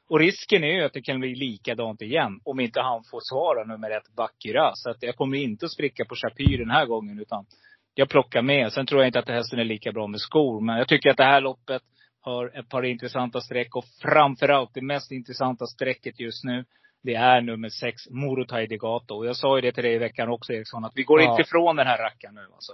Och 0.09 0.19
risken 0.19 0.63
är 0.63 0.75
ju 0.75 0.83
att 0.83 0.93
det 0.93 1.01
kan 1.01 1.19
bli 1.19 1.35
likadant 1.35 2.01
igen. 2.01 2.39
Om 2.43 2.59
inte 2.59 2.81
han 2.81 3.03
får 3.11 3.19
svara 3.31 3.63
nummer 3.63 3.91
ett, 3.91 4.15
Bakira. 4.17 4.71
Så 4.73 4.89
att 4.89 4.97
jag 5.03 5.15
kommer 5.15 5.37
inte 5.37 5.65
att 5.65 5.71
spricka 5.71 6.05
på 6.05 6.15
Chapy 6.15 6.57
den 6.57 6.69
här 6.69 6.85
gången. 6.85 7.19
Utan 7.19 7.45
jag 7.93 8.09
plockar 8.09 8.41
med. 8.41 8.71
Sen 8.73 8.85
tror 8.85 9.01
jag 9.01 9.09
inte 9.09 9.19
att 9.19 9.29
hästen 9.29 9.59
är 9.59 9.63
lika 9.63 9.91
bra 9.91 10.07
med 10.07 10.19
skor. 10.19 10.61
Men 10.61 10.77
jag 10.77 10.87
tycker 10.87 11.09
att 11.09 11.17
det 11.17 11.23
här 11.23 11.41
loppet 11.41 11.81
har 12.21 12.59
ett 12.59 12.69
par 12.69 12.83
intressanta 12.85 13.41
streck. 13.41 13.75
Och 13.75 13.85
framförallt 14.01 14.73
det 14.73 14.81
mest 14.81 15.11
intressanta 15.11 15.65
strecket 15.65 16.19
just 16.19 16.43
nu. 16.43 16.65
Det 17.03 17.15
är 17.15 17.41
nummer 17.41 17.69
sex, 17.69 18.09
Morotai 18.09 18.67
Degato. 18.67 19.15
Och 19.15 19.25
jag 19.25 19.35
sa 19.35 19.55
ju 19.55 19.61
det 19.61 19.71
till 19.71 19.83
dig 19.83 19.93
i 19.93 19.97
veckan 19.97 20.29
också 20.29 20.53
Eriksson. 20.53 20.85
Att 20.85 20.93
vi 20.95 21.03
går 21.03 21.21
Ja. 21.21 21.31
inte 21.31 21.41
ifrån 21.41 21.75
den 21.75 21.87
här 21.87 21.97
rackaren 21.97 22.35
nu 22.35 22.47
alltså. 22.53 22.73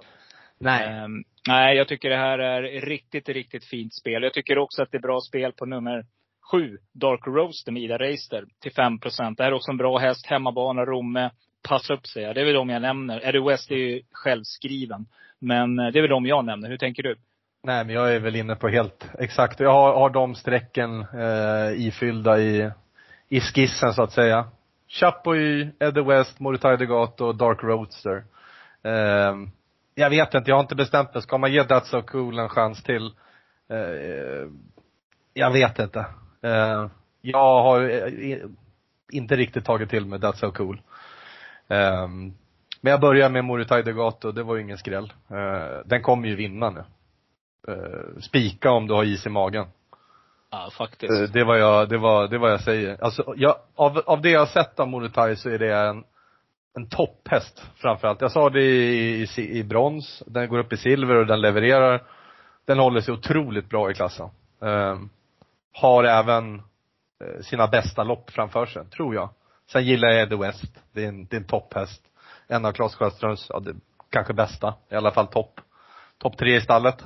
Nej. 0.62 0.88
Ehm, 0.88 1.24
nej, 1.48 1.78
jag 1.78 1.88
tycker 1.88 2.10
det 2.10 2.18
här 2.18 2.40
är 2.40 2.82
riktigt, 2.82 3.30
riktigt 3.30 3.66
fint 3.66 3.94
spel. 3.94 4.24
Jag 4.24 4.34
tycker 4.34 4.58
också 4.58 4.82
att 4.82 4.92
det 4.92 4.98
är 4.98 5.02
bra 5.02 5.20
spel 5.22 5.52
på 5.52 5.66
nummer 5.66 6.06
sju, 6.52 6.78
Dark 6.94 7.28
Roaster 7.28 7.72
med 7.72 7.84
Ida 7.84 7.98
Reister 7.98 8.46
till 8.62 8.72
5 8.72 9.00
Det 9.38 9.44
här 9.44 9.52
är 9.52 9.54
också 9.54 9.72
en 9.72 9.78
bra 9.78 9.98
häst. 9.98 10.26
Hemmabana, 10.26 10.86
Romme. 10.86 11.32
Passa 11.70 11.94
upp 11.94 12.08
säger 12.08 12.28
jag. 12.28 12.36
Det 12.36 12.42
är 12.42 12.46
väl 12.46 12.54
de 12.54 12.70
jag 12.70 12.82
nämner. 12.82 13.28
Eddie 13.28 13.40
West 13.40 13.72
är 13.72 13.76
ju 13.76 14.02
självskriven. 14.12 15.06
Men 15.40 15.80
eh, 15.80 15.88
det 15.88 16.00
är 16.00 16.02
väl 16.02 16.10
de 16.10 16.26
jag 16.26 16.46
nämner. 16.46 16.70
Hur 16.70 16.78
tänker 16.78 17.04
du? 17.04 17.16
Nej, 17.64 17.86
men 17.86 17.96
jag 17.96 18.16
är 18.16 18.20
väl 18.20 18.36
inne 18.36 18.56
på 18.56 18.68
helt 18.68 19.10
exakt. 19.20 19.60
Jag 19.60 19.74
har, 19.74 19.94
har 19.94 20.10
de 20.10 20.36
strecken 20.36 21.00
eh, 21.00 21.88
ifyllda 21.88 22.40
i, 22.40 22.72
i 23.30 23.42
skissen 23.42 23.94
så 23.94 24.04
att 24.04 24.12
säga. 24.12 24.46
Chapuis, 24.88 25.68
Eddie 25.80 26.02
West, 26.02 26.40
Morotai 26.40 26.78
Degato 26.78 27.26
och 27.26 27.36
Dark 27.36 27.64
Roadster. 27.64 28.24
Eh, 28.84 29.36
jag 29.96 30.10
vet 30.10 30.34
inte, 30.34 30.52
jag 30.52 30.56
har 30.56 30.64
inte 30.64 30.76
bestämt 30.76 31.14
mig. 31.14 31.24
Ska 31.24 31.38
man 31.38 31.52
ge 31.52 31.64
That's 31.64 31.84
So 31.84 32.02
Cool 32.02 32.40
en 32.40 32.50
chans 32.50 32.84
till? 32.84 33.06
Eh, 33.70 34.48
jag 35.34 35.52
vet 35.52 35.80
inte. 35.80 36.00
Eh, 36.44 36.88
jag 37.22 37.64
har 37.64 37.82
eh, 37.82 38.38
inte 39.12 39.36
riktigt 39.36 39.66
tagit 39.66 39.90
till 39.90 40.06
mig 40.06 40.20
That's 40.20 40.36
So 40.36 40.52
Cool. 40.52 40.82
Um, 41.68 42.34
men 42.82 42.92
jag 42.92 43.02
börjar 43.02 43.30
med 43.30 43.46
Moritai 43.46 43.82
Degato, 43.82 44.32
det 44.32 44.44
var 44.44 44.56
ju 44.56 44.62
ingen 44.62 44.78
skräll. 44.78 45.14
Uh, 45.32 45.86
den 45.86 46.02
kommer 46.02 46.28
ju 46.28 46.36
vinna 46.36 46.70
nu. 46.70 46.84
Uh, 47.74 48.20
spika 48.20 48.72
om 48.72 48.88
du 48.88 48.94
har 48.94 49.04
is 49.04 49.26
i 49.26 49.30
magen. 49.30 49.68
Ja, 50.52 50.70
faktiskt. 50.78 51.34
Det 51.34 51.44
var 51.44 51.56
jag, 51.56 51.90
det 51.90 51.98
var, 51.98 52.28
det 52.28 52.38
var 52.38 52.50
jag 52.50 52.62
säger. 52.62 53.04
Alltså, 53.04 53.34
jag, 53.38 53.56
av, 53.76 53.98
av 54.06 54.22
det 54.22 54.30
jag 54.30 54.40
har 54.40 54.46
sett 54.46 54.80
av 54.80 54.88
Moritai 54.88 55.36
så 55.36 55.50
är 55.50 55.60
det 55.60 55.76
en, 55.76 56.04
en 56.74 56.90
topphäst 56.90 57.64
framförallt. 57.76 58.22
Jag 58.22 58.32
sa 58.32 58.50
det 58.50 58.62
i, 58.62 59.28
i, 59.38 59.60
i 59.60 59.64
brons, 59.64 60.24
den 60.28 60.50
går 60.50 60.60
upp 60.60 60.74
i 60.74 60.78
silver 60.78 61.16
och 61.16 61.26
den 61.26 61.42
levererar. 61.42 62.04
Den 62.66 62.80
håller 62.80 63.02
sig 63.02 63.14
otroligt 63.14 63.70
bra 63.70 63.92
i 63.92 63.94
klassen. 63.94 64.30
Um, 64.60 65.10
har 65.74 66.04
även 66.04 66.62
sina 67.42 67.68
bästa 67.68 68.04
lopp 68.04 68.32
framför 68.32 68.66
sig, 68.66 68.86
tror 68.86 69.16
jag. 69.16 69.30
Sen 69.72 69.86
gillar 69.86 70.08
jag 70.08 70.22
Eddie 70.22 70.36
West. 70.36 70.84
Det 70.92 71.04
är 71.04 71.08
en, 71.08 71.26
det 71.26 71.36
är 71.36 71.40
en 71.40 71.48
topphäst. 71.48 72.04
En 72.48 72.66
av 72.66 72.72
Klas 72.72 72.96
Sjöströms, 72.96 73.48
ja, 73.50 73.60
det, 73.60 73.76
kanske 74.10 74.34
bästa. 74.34 74.74
I 74.90 74.96
alla 74.96 75.12
fall 75.12 75.28
topp, 75.28 75.60
topp 76.18 76.38
tre 76.38 76.56
i 76.56 76.62
stallet. 76.62 77.04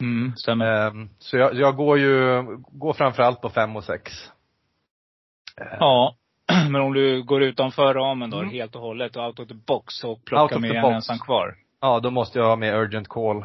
Mm, 0.00 0.32
stämmer. 0.36 0.86
Um, 0.86 1.10
så 1.18 1.36
jag, 1.36 1.54
jag 1.54 1.76
går 1.76 1.98
ju, 1.98 2.42
går 2.68 2.92
framförallt 2.92 3.40
på 3.40 3.50
fem 3.50 3.76
och 3.76 3.84
sex. 3.84 4.12
Ja. 5.56 6.16
Men 6.70 6.80
om 6.80 6.92
du 6.92 7.22
går 7.22 7.42
utanför 7.42 7.94
ramen 7.94 8.30
då, 8.30 8.38
mm. 8.38 8.50
helt 8.50 8.74
och 8.74 8.80
hållet, 8.80 9.16
och 9.16 9.26
out 9.26 9.38
of 9.38 9.48
the 9.48 9.54
box 9.54 10.04
och 10.04 10.24
plockar 10.24 10.58
med 10.58 10.70
en 10.70 10.84
ensam 10.84 11.18
kvar? 11.18 11.54
Ja, 11.80 12.00
då 12.00 12.10
måste 12.10 12.38
jag 12.38 12.46
ha 12.46 12.56
med 12.56 12.74
urgent 12.74 13.08
call. 13.08 13.44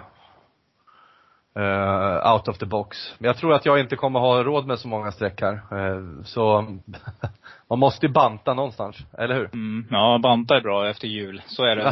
Uh, 1.59 2.33
out 2.33 2.47
of 2.47 2.57
the 2.57 2.65
box. 2.65 2.97
Men 3.17 3.27
jag 3.27 3.37
tror 3.37 3.53
att 3.53 3.65
jag 3.65 3.79
inte 3.79 3.95
kommer 3.95 4.19
ha 4.19 4.43
råd 4.43 4.67
med 4.67 4.79
så 4.79 4.87
många 4.87 5.11
streck 5.11 5.41
här. 5.41 5.53
Uh, 5.53 6.23
så 6.23 6.61
man 7.69 7.79
måste 7.79 8.05
ju 8.05 8.11
banta 8.11 8.53
någonstans, 8.53 8.97
eller 9.17 9.35
hur? 9.35 9.45
Mm, 9.53 9.87
ja, 9.91 10.19
banta 10.23 10.57
är 10.57 10.61
bra 10.61 10.89
efter 10.89 11.07
jul. 11.07 11.41
Så 11.45 11.63
är 11.63 11.75
det. 11.75 11.83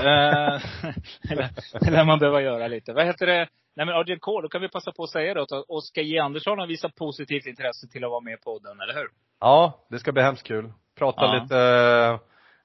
det 1.82 1.91
lär 1.91 2.05
man 2.05 2.20
behöva 2.20 2.41
göra 2.41 2.68
lite. 2.68 2.93
Vad 2.93 3.05
heter 3.05 3.26
det? 3.26 3.47
Nej 3.76 3.86
men 3.86 3.95
Argent 3.95 4.22
K, 4.22 4.41
då 4.41 4.49
kan 4.49 4.61
vi 4.61 4.70
passa 4.70 4.91
på 4.91 5.03
att 5.03 5.09
säga 5.09 5.34
det 5.34 5.41
att 5.41 5.66
Oskar 5.68 6.01
J 6.01 6.20
Andersson 6.20 6.59
har 6.59 6.68
visat 6.68 6.95
positivt 6.95 7.45
intresse 7.45 7.88
till 7.88 8.03
att 8.03 8.11
vara 8.11 8.22
med 8.22 8.41
på 8.41 8.51
podden, 8.53 8.82
eller 8.82 8.93
hur? 8.93 9.07
Ja, 9.39 9.86
det 9.89 9.99
ska 9.99 10.11
bli 10.11 10.24
hemskt 10.24 10.47
kul. 10.47 10.72
Prata 10.98 11.22
ja. 11.22 11.44
lite, 11.44 12.20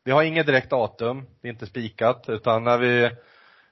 vi 0.04 0.10
har 0.10 0.22
inget 0.22 0.46
direkt 0.46 0.70
datum, 0.70 1.26
det 1.42 1.48
är 1.48 1.52
inte 1.52 1.66
spikat, 1.66 2.24
utan 2.28 2.64
när 2.64 2.78
vi 2.78 3.10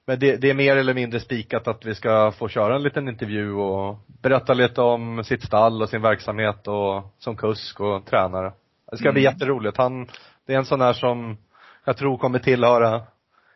men 0.06 0.18
det, 0.18 0.36
det, 0.36 0.50
är 0.50 0.54
mer 0.54 0.76
eller 0.76 0.94
mindre 0.94 1.20
spikat 1.20 1.68
att 1.68 1.86
vi 1.86 1.94
ska 1.94 2.32
få 2.32 2.48
köra 2.48 2.76
en 2.76 2.82
liten 2.82 3.08
intervju 3.08 3.52
och 3.52 3.98
berätta 4.22 4.54
lite 4.54 4.80
om 4.80 5.24
sitt 5.24 5.44
stall 5.44 5.82
och 5.82 5.88
sin 5.88 6.02
verksamhet 6.02 6.68
och 6.68 7.14
som 7.18 7.36
kusk 7.36 7.80
och 7.80 8.06
tränare. 8.06 8.52
Det 8.90 8.96
ska 8.96 9.04
mm. 9.04 9.14
bli 9.14 9.22
jätteroligt. 9.22 9.76
Han, 9.76 10.06
det 10.46 10.54
är 10.54 10.58
en 10.58 10.64
sån 10.64 10.78
där 10.78 10.92
som 10.92 11.36
jag 11.84 11.96
tror 11.96 12.18
kommer 12.18 12.38
tillhöra 12.38 13.02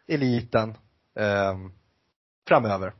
eliten 0.08 0.70
eh, 1.18 1.54
framöver. 2.48 2.92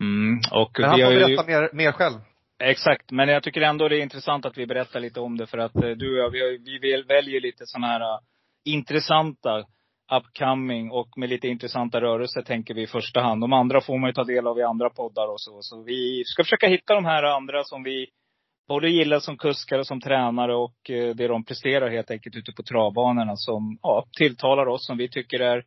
Mm, 0.00 0.40
och 0.52 0.76
Men 0.78 0.88
han 0.90 1.00
får 1.00 1.06
berätta 1.06 1.50
ju... 1.50 1.60
mer, 1.60 1.70
mer 1.72 1.92
själv. 1.92 2.18
Exakt, 2.64 3.10
men 3.10 3.28
jag 3.28 3.42
tycker 3.42 3.60
ändå 3.60 3.88
det 3.88 3.96
är 3.96 4.02
intressant 4.02 4.46
att 4.46 4.58
vi 4.58 4.66
berättar 4.66 5.00
lite 5.00 5.20
om 5.20 5.36
det 5.36 5.46
för 5.46 5.58
att 5.58 5.76
eh, 5.76 5.90
du 5.90 6.12
och 6.12 6.18
jag, 6.18 6.30
vi, 6.30 6.78
vi 6.82 7.02
väljer 7.02 7.40
lite 7.40 7.66
sådana 7.66 7.86
här 7.86 8.00
uh, 8.00 8.20
intressanta 8.64 9.64
upcoming 10.12 10.90
och 10.90 11.08
med 11.16 11.28
lite 11.28 11.48
intressanta 11.48 12.00
rörelser 12.00 12.42
tänker 12.42 12.74
vi 12.74 12.82
i 12.82 12.86
första 12.86 13.20
hand. 13.20 13.40
De 13.40 13.52
andra 13.52 13.80
får 13.80 13.98
man 13.98 14.08
ju 14.10 14.14
ta 14.14 14.24
del 14.24 14.46
av 14.46 14.58
i 14.58 14.62
andra 14.62 14.90
poddar 14.90 15.28
och 15.28 15.40
så. 15.40 15.62
Så 15.62 15.82
vi 15.82 16.22
ska 16.24 16.44
försöka 16.44 16.68
hitta 16.68 16.94
de 16.94 17.04
här 17.04 17.22
andra 17.22 17.64
som 17.64 17.82
vi 17.82 18.06
både 18.68 18.90
gillar 18.90 19.18
som 19.18 19.36
kuskar 19.36 19.78
och 19.78 19.86
som 19.86 20.00
tränare 20.00 20.56
och 20.56 20.90
eh, 20.90 21.14
det 21.14 21.28
de 21.28 21.44
presterar 21.44 21.90
helt 21.90 22.10
enkelt 22.10 22.36
ute 22.36 22.52
på 22.52 22.62
travbanorna 22.62 23.36
som 23.36 23.78
ja, 23.82 24.04
tilltalar 24.18 24.66
oss, 24.66 24.86
som 24.86 24.98
vi 24.98 25.08
tycker 25.08 25.40
är 25.40 25.64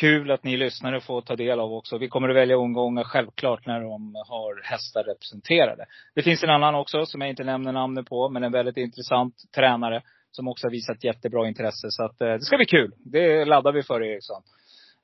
kul 0.00 0.30
att 0.30 0.44
ni 0.44 0.56
lyssnare 0.56 1.00
får 1.00 1.20
ta 1.20 1.36
del 1.36 1.60
av 1.60 1.72
också. 1.72 1.98
Vi 1.98 2.08
kommer 2.08 2.28
att 2.28 2.36
välja 2.36 2.58
omgångar 2.58 3.04
självklart 3.04 3.66
när 3.66 3.80
de 3.80 4.14
har 4.28 4.62
hästar 4.62 5.04
representerade. 5.04 5.86
Det 6.14 6.22
finns 6.22 6.42
en 6.42 6.50
annan 6.50 6.74
också 6.74 7.06
som 7.06 7.20
jag 7.20 7.30
inte 7.30 7.44
nämner 7.44 7.72
namnet 7.72 8.06
på, 8.06 8.28
men 8.28 8.44
en 8.44 8.52
väldigt 8.52 8.76
intressant 8.76 9.34
tränare 9.54 10.02
som 10.30 10.48
också 10.48 10.66
har 10.66 10.72
visat 10.72 11.04
jättebra 11.04 11.48
intresse. 11.48 11.86
Så 11.90 12.04
att, 12.04 12.20
eh, 12.20 12.28
det 12.28 12.40
ska 12.40 12.56
bli 12.56 12.66
kul. 12.66 12.92
Det 12.98 13.44
laddar 13.44 13.72
vi 13.72 13.82
för 13.82 14.02
Eriksson. 14.02 14.42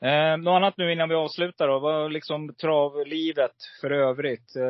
Eh, 0.01 0.37
något 0.37 0.57
annat 0.57 0.77
nu 0.77 0.93
innan 0.93 1.09
vi 1.09 1.15
avslutar 1.15 1.69
då? 1.69 1.79
Vad 1.79 2.13
liksom 2.13 2.55
travlivet 2.55 3.57
för 3.81 3.91
övrigt? 3.91 4.57
Eh, 4.57 4.63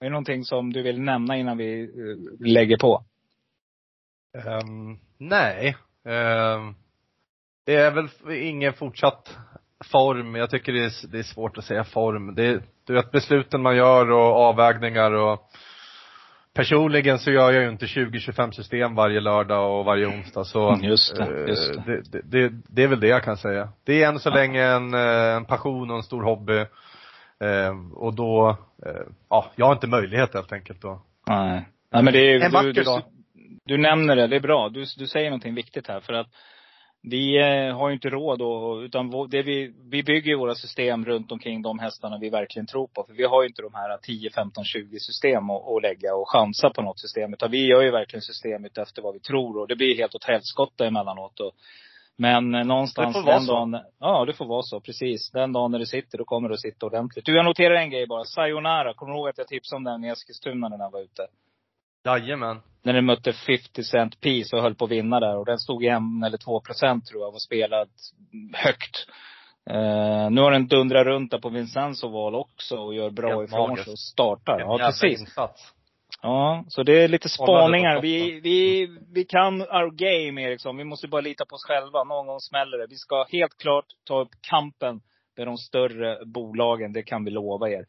är 0.00 0.04
det 0.04 0.10
någonting 0.10 0.44
som 0.44 0.72
du 0.72 0.82
vill 0.82 1.00
nämna 1.00 1.36
innan 1.36 1.56
vi 1.56 1.82
eh, 1.82 2.46
lägger 2.46 2.76
på? 2.76 3.04
Um, 4.62 4.98
nej. 5.18 5.76
Um, 6.04 6.74
det 7.68 7.74
är 7.74 7.90
väl 7.90 8.08
ingen 8.42 8.72
fortsatt 8.72 9.36
form. 9.92 10.34
Jag 10.34 10.50
tycker 10.50 10.72
det 10.72 10.84
är, 10.84 11.10
det 11.12 11.18
är 11.18 11.22
svårt 11.22 11.58
att 11.58 11.64
säga 11.64 11.84
form. 11.84 12.34
Det, 12.34 12.62
du 12.86 12.94
vet 12.94 13.10
besluten 13.10 13.62
man 13.62 13.76
gör 13.76 14.10
och 14.10 14.36
avvägningar 14.36 15.12
och 15.12 15.50
Personligen 16.54 17.18
så 17.18 17.30
gör 17.30 17.52
jag 17.52 17.62
ju 17.62 17.68
inte 17.68 17.86
20-25 17.86 18.50
system 18.50 18.94
varje 18.94 19.20
lördag 19.20 19.78
och 19.78 19.84
varje 19.84 20.06
onsdag 20.06 20.44
så 20.44 20.68
mm, 20.68 20.84
just 20.84 21.16
det, 21.16 21.48
just 21.48 21.74
det. 21.74 22.02
Det, 22.12 22.20
det, 22.22 22.52
det, 22.68 22.82
är 22.82 22.88
väl 22.88 23.00
det 23.00 23.08
jag 23.08 23.24
kan 23.24 23.36
säga. 23.36 23.68
Det 23.84 24.02
är 24.02 24.08
än 24.08 24.18
så 24.18 24.28
ja. 24.28 24.34
länge 24.34 24.64
en, 24.64 24.94
eh, 24.94 25.36
en 25.36 25.44
passion 25.44 25.90
och 25.90 25.96
en 25.96 26.02
stor 26.02 26.22
hobby. 26.22 26.58
Eh, 27.40 27.94
och 27.94 28.14
då, 28.14 28.56
eh, 28.86 28.92
ja, 29.30 29.50
jag 29.56 29.66
har 29.66 29.72
inte 29.72 29.86
möjlighet 29.86 30.34
helt 30.34 30.52
enkelt 30.52 30.82
då. 30.82 31.02
Nej. 31.26 31.68
Nej 31.92 32.02
men 32.02 32.12
det 32.12 32.18
är, 32.18 32.44
en 32.44 32.52
vacker 32.52 32.72
du, 32.72 32.82
du, 32.82 33.02
du 33.64 33.78
nämner 33.78 34.16
det, 34.16 34.26
det 34.26 34.36
är 34.36 34.40
bra. 34.40 34.68
Du, 34.68 34.84
du 34.96 35.06
säger 35.06 35.30
någonting 35.30 35.54
viktigt 35.54 35.88
här 35.88 36.00
för 36.00 36.12
att 36.12 36.28
vi 37.02 37.38
eh, 37.38 37.76
har 37.76 37.88
ju 37.88 37.94
inte 37.94 38.08
råd 38.08 38.42
och, 38.42 38.76
utan 38.76 39.28
det 39.30 39.42
vi, 39.42 39.74
vi 39.90 40.02
bygger 40.02 40.36
våra 40.36 40.54
system 40.54 41.04
runt 41.04 41.32
omkring 41.32 41.62
de 41.62 41.78
hästarna 41.78 42.18
vi 42.18 42.30
verkligen 42.30 42.66
tror 42.66 42.86
på. 42.86 43.04
För 43.04 43.14
vi 43.14 43.24
har 43.24 43.42
ju 43.42 43.48
inte 43.48 43.62
de 43.62 43.74
här 43.74 43.98
10, 44.02 44.30
15, 44.30 44.64
20 44.64 45.00
system 45.00 45.50
att, 45.50 45.68
att 45.68 45.82
lägga 45.82 46.14
och 46.14 46.28
chansa 46.28 46.70
på 46.70 46.82
något 46.82 47.00
system. 47.00 47.32
Utan 47.32 47.50
vi 47.50 47.66
gör 47.66 47.82
ju 47.82 47.90
verkligen 47.90 48.22
systemet 48.22 48.78
efter 48.78 49.02
vad 49.02 49.14
vi 49.14 49.20
tror 49.20 49.58
och 49.58 49.68
det 49.68 49.76
blir 49.76 49.96
helt 49.96 50.14
åt 50.14 50.24
helskotta 50.24 50.86
emellanåt. 50.86 51.40
Och, 51.40 51.52
men 52.16 52.54
eh, 52.54 52.64
någonstans 52.64 53.16
det 53.16 53.22
får 53.22 53.30
den 53.30 53.46
dagen, 53.46 53.80
ja 53.98 54.24
det 54.24 54.32
får 54.32 54.46
vara 54.46 54.62
så, 54.62 54.80
precis. 54.80 55.30
Den 55.30 55.52
dagen 55.52 55.70
när 55.70 55.78
det 55.78 55.86
sitter, 55.86 56.18
då 56.18 56.24
kommer 56.24 56.48
det 56.48 56.54
att 56.54 56.60
sitta 56.60 56.86
ordentligt. 56.86 57.24
Du, 57.24 57.36
jag 57.36 57.44
noterar 57.44 57.74
en 57.74 57.90
grej 57.90 58.06
bara. 58.06 58.24
Sayonara, 58.24 58.94
kommer 58.94 59.12
du 59.12 59.18
ihåg 59.18 59.28
att 59.28 59.38
jag 59.38 59.48
tipsade 59.48 59.76
om 59.76 59.84
den 59.84 60.04
i 60.04 60.08
Eskilstuna 60.08 60.68
när 60.68 60.78
jag 60.78 60.90
var 60.90 61.00
ute? 61.00 61.26
Jajamän. 62.04 62.60
När 62.82 62.92
den 62.92 63.04
mötte 63.04 63.32
50 63.32 63.84
Cent 63.84 64.20
Piece 64.20 64.56
och 64.56 64.62
höll 64.62 64.74
på 64.74 64.84
att 64.84 64.90
vinna 64.90 65.20
där. 65.20 65.36
Och 65.36 65.46
den 65.46 65.58
stod 65.58 65.84
i 65.84 65.88
en 65.88 66.24
eller 66.26 66.38
två 66.38 66.60
procent 66.60 67.06
tror 67.06 67.22
jag, 67.22 67.34
och 67.34 67.42
spelad 67.42 67.88
högt. 68.52 69.06
Uh, 69.70 70.30
nu 70.30 70.40
har 70.40 70.50
den 70.50 70.66
dundrat 70.68 71.06
runt 71.06 71.30
där 71.30 71.38
på 71.38 71.48
Vincenzo 71.48 72.08
val 72.08 72.34
också 72.34 72.76
och 72.76 72.94
gör 72.94 73.10
bra 73.10 73.28
Helt 73.28 73.48
ifrån 73.48 73.76
sig 73.76 73.92
och 73.92 73.98
startar. 73.98 74.60
Ja, 74.60 74.78
precis. 74.78 75.20
Insats. 75.20 75.74
Ja, 76.22 76.64
så 76.68 76.82
det 76.82 77.04
är 77.04 77.08
lite 77.08 77.28
spaningar. 77.28 78.00
Vi, 78.00 78.40
vi, 78.40 78.88
vi 79.14 79.24
kan 79.24 79.60
our 79.60 79.90
game 79.90 80.42
Eriksson. 80.42 80.76
Vi 80.76 80.84
måste 80.84 81.08
bara 81.08 81.20
lita 81.20 81.44
på 81.44 81.54
oss 81.54 81.64
själva. 81.64 82.04
Någon 82.04 82.26
gång 82.26 82.40
smäller 82.40 82.78
det. 82.78 82.86
Vi 82.86 82.96
ska 82.96 83.24
helt 83.32 83.58
klart 83.58 83.86
ta 84.04 84.20
upp 84.20 84.30
kampen 84.50 85.00
med 85.36 85.46
de 85.46 85.56
större 85.56 86.24
bolagen. 86.24 86.92
Det 86.92 87.02
kan 87.02 87.24
vi 87.24 87.30
lova 87.30 87.70
er. 87.70 87.86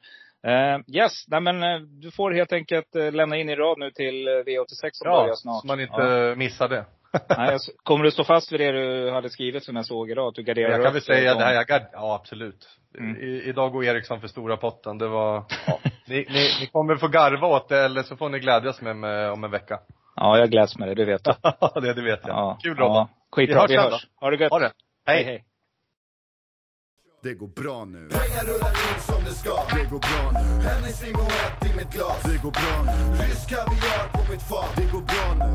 Uh, 0.48 0.96
yes, 0.96 1.26
nej 1.28 1.42
men 1.42 1.64
uh, 1.64 1.82
du 1.82 2.12
får 2.12 2.32
helt 2.32 2.54
enkelt 2.54 2.96
uh, 2.96 3.12
lämna 3.12 3.38
in 3.38 3.50
i 3.50 3.56
rad 3.56 3.80
nu 3.80 3.92
till 3.92 4.30
V86 4.30 4.90
som 4.94 5.12
ja, 5.12 5.22
börjar 5.22 5.36
snart. 5.36 5.62
så 5.62 5.68
man 5.68 5.80
inte 5.80 6.02
ja. 6.02 6.36
missar 6.36 6.70
det. 6.70 6.86
nej, 7.38 7.58
kommer 7.84 8.04
du 8.04 8.12
stå 8.12 8.24
fast 8.24 8.52
vid 8.52 8.60
det 8.60 8.72
du 8.72 9.12
hade 9.12 9.30
skrivit 9.30 9.64
som 9.64 9.76
jag 9.76 9.86
såg 9.86 10.12
idag? 10.12 10.28
Att 10.28 10.36
du 10.36 10.44
garderar 10.44 10.70
Jag 10.70 10.84
kan 10.84 10.94
väl 10.94 11.02
säga 11.02 11.36
det 11.36 11.44
här, 11.44 11.54
jag 11.54 11.68
gard, 11.68 11.82
ja 11.92 12.16
absolut. 12.16 12.68
Mm. 12.98 13.22
I, 13.22 13.42
idag 13.42 13.72
går 13.72 13.86
Eriksson 13.86 14.22
för 14.22 14.28
stora 14.28 14.58
potten. 14.58 14.98
Det 14.98 15.08
var, 15.08 15.44
ja. 15.68 15.80
ni, 16.08 16.16
ni, 16.16 16.50
ni 16.60 16.68
kommer 16.72 16.96
få 16.96 17.08
garva 17.08 17.48
åt 17.48 17.70
det 17.70 17.80
eller 17.80 18.04
så 18.04 18.16
får 18.16 18.30
ni 18.30 18.40
glädjas 18.40 18.82
med 18.82 18.96
mig 18.96 19.30
om 19.30 19.44
en 19.44 19.52
vecka. 19.52 19.80
Ja, 20.16 20.38
jag 20.38 20.50
gläds 20.50 20.78
med 20.78 20.88
det, 20.88 20.96
det 20.96 21.06
vet 21.06 21.24
du. 21.24 21.32
det, 21.82 21.94
det 21.94 22.02
vet 22.02 22.20
jag. 22.24 22.38
Ja. 22.38 22.58
Kul 22.64 22.78
Robban. 22.78 22.96
Ja. 22.96 23.10
Skitbra, 23.32 23.66
vi 23.68 23.78
hörs. 23.78 24.08
Ha 24.16 24.30
det 24.30 24.38
gött. 24.38 24.52
Ha 24.52 24.60
det. 24.60 24.72
hej. 25.06 25.24
hej. 25.24 25.44
Det 27.24 27.34
går 27.34 27.48
bra 27.48 27.86
nu. 27.86 28.10
Pengar 28.10 28.44
rullar 28.50 28.74
in 28.88 29.00
som 29.10 29.24
det 29.24 29.34
ska. 29.34 29.56
Det 29.76 29.86
går 29.92 30.00
bra 30.00 30.24
nu. 30.34 30.64
Hennes 30.70 31.02
limoett 31.04 31.66
i 31.66 31.78
mitt 31.78 31.92
glas. 31.94 32.22
Det 32.24 32.40
går 32.44 32.52
bra 32.52 32.76
nu. 32.86 33.24
Rysk 33.24 33.50
kaviar 33.50 34.04
på 34.14 34.32
mitt 34.32 34.42
fat. 34.42 34.72
Det 34.76 34.88
går 34.94 35.02
bra 35.12 35.28
nu. 35.42 35.50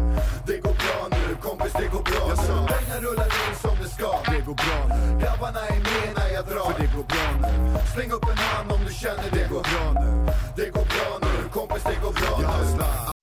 Det 0.47 0.59
går 0.65 0.77
bra 0.83 0.99
nu. 1.11 1.37
Kompis, 1.43 1.73
det 1.73 1.89
går 1.95 2.03
bra 2.11 2.23
jag 2.29 2.39
nu. 2.39 2.67
Pengar 2.75 3.01
rullar 3.07 3.31
in 3.43 3.55
som 3.63 3.77
det 3.83 3.89
ska. 3.97 4.11
Det 4.33 4.41
går 4.49 4.57
bra 4.65 4.79
nu. 4.93 5.21
Grabbarna 5.23 5.61
är 5.75 5.81
med 5.89 6.09
när 6.19 6.29
jag 6.37 6.45
drar. 6.45 6.71
För 6.73 6.81
det 6.83 6.91
går 6.97 7.07
bra 7.13 7.27
nu. 7.43 7.53
Släng 7.95 8.11
upp 8.17 8.27
en 8.33 8.39
hand 8.39 8.73
om 8.73 8.81
du 8.89 8.93
känner 8.93 9.31
det, 9.31 9.39
det 9.39 9.49
går 9.55 9.65
bra 9.71 9.85
nu. 10.03 10.11
Det 10.57 10.69
går 10.77 10.87
bra 10.95 11.09
nu. 11.25 11.33
Kompis, 11.57 11.83
det 11.85 11.99
går 12.05 12.13
bra 12.21 12.33
nu. 12.39 13.14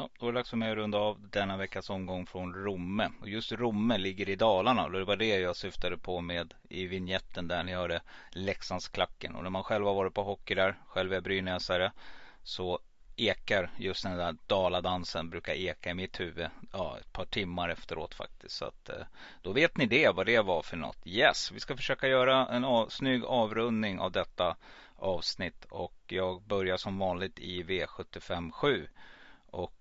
Ja, 0.00 0.08
då 0.18 0.28
är 0.28 0.32
det 0.32 0.38
dags 0.38 0.50
för 0.50 0.56
mig 0.56 0.70
att 0.70 0.76
runda 0.76 0.98
av 0.98 1.28
denna 1.30 1.56
veckas 1.56 1.90
omgång 1.90 2.26
från 2.26 2.54
Romme. 2.54 3.10
Och 3.20 3.28
just 3.28 3.52
Romme 3.52 3.98
ligger 3.98 4.28
i 4.28 4.36
Dalarna 4.36 4.84
och 4.84 4.92
det 4.92 5.04
var 5.04 5.16
det 5.16 5.38
jag 5.38 5.56
syftade 5.56 5.96
på 5.98 6.20
med 6.20 6.54
i 6.68 6.86
vignetten 6.86 7.48
där 7.48 7.64
ni 7.64 7.74
hörde 7.74 8.00
Leksandsklacken. 8.30 9.34
Och 9.34 9.42
när 9.42 9.50
man 9.50 9.62
själv 9.62 9.86
har 9.86 9.94
varit 9.94 10.14
på 10.14 10.22
hockey 10.22 10.54
där, 10.54 10.78
själv 10.86 11.12
är 11.12 11.20
brynäsare, 11.20 11.92
så 12.42 12.78
ekar 13.16 13.70
just 13.78 14.02
den 14.02 14.16
där 14.16 14.36
daladansen 14.46 15.30
brukar 15.30 15.52
eka 15.52 15.90
i 15.90 15.94
mitt 15.94 16.20
huvud 16.20 16.48
ja, 16.72 16.98
ett 17.00 17.12
par 17.12 17.24
timmar 17.24 17.68
efteråt 17.68 18.14
faktiskt. 18.14 18.56
Så 18.56 18.64
att, 18.64 18.88
eh, 18.88 19.06
då 19.42 19.52
vet 19.52 19.76
ni 19.76 19.86
det, 19.86 20.08
vad 20.08 20.26
det 20.26 20.40
var 20.40 20.62
för 20.62 20.76
något. 20.76 20.98
Yes, 21.04 21.52
vi 21.52 21.60
ska 21.60 21.76
försöka 21.76 22.08
göra 22.08 22.46
en 22.46 22.64
av, 22.64 22.88
snygg 22.88 23.24
avrundning 23.24 23.98
av 23.98 24.12
detta 24.12 24.56
avsnitt 24.96 25.64
och 25.70 25.96
jag 26.06 26.42
börjar 26.42 26.76
som 26.76 26.98
vanligt 26.98 27.38
i 27.38 27.62
V75 27.62 28.50
7. 28.50 28.88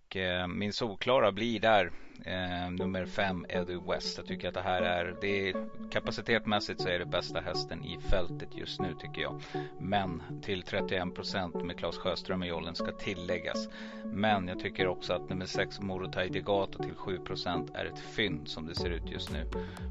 Och 0.10 0.16
eh, 0.16 0.48
min 0.48 0.74
solklara 0.74 1.32
blir 1.32 1.60
där 1.60 1.92
eh, 2.26 2.72
nummer 2.72 3.06
fem 3.06 3.46
Eddie 3.50 3.80
West. 3.88 4.18
Jag 4.18 4.28
tycker 4.28 4.48
att 4.48 4.54
det 4.54 4.62
här 4.62 4.82
är, 4.82 5.16
det 5.22 5.50
är 5.50 5.56
kapacitetmässigt 5.92 6.82
så 6.82 6.90
är 6.90 7.00
det 7.00 7.06
bästa 7.06 7.40
hästen 7.40 7.84
i 7.84 7.98
fältet 8.10 8.50
just 8.56 8.80
nu 8.80 8.96
tycker 9.00 9.22
jag. 9.22 9.42
Men 9.80 10.24
till 10.42 10.62
31 10.62 11.16
procent 11.16 11.66
med 11.66 11.78
Claes 11.78 11.98
Sjöström 11.98 12.44
i 12.44 12.48
jollen 12.48 12.76
ska 12.76 12.92
tilläggas. 12.92 13.70
Men 14.04 14.48
jag 14.48 14.60
tycker 14.60 14.88
också 14.88 15.14
att 15.14 15.30
nummer 15.30 15.46
sex 15.46 15.80
Morotai 15.80 16.30
Degato 16.30 16.84
till 16.84 16.96
7 16.96 17.18
procent 17.18 17.72
är 17.74 17.86
ett 17.86 18.00
fynd 18.00 18.48
som 18.48 18.68
det 18.68 18.76
ser 18.76 18.90
ut 18.90 19.10
just 19.12 19.32
nu 19.32 19.46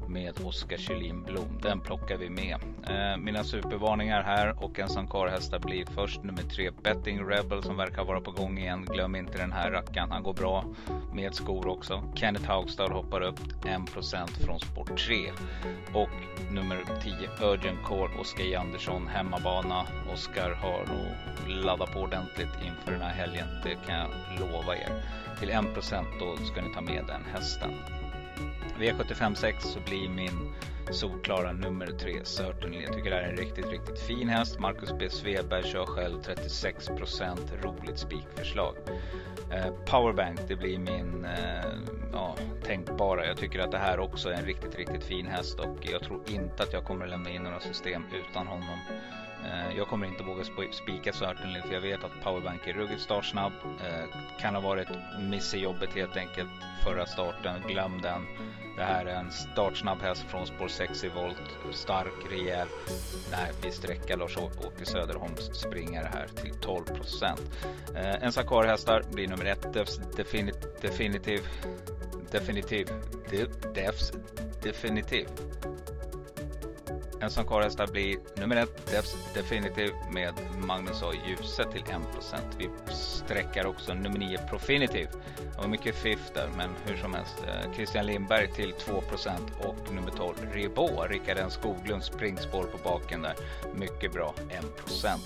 med 0.07 0.41
Oskar 0.45 0.77
Kjellin 0.77 1.23
Blom. 1.23 1.59
Den 1.61 1.81
plockar 1.81 2.17
vi 2.17 2.29
med. 2.29 2.55
Eh, 2.87 3.17
mina 3.17 3.43
supervarningar 3.43 4.23
här 4.23 4.63
och 4.63 4.79
en 4.79 5.07
karlhästar 5.07 5.59
blir 5.59 5.85
först 5.85 6.23
nummer 6.23 6.43
tre 6.43 6.71
Betting 6.83 7.29
Rebel 7.29 7.63
som 7.63 7.77
verkar 7.77 8.03
vara 8.03 8.21
på 8.21 8.31
gång 8.31 8.57
igen. 8.57 8.85
Glöm 8.85 9.15
inte 9.15 9.37
den 9.37 9.51
här 9.51 9.71
rackaren. 9.71 10.11
Han 10.11 10.23
går 10.23 10.33
bra 10.33 10.65
med 11.13 11.35
skor 11.35 11.67
också. 11.67 12.03
Kenneth 12.19 12.45
Haugstad 12.45 12.91
hoppar 12.91 13.21
upp 13.21 13.39
1% 13.61 14.27
från 14.45 14.59
sport 14.59 14.97
3. 15.07 15.31
Och 15.93 16.09
nummer 16.51 16.85
10 17.03 17.47
Urgent 17.47 17.83
Core 17.83 18.19
Oskar 18.19 18.43
J. 18.43 18.55
Andersson 18.55 19.07
hemmabana. 19.07 19.85
Oskar 20.13 20.51
har 20.51 20.85
nog 20.85 21.63
laddat 21.65 21.93
på 21.93 21.99
ordentligt 21.99 22.49
inför 22.65 22.91
den 22.91 23.01
här 23.01 23.13
helgen. 23.13 23.47
Det 23.63 23.75
kan 23.87 23.95
jag 23.95 24.09
lova 24.39 24.75
er. 24.75 25.03
Till 25.39 25.49
1% 25.49 26.05
då 26.19 26.45
ska 26.45 26.61
ni 26.61 26.73
ta 26.73 26.81
med 26.81 27.05
den 27.07 27.23
hästen. 27.33 27.71
V75 28.79 29.33
6 29.33 29.63
så 29.63 29.79
blir 29.79 30.09
min 30.09 30.53
solklara 30.91 31.51
nummer 31.51 31.87
3 31.87 32.25
Certainly. 32.25 32.83
Jag 32.83 32.93
tycker 32.93 33.09
det 33.09 33.15
här 33.15 33.23
är 33.23 33.29
en 33.29 33.37
riktigt, 33.37 33.69
riktigt 33.71 33.99
fin 33.99 34.29
häst. 34.29 34.59
Marcus 34.59 34.93
B. 34.99 35.09
Sveberg 35.09 35.63
kör 35.63 35.85
själv 35.85 36.21
36% 36.21 37.37
roligt 37.63 37.99
spikförslag. 37.99 38.75
Eh, 39.51 39.71
powerbank, 39.85 40.39
det 40.47 40.55
blir 40.55 40.79
min 40.79 41.25
eh, 41.25 41.71
ja, 42.13 42.35
tänkbara. 42.63 43.25
Jag 43.25 43.37
tycker 43.37 43.59
att 43.59 43.71
det 43.71 43.77
här 43.77 43.99
också 43.99 44.29
är 44.29 44.33
en 44.33 44.45
riktigt, 44.45 44.75
riktigt 44.75 45.03
fin 45.03 45.27
häst 45.27 45.59
och 45.59 45.77
jag 45.91 46.01
tror 46.03 46.21
inte 46.27 46.63
att 46.63 46.73
jag 46.73 46.83
kommer 46.83 47.07
lämna 47.07 47.29
in 47.29 47.43
några 47.43 47.59
system 47.59 48.03
utan 48.29 48.47
honom. 48.47 48.79
Eh, 49.45 49.77
jag 49.77 49.87
kommer 49.87 50.07
inte 50.07 50.23
våga 50.23 50.43
spika 50.71 51.13
Certainly 51.13 51.61
för 51.61 51.73
jag 51.73 51.81
vet 51.81 52.03
att 52.03 52.23
Powerbank 52.23 52.67
är 52.67 52.73
ruggigt 52.73 53.01
startsnabb. 53.01 53.53
Eh, 53.63 54.05
kan 54.39 54.55
ha 54.55 54.61
varit 54.61 54.87
miss 55.19 55.53
i 55.53 55.59
jobbet 55.59 55.93
helt 55.93 56.17
enkelt 56.17 56.49
förra 56.83 57.05
starten. 57.05 57.61
Glöm 57.67 58.01
den. 58.01 58.25
Det 58.77 58.83
här 58.83 59.05
är 59.05 59.15
en 59.15 59.31
startsnabb 59.31 60.01
häst 60.01 60.25
från 60.27 60.47
spår 60.47 60.67
6 60.67 61.03
i 61.03 61.09
volt. 61.09 61.37
Stark, 61.71 62.31
rejäl. 62.31 62.67
Nej, 63.31 63.51
vi 63.63 63.71
sträcker 63.71 64.17
Lars-Åke 64.17 64.85
Söderholms 64.85 65.59
springare 65.59 66.09
här 66.13 66.27
till 66.27 66.53
12 66.61 66.85
procent. 66.85 67.41
Eh, 67.95 68.23
en 68.23 68.31
Sakar-hästar 68.31 69.03
blir 69.11 69.27
nummer 69.27 69.45
ett. 69.45 69.73
Definitiv, 70.15 70.53
definitiv, 70.81 71.39
definitiv, 72.31 72.89
defs, 73.73 74.11
definitiv. 74.63 75.27
En 77.21 77.29
sån 77.29 77.45
karlhästar 77.45 77.87
blir 77.87 78.17
nummer 78.35 78.55
ett 78.55 78.91
Defs 78.91 79.33
Definitive 79.33 79.91
med 80.11 80.33
Magnus 80.59 81.03
A. 81.03 81.11
Djuse 81.27 81.63
till 81.71 81.83
1%. 81.83 81.99
Vi 82.57 82.69
sträckar 82.93 83.65
också 83.65 83.93
nummer 83.93 84.19
9 84.19 84.37
Profinitive. 84.49 85.09
Det 85.37 85.61
var 85.61 85.67
mycket 85.67 85.95
fiff 85.95 86.31
där 86.33 86.49
men 86.57 86.69
hur 86.85 86.97
som 86.97 87.13
helst. 87.13 87.43
Eh, 87.47 87.73
Christian 87.73 88.05
Lindberg 88.05 88.47
till 88.47 88.73
2% 88.73 89.01
och 89.59 89.93
nummer 89.93 90.11
12 90.11 90.35
Rebo. 90.53 91.03
Rickard 91.09 91.37
N 91.37 91.51
Skoglunds 91.51 92.07
springspår 92.07 92.63
på 92.63 92.77
baken 92.83 93.21
där. 93.21 93.35
Mycket 93.75 94.13
bra 94.13 94.33
1%. 94.85 95.19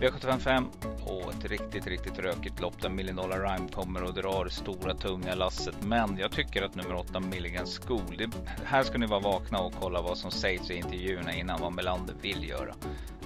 V755 0.00 0.66
och 1.04 1.34
ett 1.34 1.44
riktigt, 1.44 1.86
riktigt 1.86 2.18
rökigt 2.18 2.60
lopp 2.60 2.82
där 2.82 2.88
Million 2.88 3.16
Dollar 3.16 3.40
Rhyme 3.40 3.68
kommer 3.68 4.02
och 4.02 4.14
drar 4.14 4.48
stora 4.48 4.94
tunga 4.94 5.34
lasset. 5.34 5.74
Men 5.82 6.18
jag 6.18 6.32
tycker 6.32 6.62
att 6.62 6.74
nummer 6.74 6.94
8 6.94 7.20
Milligan 7.20 7.66
School, 7.66 8.16
det, 8.18 8.30
här 8.64 8.82
ska 8.82 8.98
ni 8.98 9.06
vara 9.06 9.20
vakna 9.20 9.58
och 9.58 9.72
kolla 9.80 10.02
vad 10.02 10.18
som 10.18 10.30
sägs 10.30 10.70
i 10.70 10.74
intervjun 10.74 11.03
intervjuerna 11.04 11.34
innan 11.34 11.60
vad 11.60 11.72
Melander 11.72 12.14
vill 12.20 12.48
göra. 12.48 12.74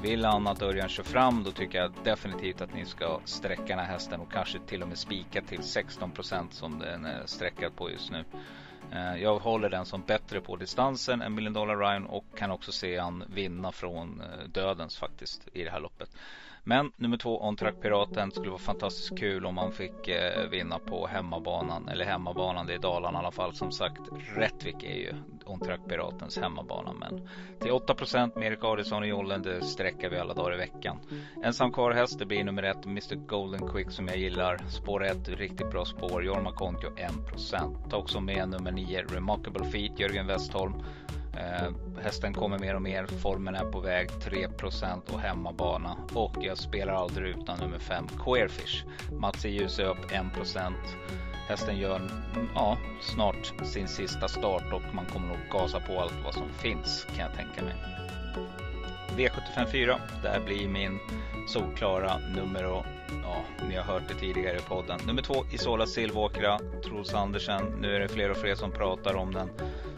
Vill 0.02 0.24
han 0.24 0.46
att 0.46 0.62
Örjan 0.62 0.88
kör 0.88 1.02
fram 1.02 1.44
då 1.44 1.50
tycker 1.50 1.78
jag 1.78 1.92
definitivt 2.04 2.60
att 2.60 2.74
ni 2.74 2.84
ska 2.84 3.20
sträcka 3.24 3.64
den 3.66 3.78
här 3.78 3.86
hästen 3.86 4.20
och 4.20 4.32
kanske 4.32 4.58
till 4.58 4.82
och 4.82 4.88
med 4.88 4.98
spika 4.98 5.42
till 5.42 5.58
16% 5.58 6.50
som 6.50 6.78
den 6.78 7.04
är 7.04 7.26
sträckad 7.26 7.76
på 7.76 7.90
just 7.90 8.10
nu. 8.10 8.24
Eh, 8.92 9.22
jag 9.22 9.38
håller 9.38 9.70
den 9.70 9.86
som 9.86 10.02
bättre 10.02 10.40
på 10.40 10.56
distansen 10.56 11.22
än 11.22 11.34
Million 11.34 11.52
Dollar 11.52 11.76
Ryan 11.76 12.06
och 12.06 12.24
kan 12.36 12.50
också 12.50 12.72
se 12.72 12.98
han 12.98 13.24
vinna 13.34 13.72
från 13.72 14.20
eh, 14.20 14.48
dödens 14.48 14.98
faktiskt 14.98 15.48
i 15.52 15.64
det 15.64 15.70
här 15.70 15.80
loppet. 15.80 16.10
Men 16.68 16.92
nummer 16.96 17.16
två, 17.16 17.42
On 17.42 17.56
Track 17.56 17.74
Piraten, 17.82 18.30
skulle 18.30 18.50
vara 18.50 18.58
fantastiskt 18.58 19.18
kul 19.18 19.46
om 19.46 19.54
man 19.54 19.72
fick 19.72 20.08
eh, 20.08 20.48
vinna 20.50 20.78
på 20.78 21.06
hemmabanan. 21.06 21.88
Eller 21.88 22.04
hemmabanan, 22.04 22.66
det 22.66 22.74
är 22.74 22.78
Dalarna 22.78 23.18
i 23.18 23.20
alla 23.20 23.30
fall. 23.30 23.54
Som 23.54 23.72
sagt, 23.72 24.00
Rättvik 24.36 24.82
är 24.84 24.94
ju 24.94 25.14
On 25.44 25.60
Track 25.60 25.80
Piratens 25.88 26.38
hemmabana. 26.38 26.92
Men 26.92 27.28
till 27.60 27.70
8 27.70 27.94
med 28.34 28.46
Erik 28.46 28.64
Adielsson 28.64 29.02
och 29.02 29.08
jollen, 29.08 29.42
det 29.42 29.64
sträcker 29.64 30.10
vi 30.10 30.18
alla 30.18 30.34
dagar 30.34 30.54
i 30.54 30.56
veckan. 30.56 30.98
Ensam 31.44 31.72
kvar 31.72 31.92
häst, 31.92 32.18
det 32.18 32.26
blir 32.26 32.44
nummer 32.44 32.62
ett, 32.62 32.86
Mr 32.86 33.14
Golden 33.14 33.68
Quick 33.68 33.90
som 33.90 34.06
jag 34.06 34.16
gillar. 34.16 34.58
Spår 34.68 35.04
1, 35.04 35.28
riktigt 35.28 35.70
bra 35.70 35.84
spår. 35.84 36.24
Jorma 36.24 36.52
Kontio 36.52 36.90
1% 36.90 37.90
Ta 37.90 37.96
också 37.96 38.20
med 38.20 38.48
nummer 38.48 38.72
9, 38.72 39.02
Remarkable 39.02 39.64
Feet, 39.64 40.00
Jörgen 40.00 40.26
Westholm. 40.26 40.74
Eh, 41.38 41.70
hästen 42.02 42.34
kommer 42.34 42.58
mer 42.58 42.74
och 42.74 42.82
mer. 42.82 43.06
Formen 43.06 43.54
är 43.54 43.64
på 43.64 43.80
väg. 43.80 44.08
3% 44.08 45.12
och 45.12 45.20
hemmabana. 45.20 45.96
Och 46.14 46.36
jag 46.40 46.58
spelar 46.58 46.92
aldrig 46.92 47.36
utan 47.36 47.58
nummer 47.58 47.78
5 47.78 48.06
Queerfish. 48.24 48.84
Mats 49.12 49.44
i 49.44 49.48
ljus 49.48 49.78
är 49.78 49.84
upp 49.84 50.10
1% 50.10 50.72
Hästen 51.48 51.78
gör 51.78 52.10
ja, 52.54 52.78
snart 53.00 53.52
sin 53.64 53.88
sista 53.88 54.28
start 54.28 54.72
och 54.72 54.94
man 54.94 55.06
kommer 55.06 55.28
nog 55.28 55.36
gasa 55.50 55.80
på 55.80 56.00
allt 56.00 56.14
vad 56.24 56.34
som 56.34 56.48
finns 56.48 57.04
kan 57.04 57.18
jag 57.18 57.34
tänka 57.34 57.62
mig. 57.62 57.74
V75 59.16 59.66
4. 59.66 60.00
Det 60.22 60.28
här 60.28 60.40
blir 60.40 60.68
min 60.68 60.98
solklara 61.48 62.18
nummer 62.18 62.64
ja, 63.22 63.44
ni 63.68 63.76
har 63.76 63.82
hört 63.82 64.08
det 64.08 64.14
tidigare 64.14 64.56
i 64.56 64.60
podden. 64.60 65.00
Nummer 65.06 65.22
två, 65.22 65.44
Isola 65.52 65.86
Silvåkra, 65.86 66.58
Troels 66.84 67.14
Andersen. 67.14 67.62
Nu 67.80 67.94
är 67.94 68.00
det 68.00 68.08
fler 68.08 68.30
och 68.30 68.36
fler 68.36 68.54
som 68.54 68.70
pratar 68.70 69.14
om 69.14 69.34
den. 69.34 69.50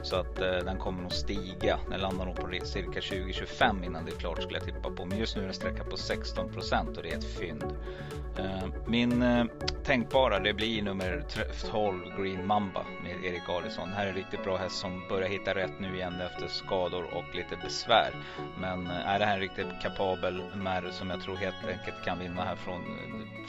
Så 0.02 0.16
att 0.16 0.40
eh, 0.40 0.50
den 0.50 0.78
kommer 0.78 1.02
nog 1.02 1.12
stiga. 1.12 1.78
Den 1.90 2.00
landar 2.00 2.26
nog 2.26 2.36
på 2.36 2.66
cirka 2.66 3.00
20-25 3.00 3.84
innan 3.84 4.04
det 4.04 4.12
är 4.12 4.16
klart 4.16 4.42
skulle 4.42 4.58
jag 4.58 4.66
tippa 4.66 4.90
på. 4.90 5.04
Men 5.04 5.18
just 5.18 5.36
nu 5.36 5.42
är 5.42 5.46
den 5.46 5.54
sträcka 5.54 5.84
på 5.84 5.96
16 5.96 6.52
procent 6.52 6.96
och 6.96 7.02
det 7.02 7.12
är 7.12 7.18
ett 7.18 7.38
fynd. 7.38 7.64
Eh, 8.38 8.68
min 8.86 9.22
eh, 9.22 9.44
tänkbara 9.84 10.38
det 10.38 10.52
blir 10.52 10.82
nummer 10.82 11.24
12 11.70 12.02
Green 12.18 12.46
Mamba 12.46 12.84
med 13.02 13.24
Erik 13.24 13.48
Adielsson. 13.48 13.88
Det 13.88 13.94
här 13.94 14.04
är 14.04 14.08
en 14.08 14.14
riktigt 14.14 14.44
bra 14.44 14.56
häst 14.56 14.76
som 14.76 15.08
börjar 15.08 15.28
hitta 15.28 15.54
rätt 15.54 15.80
nu 15.80 15.96
igen 15.96 16.20
efter 16.20 16.48
skador 16.48 17.04
och 17.14 17.34
lite 17.34 17.56
besvär. 17.62 18.14
Men 18.60 18.86
eh, 18.86 19.08
är 19.08 19.18
det 19.18 19.24
här 19.24 19.34
en 19.34 19.40
riktigt 19.40 19.80
kapabel 19.82 20.42
märr 20.54 20.90
som 20.90 21.10
jag 21.10 21.22
tror 21.22 21.36
helt 21.36 21.64
enkelt 21.68 22.04
kan 22.04 22.18
vinna 22.18 22.44
här 22.44 22.56
från 22.56 22.82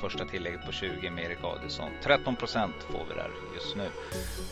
första 0.01 0.25
tillägget 0.25 0.65
på 0.65 0.71
20 0.71 1.09
med 1.09 1.23
Erik 1.23 1.43
Adielsson. 1.43 1.89
13% 2.03 2.69
får 2.89 3.05
vi 3.09 3.15
där 3.15 3.31
just 3.55 3.75
nu. 3.75 3.89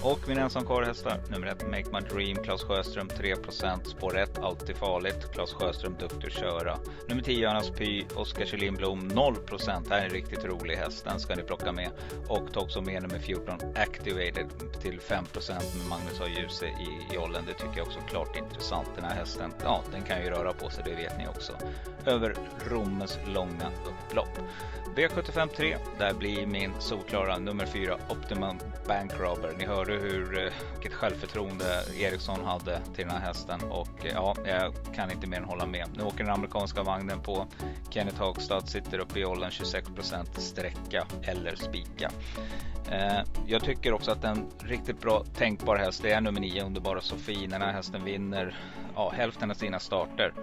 Och 0.02 0.20
min 0.28 0.38
ensam 0.38 0.68
hästar 0.86 1.18
nummer 1.32 1.48
1 1.48 1.68
Make 1.68 1.86
My 1.94 2.00
Dream, 2.00 2.44
Claes 2.44 2.64
Sjöström 2.64 3.08
3 3.08 3.36
spår 3.84 4.18
1 4.18 4.40
alltid 4.40 4.76
farligt. 4.76 5.32
Claes 5.34 5.54
Sjöström 5.54 5.96
duktig 6.00 6.28
att 6.28 6.34
köra. 6.34 6.78
Nummer 7.08 7.22
10 7.22 7.50
Önas 7.50 7.70
Py, 7.70 8.04
Oskar 8.16 8.46
Kjellin 8.46 8.76
Blom 8.76 9.08
0 9.08 9.36
Det 9.50 9.72
här 9.90 10.02
är 10.02 10.06
en 10.06 10.10
riktigt 10.10 10.46
rolig 10.46 10.76
häst. 10.76 11.06
Den 11.06 11.20
ska 11.20 11.36
ni 11.36 11.44
plocka 11.44 11.72
med. 11.72 11.90
Och 12.28 12.54
ta 12.54 12.60
också 12.60 12.82
med 12.82 13.02
nummer 13.02 13.20
14 13.20 13.60
Activated 13.76 14.50
till 14.82 15.00
5% 15.00 15.78
med 15.78 15.90
Magnus 15.90 16.22
A. 16.22 16.24
Djuse 16.28 16.66
i 16.66 17.16
jollen. 17.16 17.44
Det 17.48 17.54
tycker 17.54 17.78
jag 17.78 17.88
också 17.88 18.00
är 18.00 18.08
klart 18.08 18.38
intressant. 18.38 18.88
Den 18.96 19.06
här 19.06 19.16
hästen, 19.16 19.54
ja 19.64 19.82
den 19.92 20.02
kan 20.02 20.24
ju 20.24 20.30
röra 20.30 20.54
på 20.54 20.70
sig, 20.70 20.84
det 20.88 20.96
vet 20.96 21.18
ni 21.18 21.28
också. 21.28 21.54
Över 22.06 22.36
Rommes 22.68 23.20
långa 23.28 23.72
upplopp. 23.86 24.40
V75 24.96 25.48
3, 25.48 25.78
där 25.98 26.14
blir 26.14 26.46
min 26.46 26.72
solklara 26.80 27.38
nummer 27.38 27.66
4 27.66 27.98
Optimum 28.10 28.60
Bank 28.88 29.12
Robber. 29.20 29.56
Ni 29.58 29.66
hörde 29.66 29.94
hur, 29.94 30.46
eh, 30.46 30.52
vilket 30.74 30.94
självförtroende 30.94 31.84
Eriksson 32.00 32.46
hade 32.46 32.80
till 32.96 33.06
den 33.08 33.16
här 33.16 33.20
hästen 33.20 33.60
och 33.70 34.06
eh, 34.06 34.12
ja, 34.14 34.36
jag 34.46 34.74
kan 34.96 35.12
inte 35.12 35.28
mer 35.28 35.38
än 35.38 35.44
hålla 35.44 35.66
med. 35.66 35.86
Nu 35.98 36.04
åker 36.04 36.18
den 36.24 36.34
amerikanska 36.34 36.84
vagnen 36.84 37.22
på 37.22 37.48
Kenneth 37.90 38.20
Hagstad, 38.20 38.62
sitter 38.62 39.00
uppe 39.00 39.20
i 39.20 39.26
åldern 39.26 39.50
26% 39.50 40.40
sträcka 40.40 41.08
eller 41.24 41.56
spika. 41.56 42.12
Eh, 42.92 43.24
jag 43.48 43.64
tycker 43.64 43.94
också 43.94 44.12
att 44.12 44.24
en 44.24 44.46
riktigt 44.60 45.02
bra 45.02 45.24
tänkbar 45.38 45.76
häst 45.76 46.04
det 46.04 46.12
är 46.12 46.22
nummer 46.22 46.42
9 46.42 46.64
Underbara 46.64 47.02
Sofie. 47.02 47.48
Den 47.48 47.62
här 47.62 47.74
hästen 47.74 48.04
vinner 48.06 48.58
ja, 48.96 49.14
hälften 49.16 49.52
av 49.52 49.56
sina 49.56 49.80
starter. 49.80 50.34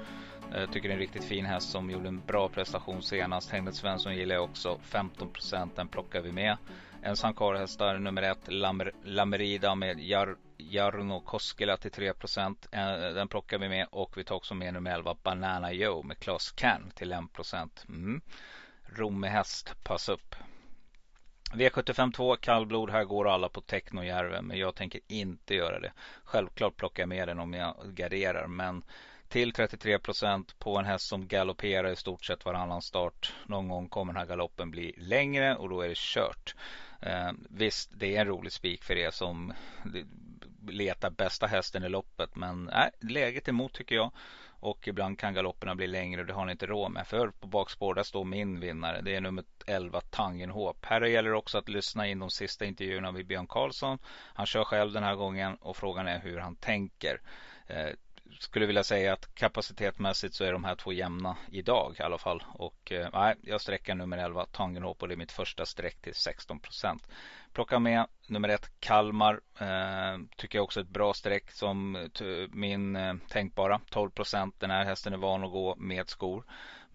Jag 0.53 0.72
tycker 0.72 0.88
det 0.88 0.92
är 0.92 0.97
en 0.97 1.01
riktigt 1.01 1.24
fin 1.24 1.44
häst 1.44 1.70
som 1.70 1.90
gjorde 1.90 2.09
en 2.09 2.20
bra 2.26 2.49
prestation 2.49 3.03
senast. 3.03 3.51
Henrik 3.51 3.74
Svensson 3.74 4.14
gillar 4.14 4.34
jag 4.34 4.44
också. 4.44 4.80
15% 4.90 5.70
den 5.76 5.88
plockar 5.88 6.20
vi 6.20 6.32
med. 6.32 6.57
En 7.03 7.16
Sankar-hästar 7.16 7.99
nummer 7.99 8.22
ett, 8.22 8.53
Lamer, 8.53 8.92
Lamerida 9.03 9.74
med 9.74 10.01
Jar, 10.01 10.36
Jarno 10.57 11.20
Koskela 11.20 11.76
till 11.76 11.90
3% 11.90 12.57
eh, 12.72 13.14
Den 13.14 13.28
plockar 13.28 13.59
vi 13.59 13.68
med 13.68 13.86
och 13.90 14.18
vi 14.18 14.24
tar 14.24 14.34
också 14.34 14.55
med 14.55 14.74
nummer 14.74 14.90
11, 14.90 15.16
Banana 15.22 15.72
Joe 15.72 16.03
med 16.03 16.18
Klas 16.18 16.51
Can 16.51 16.90
till 16.94 17.12
1 17.12 17.18
mm. 17.88 18.20
Romme 18.86 19.28
häst, 19.28 19.74
pass 19.82 20.09
upp. 20.09 20.34
V75 21.53 22.12
2 22.12 22.36
kallblod. 22.36 22.90
Här 22.90 23.05
går 23.05 23.28
alla 23.28 23.49
på 23.49 23.61
Technojärven 23.61 24.47
men 24.47 24.59
jag 24.59 24.74
tänker 24.74 25.01
inte 25.09 25.55
göra 25.55 25.80
det. 25.80 25.92
Självklart 26.24 26.76
plockar 26.76 27.03
jag 27.03 27.09
med 27.09 27.28
den 27.28 27.38
om 27.38 27.55
jag 27.55 27.76
garderar 27.94 28.47
men 28.47 28.82
till 29.37 29.53
33% 29.53 30.55
på 30.59 30.78
en 30.78 30.84
häst 30.84 31.09
som 31.09 31.28
galopperar 31.28 31.93
i 31.93 31.97
stort 31.97 32.24
sett 32.24 32.45
varannan 32.45 32.82
start. 32.82 33.32
Någon 33.47 33.68
gång 33.68 33.89
kommer 33.89 34.12
den 34.12 34.20
här 34.20 34.26
galoppen 34.26 34.70
bli 34.70 34.95
längre 34.97 35.57
och 35.57 35.68
då 35.68 35.80
är 35.80 35.89
det 35.89 35.97
kört. 35.97 36.55
Eh, 37.03 37.30
visst, 37.51 37.91
det 37.95 38.16
är 38.16 38.20
en 38.20 38.26
rolig 38.26 38.53
spik 38.53 38.84
för 38.84 38.97
er 38.97 39.11
som 39.11 39.53
letar 40.68 41.11
bästa 41.11 41.47
hästen 41.47 41.84
i 41.84 41.89
loppet 41.89 42.37
men 42.37 42.64
nej, 42.64 42.91
läget 43.01 43.49
emot 43.49 43.72
tycker 43.72 43.95
jag. 43.95 44.12
Och 44.49 44.89
ibland 44.89 45.18
kan 45.18 45.34
galopperna 45.34 45.74
bli 45.74 45.87
längre 45.87 46.20
och 46.20 46.26
det 46.26 46.34
har 46.34 46.47
ni 46.47 46.53
inte 46.53 46.66
råd 46.66 46.93
med. 46.93 47.07
För 47.07 47.28
på 47.28 47.47
bakspår 47.47 47.95
där 47.95 48.03
står 48.03 48.24
min 48.24 48.61
vinnare. 48.61 49.01
Det 49.03 49.14
är 49.14 49.20
nummer 49.20 49.45
11 49.66 50.01
Tangenhop. 50.01 50.84
Här 50.84 51.01
gäller 51.01 51.30
det 51.30 51.37
också 51.37 51.59
att 51.59 51.68
lyssna 51.68 52.07
in 52.07 52.18
de 52.18 52.30
sista 52.30 52.64
intervjuerna 52.64 53.12
med 53.12 53.26
Björn 53.26 53.47
Karlsson. 53.47 53.99
Han 54.34 54.47
kör 54.47 54.64
själv 54.64 54.93
den 54.93 55.03
här 55.03 55.14
gången 55.14 55.57
och 55.61 55.76
frågan 55.76 56.09
är 56.09 56.18
hur 56.20 56.39
han 56.39 56.57
tänker. 56.57 57.20
Eh, 57.66 57.91
skulle 58.41 58.66
vilja 58.66 58.85
säga 58.85 59.12
att 59.12 59.35
kapacitetmässigt 59.35 60.35
så 60.35 60.45
är 60.45 60.53
de 60.53 60.64
här 60.64 60.74
två 60.74 60.93
jämna 60.93 61.37
idag 61.51 61.97
i 61.99 62.03
alla 62.03 62.18
fall. 62.18 62.45
Och 62.55 62.93
eh, 62.93 63.09
nej, 63.12 63.35
jag 63.43 63.61
sträcker 63.61 63.95
nummer 63.95 64.18
11 64.18 64.47
Tangenhop 64.47 65.03
och 65.03 65.09
det 65.09 65.14
är 65.14 65.18
mitt 65.18 65.33
första 65.33 65.66
streck 65.66 66.01
till 66.01 66.14
16 66.14 66.61
procent. 66.61 67.07
Plocka 67.53 67.79
med 67.79 68.07
nummer 68.27 68.49
1 68.49 68.81
Kalmar. 68.81 69.41
Eh, 69.61 70.18
tycker 70.37 70.59
jag 70.59 70.64
också 70.64 70.81
är 70.81 70.85
ett 70.85 70.91
bra 70.91 71.14
streck 71.14 71.51
som 71.51 71.97
eh, 71.97 72.27
min 72.53 72.97
eh, 72.97 73.14
tänkbara 73.29 73.81
12 73.91 74.11
procent. 74.11 74.55
Den 74.59 74.70
här 74.70 74.85
hästen 74.85 75.12
är 75.12 75.16
van 75.16 75.45
att 75.45 75.51
gå 75.51 75.74
med 75.79 76.09
skor. 76.09 76.45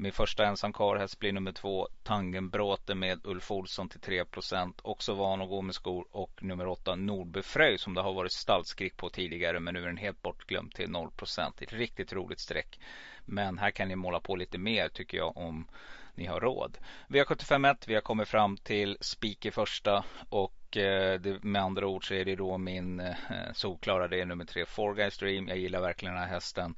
Min 0.02 0.12
första 0.12 0.46
ensam 0.46 0.74
karlhäst 0.74 1.20
blir 1.20 1.32
nummer 1.32 1.52
två 1.52 1.88
Tangenbråte 2.04 2.96
med 2.96 3.20
Ulf 3.24 3.52
Olsson 3.52 3.90
till 3.90 4.00
3% 4.00 4.74
Också 4.82 5.14
van 5.14 5.42
att 5.42 5.50
gå 5.50 5.62
med 5.62 5.76
skor. 5.76 6.06
Och 6.12 6.44
nummer 6.44 6.68
åtta 6.68 6.96
Nordbefröj 6.96 7.78
som 7.78 7.94
det 7.94 8.02
har 8.02 8.14
varit 8.14 8.32
stallskrik 8.32 8.98
på 8.98 9.10
tidigare 9.10 9.60
men 9.60 9.74
nu 9.74 9.82
är 9.82 9.88
den 9.88 9.98
helt 9.98 10.22
bortglömd 10.22 10.74
till 10.74 10.88
0% 10.88 11.64
Ett 11.64 11.74
riktigt 11.74 12.14
roligt 12.14 12.40
streck. 12.40 12.80
Men 13.26 13.58
här 13.58 13.72
kan 13.72 13.88
ni 13.88 13.96
måla 13.96 14.20
på 14.20 14.36
lite 14.36 14.58
mer 14.58 14.90
tycker 14.90 15.18
jag 15.18 15.38
om 15.38 15.68
ni 16.16 16.26
har 16.26 16.40
råd. 16.40 16.78
V751, 17.08 17.84
vi 17.88 17.94
har 17.94 18.02
kommit 18.02 18.28
fram 18.28 18.58
till 18.58 18.98
spik 19.02 19.46
i 19.46 19.52
första 19.52 20.04
och 20.30 20.78
eh, 20.78 21.20
det, 21.20 21.44
med 21.44 21.62
andra 21.62 21.88
ord 21.88 22.08
så 22.08 22.14
är 22.14 22.26
det 22.26 22.36
då 22.36 22.58
min 22.58 23.00
eh, 23.00 23.16
solklara, 23.54 24.08
det 24.08 24.22
är 24.22 24.26
nummer 24.26 24.46
tre, 24.46 24.66
Four 24.66 24.96
Guys 24.96 25.18
Dream. 25.18 25.48
Jag 25.48 25.58
gillar 25.58 25.82
verkligen 25.82 26.16
den 26.16 26.24
här 26.24 26.30
hästen. 26.30 26.76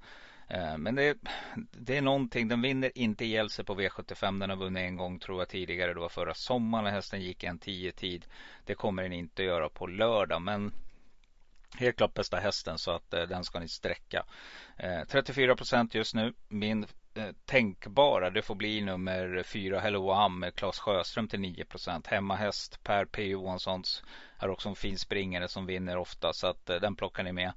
Eh, 0.47 0.77
men 0.77 0.95
det, 0.95 1.17
det, 1.71 1.97
är 1.97 2.01
någonting, 2.01 2.47
den 2.47 2.61
vinner 2.61 2.91
inte 2.95 3.25
ihjäl 3.25 3.49
sig 3.49 3.65
på 3.65 3.75
V75. 3.75 4.39
Den 4.39 4.49
har 4.49 4.57
vunnit 4.57 4.81
en 4.81 4.97
gång 4.97 5.19
tror 5.19 5.41
jag 5.41 5.49
tidigare. 5.49 5.93
Det 5.93 5.99
var 5.99 6.09
förra 6.09 6.33
sommaren 6.33 6.83
när 6.83 6.91
hästen 6.91 7.21
gick 7.21 7.43
en 7.43 7.59
10 7.59 7.91
tid. 7.91 8.25
Det 8.65 8.75
kommer 8.75 9.03
den 9.03 9.13
inte 9.13 9.43
göra 9.43 9.69
på 9.69 9.87
lördag. 9.87 10.41
Men 10.41 10.71
helt 11.77 11.97
klart 11.97 12.13
bästa 12.13 12.37
hästen 12.37 12.77
så 12.77 12.91
att 12.91 13.13
eh, 13.13 13.23
den 13.23 13.43
ska 13.43 13.59
ni 13.59 13.67
sträcka. 13.67 14.25
Eh, 14.77 15.03
34 15.07 15.55
procent 15.55 15.95
just 15.95 16.15
nu. 16.15 16.33
Min 16.47 16.85
tänkbara. 17.45 18.29
Det 18.29 18.41
får 18.41 18.55
bli 18.55 18.81
nummer 18.81 19.43
fyra 19.43 19.79
Hello 19.79 20.11
Am 20.11 20.39
med 20.39 20.55
Claes 20.55 20.79
Sjöström 20.79 21.27
till 21.27 21.39
9% 21.39 22.07
Hemmahäst 22.07 22.83
Per 22.83 23.05
P 23.05 23.23
Johanssons 23.23 24.03
är 24.39 24.49
också 24.49 24.69
en 24.69 24.75
fin 24.75 24.97
springare 24.97 25.47
som 25.47 25.65
vinner 25.65 25.97
ofta 25.97 26.33
så 26.33 26.47
att 26.47 26.65
den 26.65 26.95
plockar 26.95 27.23
ni 27.23 27.31
med. 27.31 27.53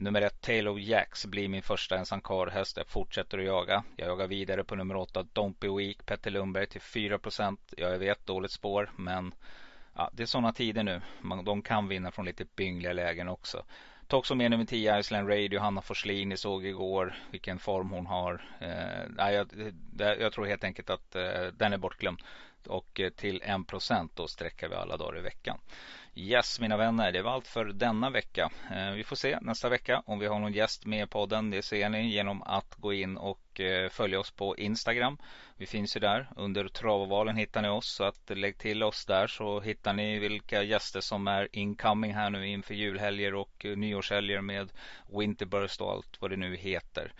Nummer 0.00 0.22
ett 0.22 0.40
Taylor 0.40 0.80
Jacks 0.80 1.26
blir 1.26 1.48
min 1.48 1.62
första 1.62 1.98
ensam 1.98 2.20
häst. 2.52 2.76
Jag 2.76 2.86
fortsätter 2.86 3.38
att 3.38 3.44
jaga. 3.44 3.84
Jag 3.96 4.08
jagar 4.08 4.26
vidare 4.26 4.64
på 4.64 4.74
nummer 4.74 4.96
åtta 4.96 5.22
Don't 5.22 5.54
Be 5.60 5.68
Weak 5.68 6.06
Petter 6.06 6.30
Lundberg 6.30 6.66
till 6.66 6.80
4 6.80 7.18
Ja, 7.24 7.56
Jag 7.76 7.98
vet 7.98 8.26
dåligt 8.26 8.50
spår 8.50 8.90
men 8.96 9.34
ja, 9.94 10.10
det 10.12 10.22
är 10.22 10.26
sådana 10.26 10.52
tider 10.52 10.82
nu. 10.82 11.00
Man, 11.20 11.44
de 11.44 11.62
kan 11.62 11.88
vinna 11.88 12.10
från 12.10 12.24
lite 12.24 12.44
byngliga 12.44 12.92
lägen 12.92 13.28
också. 13.28 13.64
Ta 14.06 14.16
också 14.16 14.34
med 14.34 14.50
nummer 14.50 14.64
10 14.64 14.98
Island 14.98 15.28
Radio, 15.28 15.60
Hanna 15.60 15.82
Forslin. 15.82 16.28
Ni 16.28 16.36
såg 16.36 16.66
igår 16.66 17.14
vilken 17.30 17.58
form 17.58 17.90
hon 17.90 18.06
har. 18.06 18.44
Eh, 18.60 19.32
jag, 19.32 19.48
jag, 20.20 20.32
tror 20.32 20.46
helt 20.46 20.64
enkelt 20.64 20.90
att 20.90 21.16
eh, 21.16 21.46
den 21.56 21.72
är 21.72 21.78
bortglömd. 21.78 22.22
Och 22.66 23.00
eh, 23.00 23.10
till 23.10 23.40
1% 23.42 24.08
då 24.14 24.26
sträcker 24.28 24.68
vi 24.68 24.74
alla 24.74 24.96
dagar 24.96 25.18
i 25.18 25.22
veckan. 25.22 25.58
Yes 26.14 26.60
mina 26.60 26.76
vänner, 26.76 27.12
det 27.12 27.22
var 27.22 27.30
allt 27.30 27.46
för 27.46 27.64
denna 27.64 28.10
vecka. 28.10 28.50
Eh, 28.70 28.90
vi 28.90 29.04
får 29.04 29.16
se 29.16 29.38
nästa 29.40 29.68
vecka 29.68 30.02
om 30.06 30.18
vi 30.18 30.26
har 30.26 30.38
någon 30.38 30.52
gäst 30.52 30.86
med 30.86 31.02
i 31.02 31.06
podden. 31.06 31.50
Det 31.50 31.62
ser 31.62 31.88
ni 31.88 32.10
genom 32.10 32.42
att 32.42 32.74
gå 32.74 32.92
in 32.92 33.16
och 33.16 33.60
eh, 33.60 33.88
följa 33.88 34.20
oss 34.20 34.30
på 34.30 34.56
Instagram. 34.56 35.18
Vi 35.56 35.66
finns 35.66 35.96
ju 35.96 36.00
där. 36.00 36.28
Under 36.36 36.68
Travovalen 36.68 37.36
hittar 37.36 37.62
ni 37.62 37.68
oss. 37.68 37.94
Så 37.94 38.04
att 38.04 38.30
lägg 38.30 38.58
till 38.58 38.82
oss 38.82 39.06
där 39.06 39.26
så 39.26 39.60
hittar 39.60 39.92
ni 39.92 40.18
vilka 40.18 40.62
gäster 40.62 41.00
som 41.00 41.28
är 41.28 41.48
incoming 41.52 42.14
här 42.14 42.30
nu 42.30 42.48
inför 42.48 42.74
julhelger 42.74 43.34
och 43.34 43.66
nyårshelger 43.76 44.40
med 44.40 44.72
Winterburst 45.18 45.80
och 45.80 45.90
allt 45.92 46.16
vad 46.20 46.30
det 46.30 46.36
nu 46.36 46.56
heter. 46.56 47.12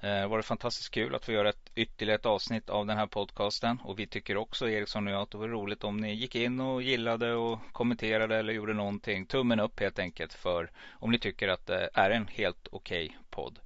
Det 0.00 0.26
var 0.26 0.36
det 0.36 0.42
fantastiskt 0.42 0.90
kul 0.90 1.14
att 1.14 1.24
få 1.24 1.32
göra 1.32 1.48
ett 1.48 1.70
ytterligare 1.74 2.18
ett 2.18 2.26
avsnitt 2.26 2.70
av 2.70 2.86
den 2.86 2.96
här 2.98 3.06
podcasten. 3.06 3.80
Och 3.84 3.98
vi 3.98 4.06
tycker 4.06 4.36
också, 4.36 4.68
Eriksson 4.70 5.06
och 5.06 5.12
jag, 5.12 5.22
att 5.22 5.30
det 5.30 5.38
var 5.38 5.48
roligt 5.48 5.84
om 5.84 5.96
ni 5.96 6.14
gick 6.14 6.34
in 6.34 6.60
och 6.60 6.82
gillade 6.82 7.34
och 7.34 7.58
kommenterade 7.72 8.36
eller 8.36 8.52
gjorde 8.52 8.74
någonting. 8.74 9.26
Tummen 9.26 9.60
upp 9.60 9.80
helt 9.80 9.98
enkelt 9.98 10.34
för 10.34 10.70
om 10.90 11.10
ni 11.10 11.18
tycker 11.18 11.48
att 11.48 11.66
det 11.66 11.90
är 11.94 12.10
en 12.10 12.26
helt 12.26 12.68
okej 12.72 13.06
okay 13.06 13.18
podd. 13.30 13.58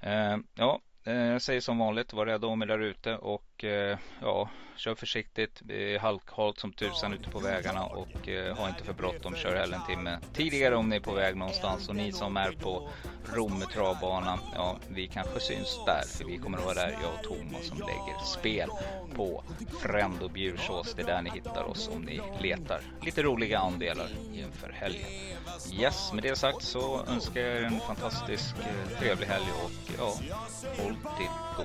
Eh, 0.00 0.36
ja, 0.54 0.80
jag 1.04 1.42
säger 1.42 1.60
som 1.60 1.78
vanligt, 1.78 2.12
var 2.12 2.26
rädda 2.26 2.46
om 2.46 2.62
er 2.62 2.66
där 2.66 2.78
ute 2.78 3.16
och 3.16 3.53
och 3.54 3.64
eh, 3.64 3.98
ja, 4.20 4.48
kör 4.76 4.94
försiktigt. 4.94 5.60
Det 5.62 5.94
är 5.94 5.98
halkhalt 5.98 6.58
som 6.58 6.72
tusan 6.72 7.12
ute 7.14 7.30
på 7.30 7.38
vägarna 7.38 7.84
och 7.84 8.28
eh, 8.28 8.56
ha 8.56 8.68
inte 8.68 8.84
för 8.84 8.92
bråttom. 8.92 9.36
Kör 9.36 9.56
hellre 9.56 9.76
en 9.76 9.86
timme 9.86 10.18
tidigare 10.32 10.76
om 10.76 10.88
ni 10.88 10.96
är 10.96 11.00
på 11.00 11.12
väg 11.12 11.36
någonstans. 11.36 11.88
Och 11.88 11.96
ni 11.96 12.12
som 12.12 12.36
är 12.36 12.52
på 12.52 12.88
Romme 13.34 13.64
travbana, 13.66 14.38
ja, 14.54 14.76
vi 14.88 15.06
kanske 15.06 15.40
syns 15.40 15.80
där. 15.86 16.02
För 16.06 16.24
vi 16.24 16.38
kommer 16.38 16.58
att 16.58 16.64
vara 16.64 16.74
där, 16.74 16.98
jag 17.02 17.14
och 17.14 17.22
Thomas, 17.22 17.66
som 17.66 17.78
lägger 17.78 18.24
spel 18.24 18.70
på 19.16 19.44
Frendo 19.80 20.28
Bjursås. 20.28 20.94
Det 20.94 21.02
är 21.02 21.06
där 21.06 21.22
ni 21.22 21.30
hittar 21.30 21.62
oss 21.62 21.90
om 21.94 22.02
ni 22.02 22.20
letar 22.40 22.80
lite 23.02 23.22
roliga 23.22 23.58
andelar 23.58 24.08
inför 24.32 24.72
helgen. 24.72 25.08
Yes, 25.72 26.12
med 26.12 26.22
det 26.22 26.36
sagt 26.36 26.62
så 26.62 27.04
önskar 27.08 27.40
jag 27.40 27.56
er 27.56 27.62
en 27.62 27.80
fantastisk 27.80 28.54
eh, 28.58 28.98
trevlig 28.98 29.26
helg 29.26 29.46
och 29.64 29.70
ja, 29.98 30.14
håll 30.82 30.96
till 31.18 31.64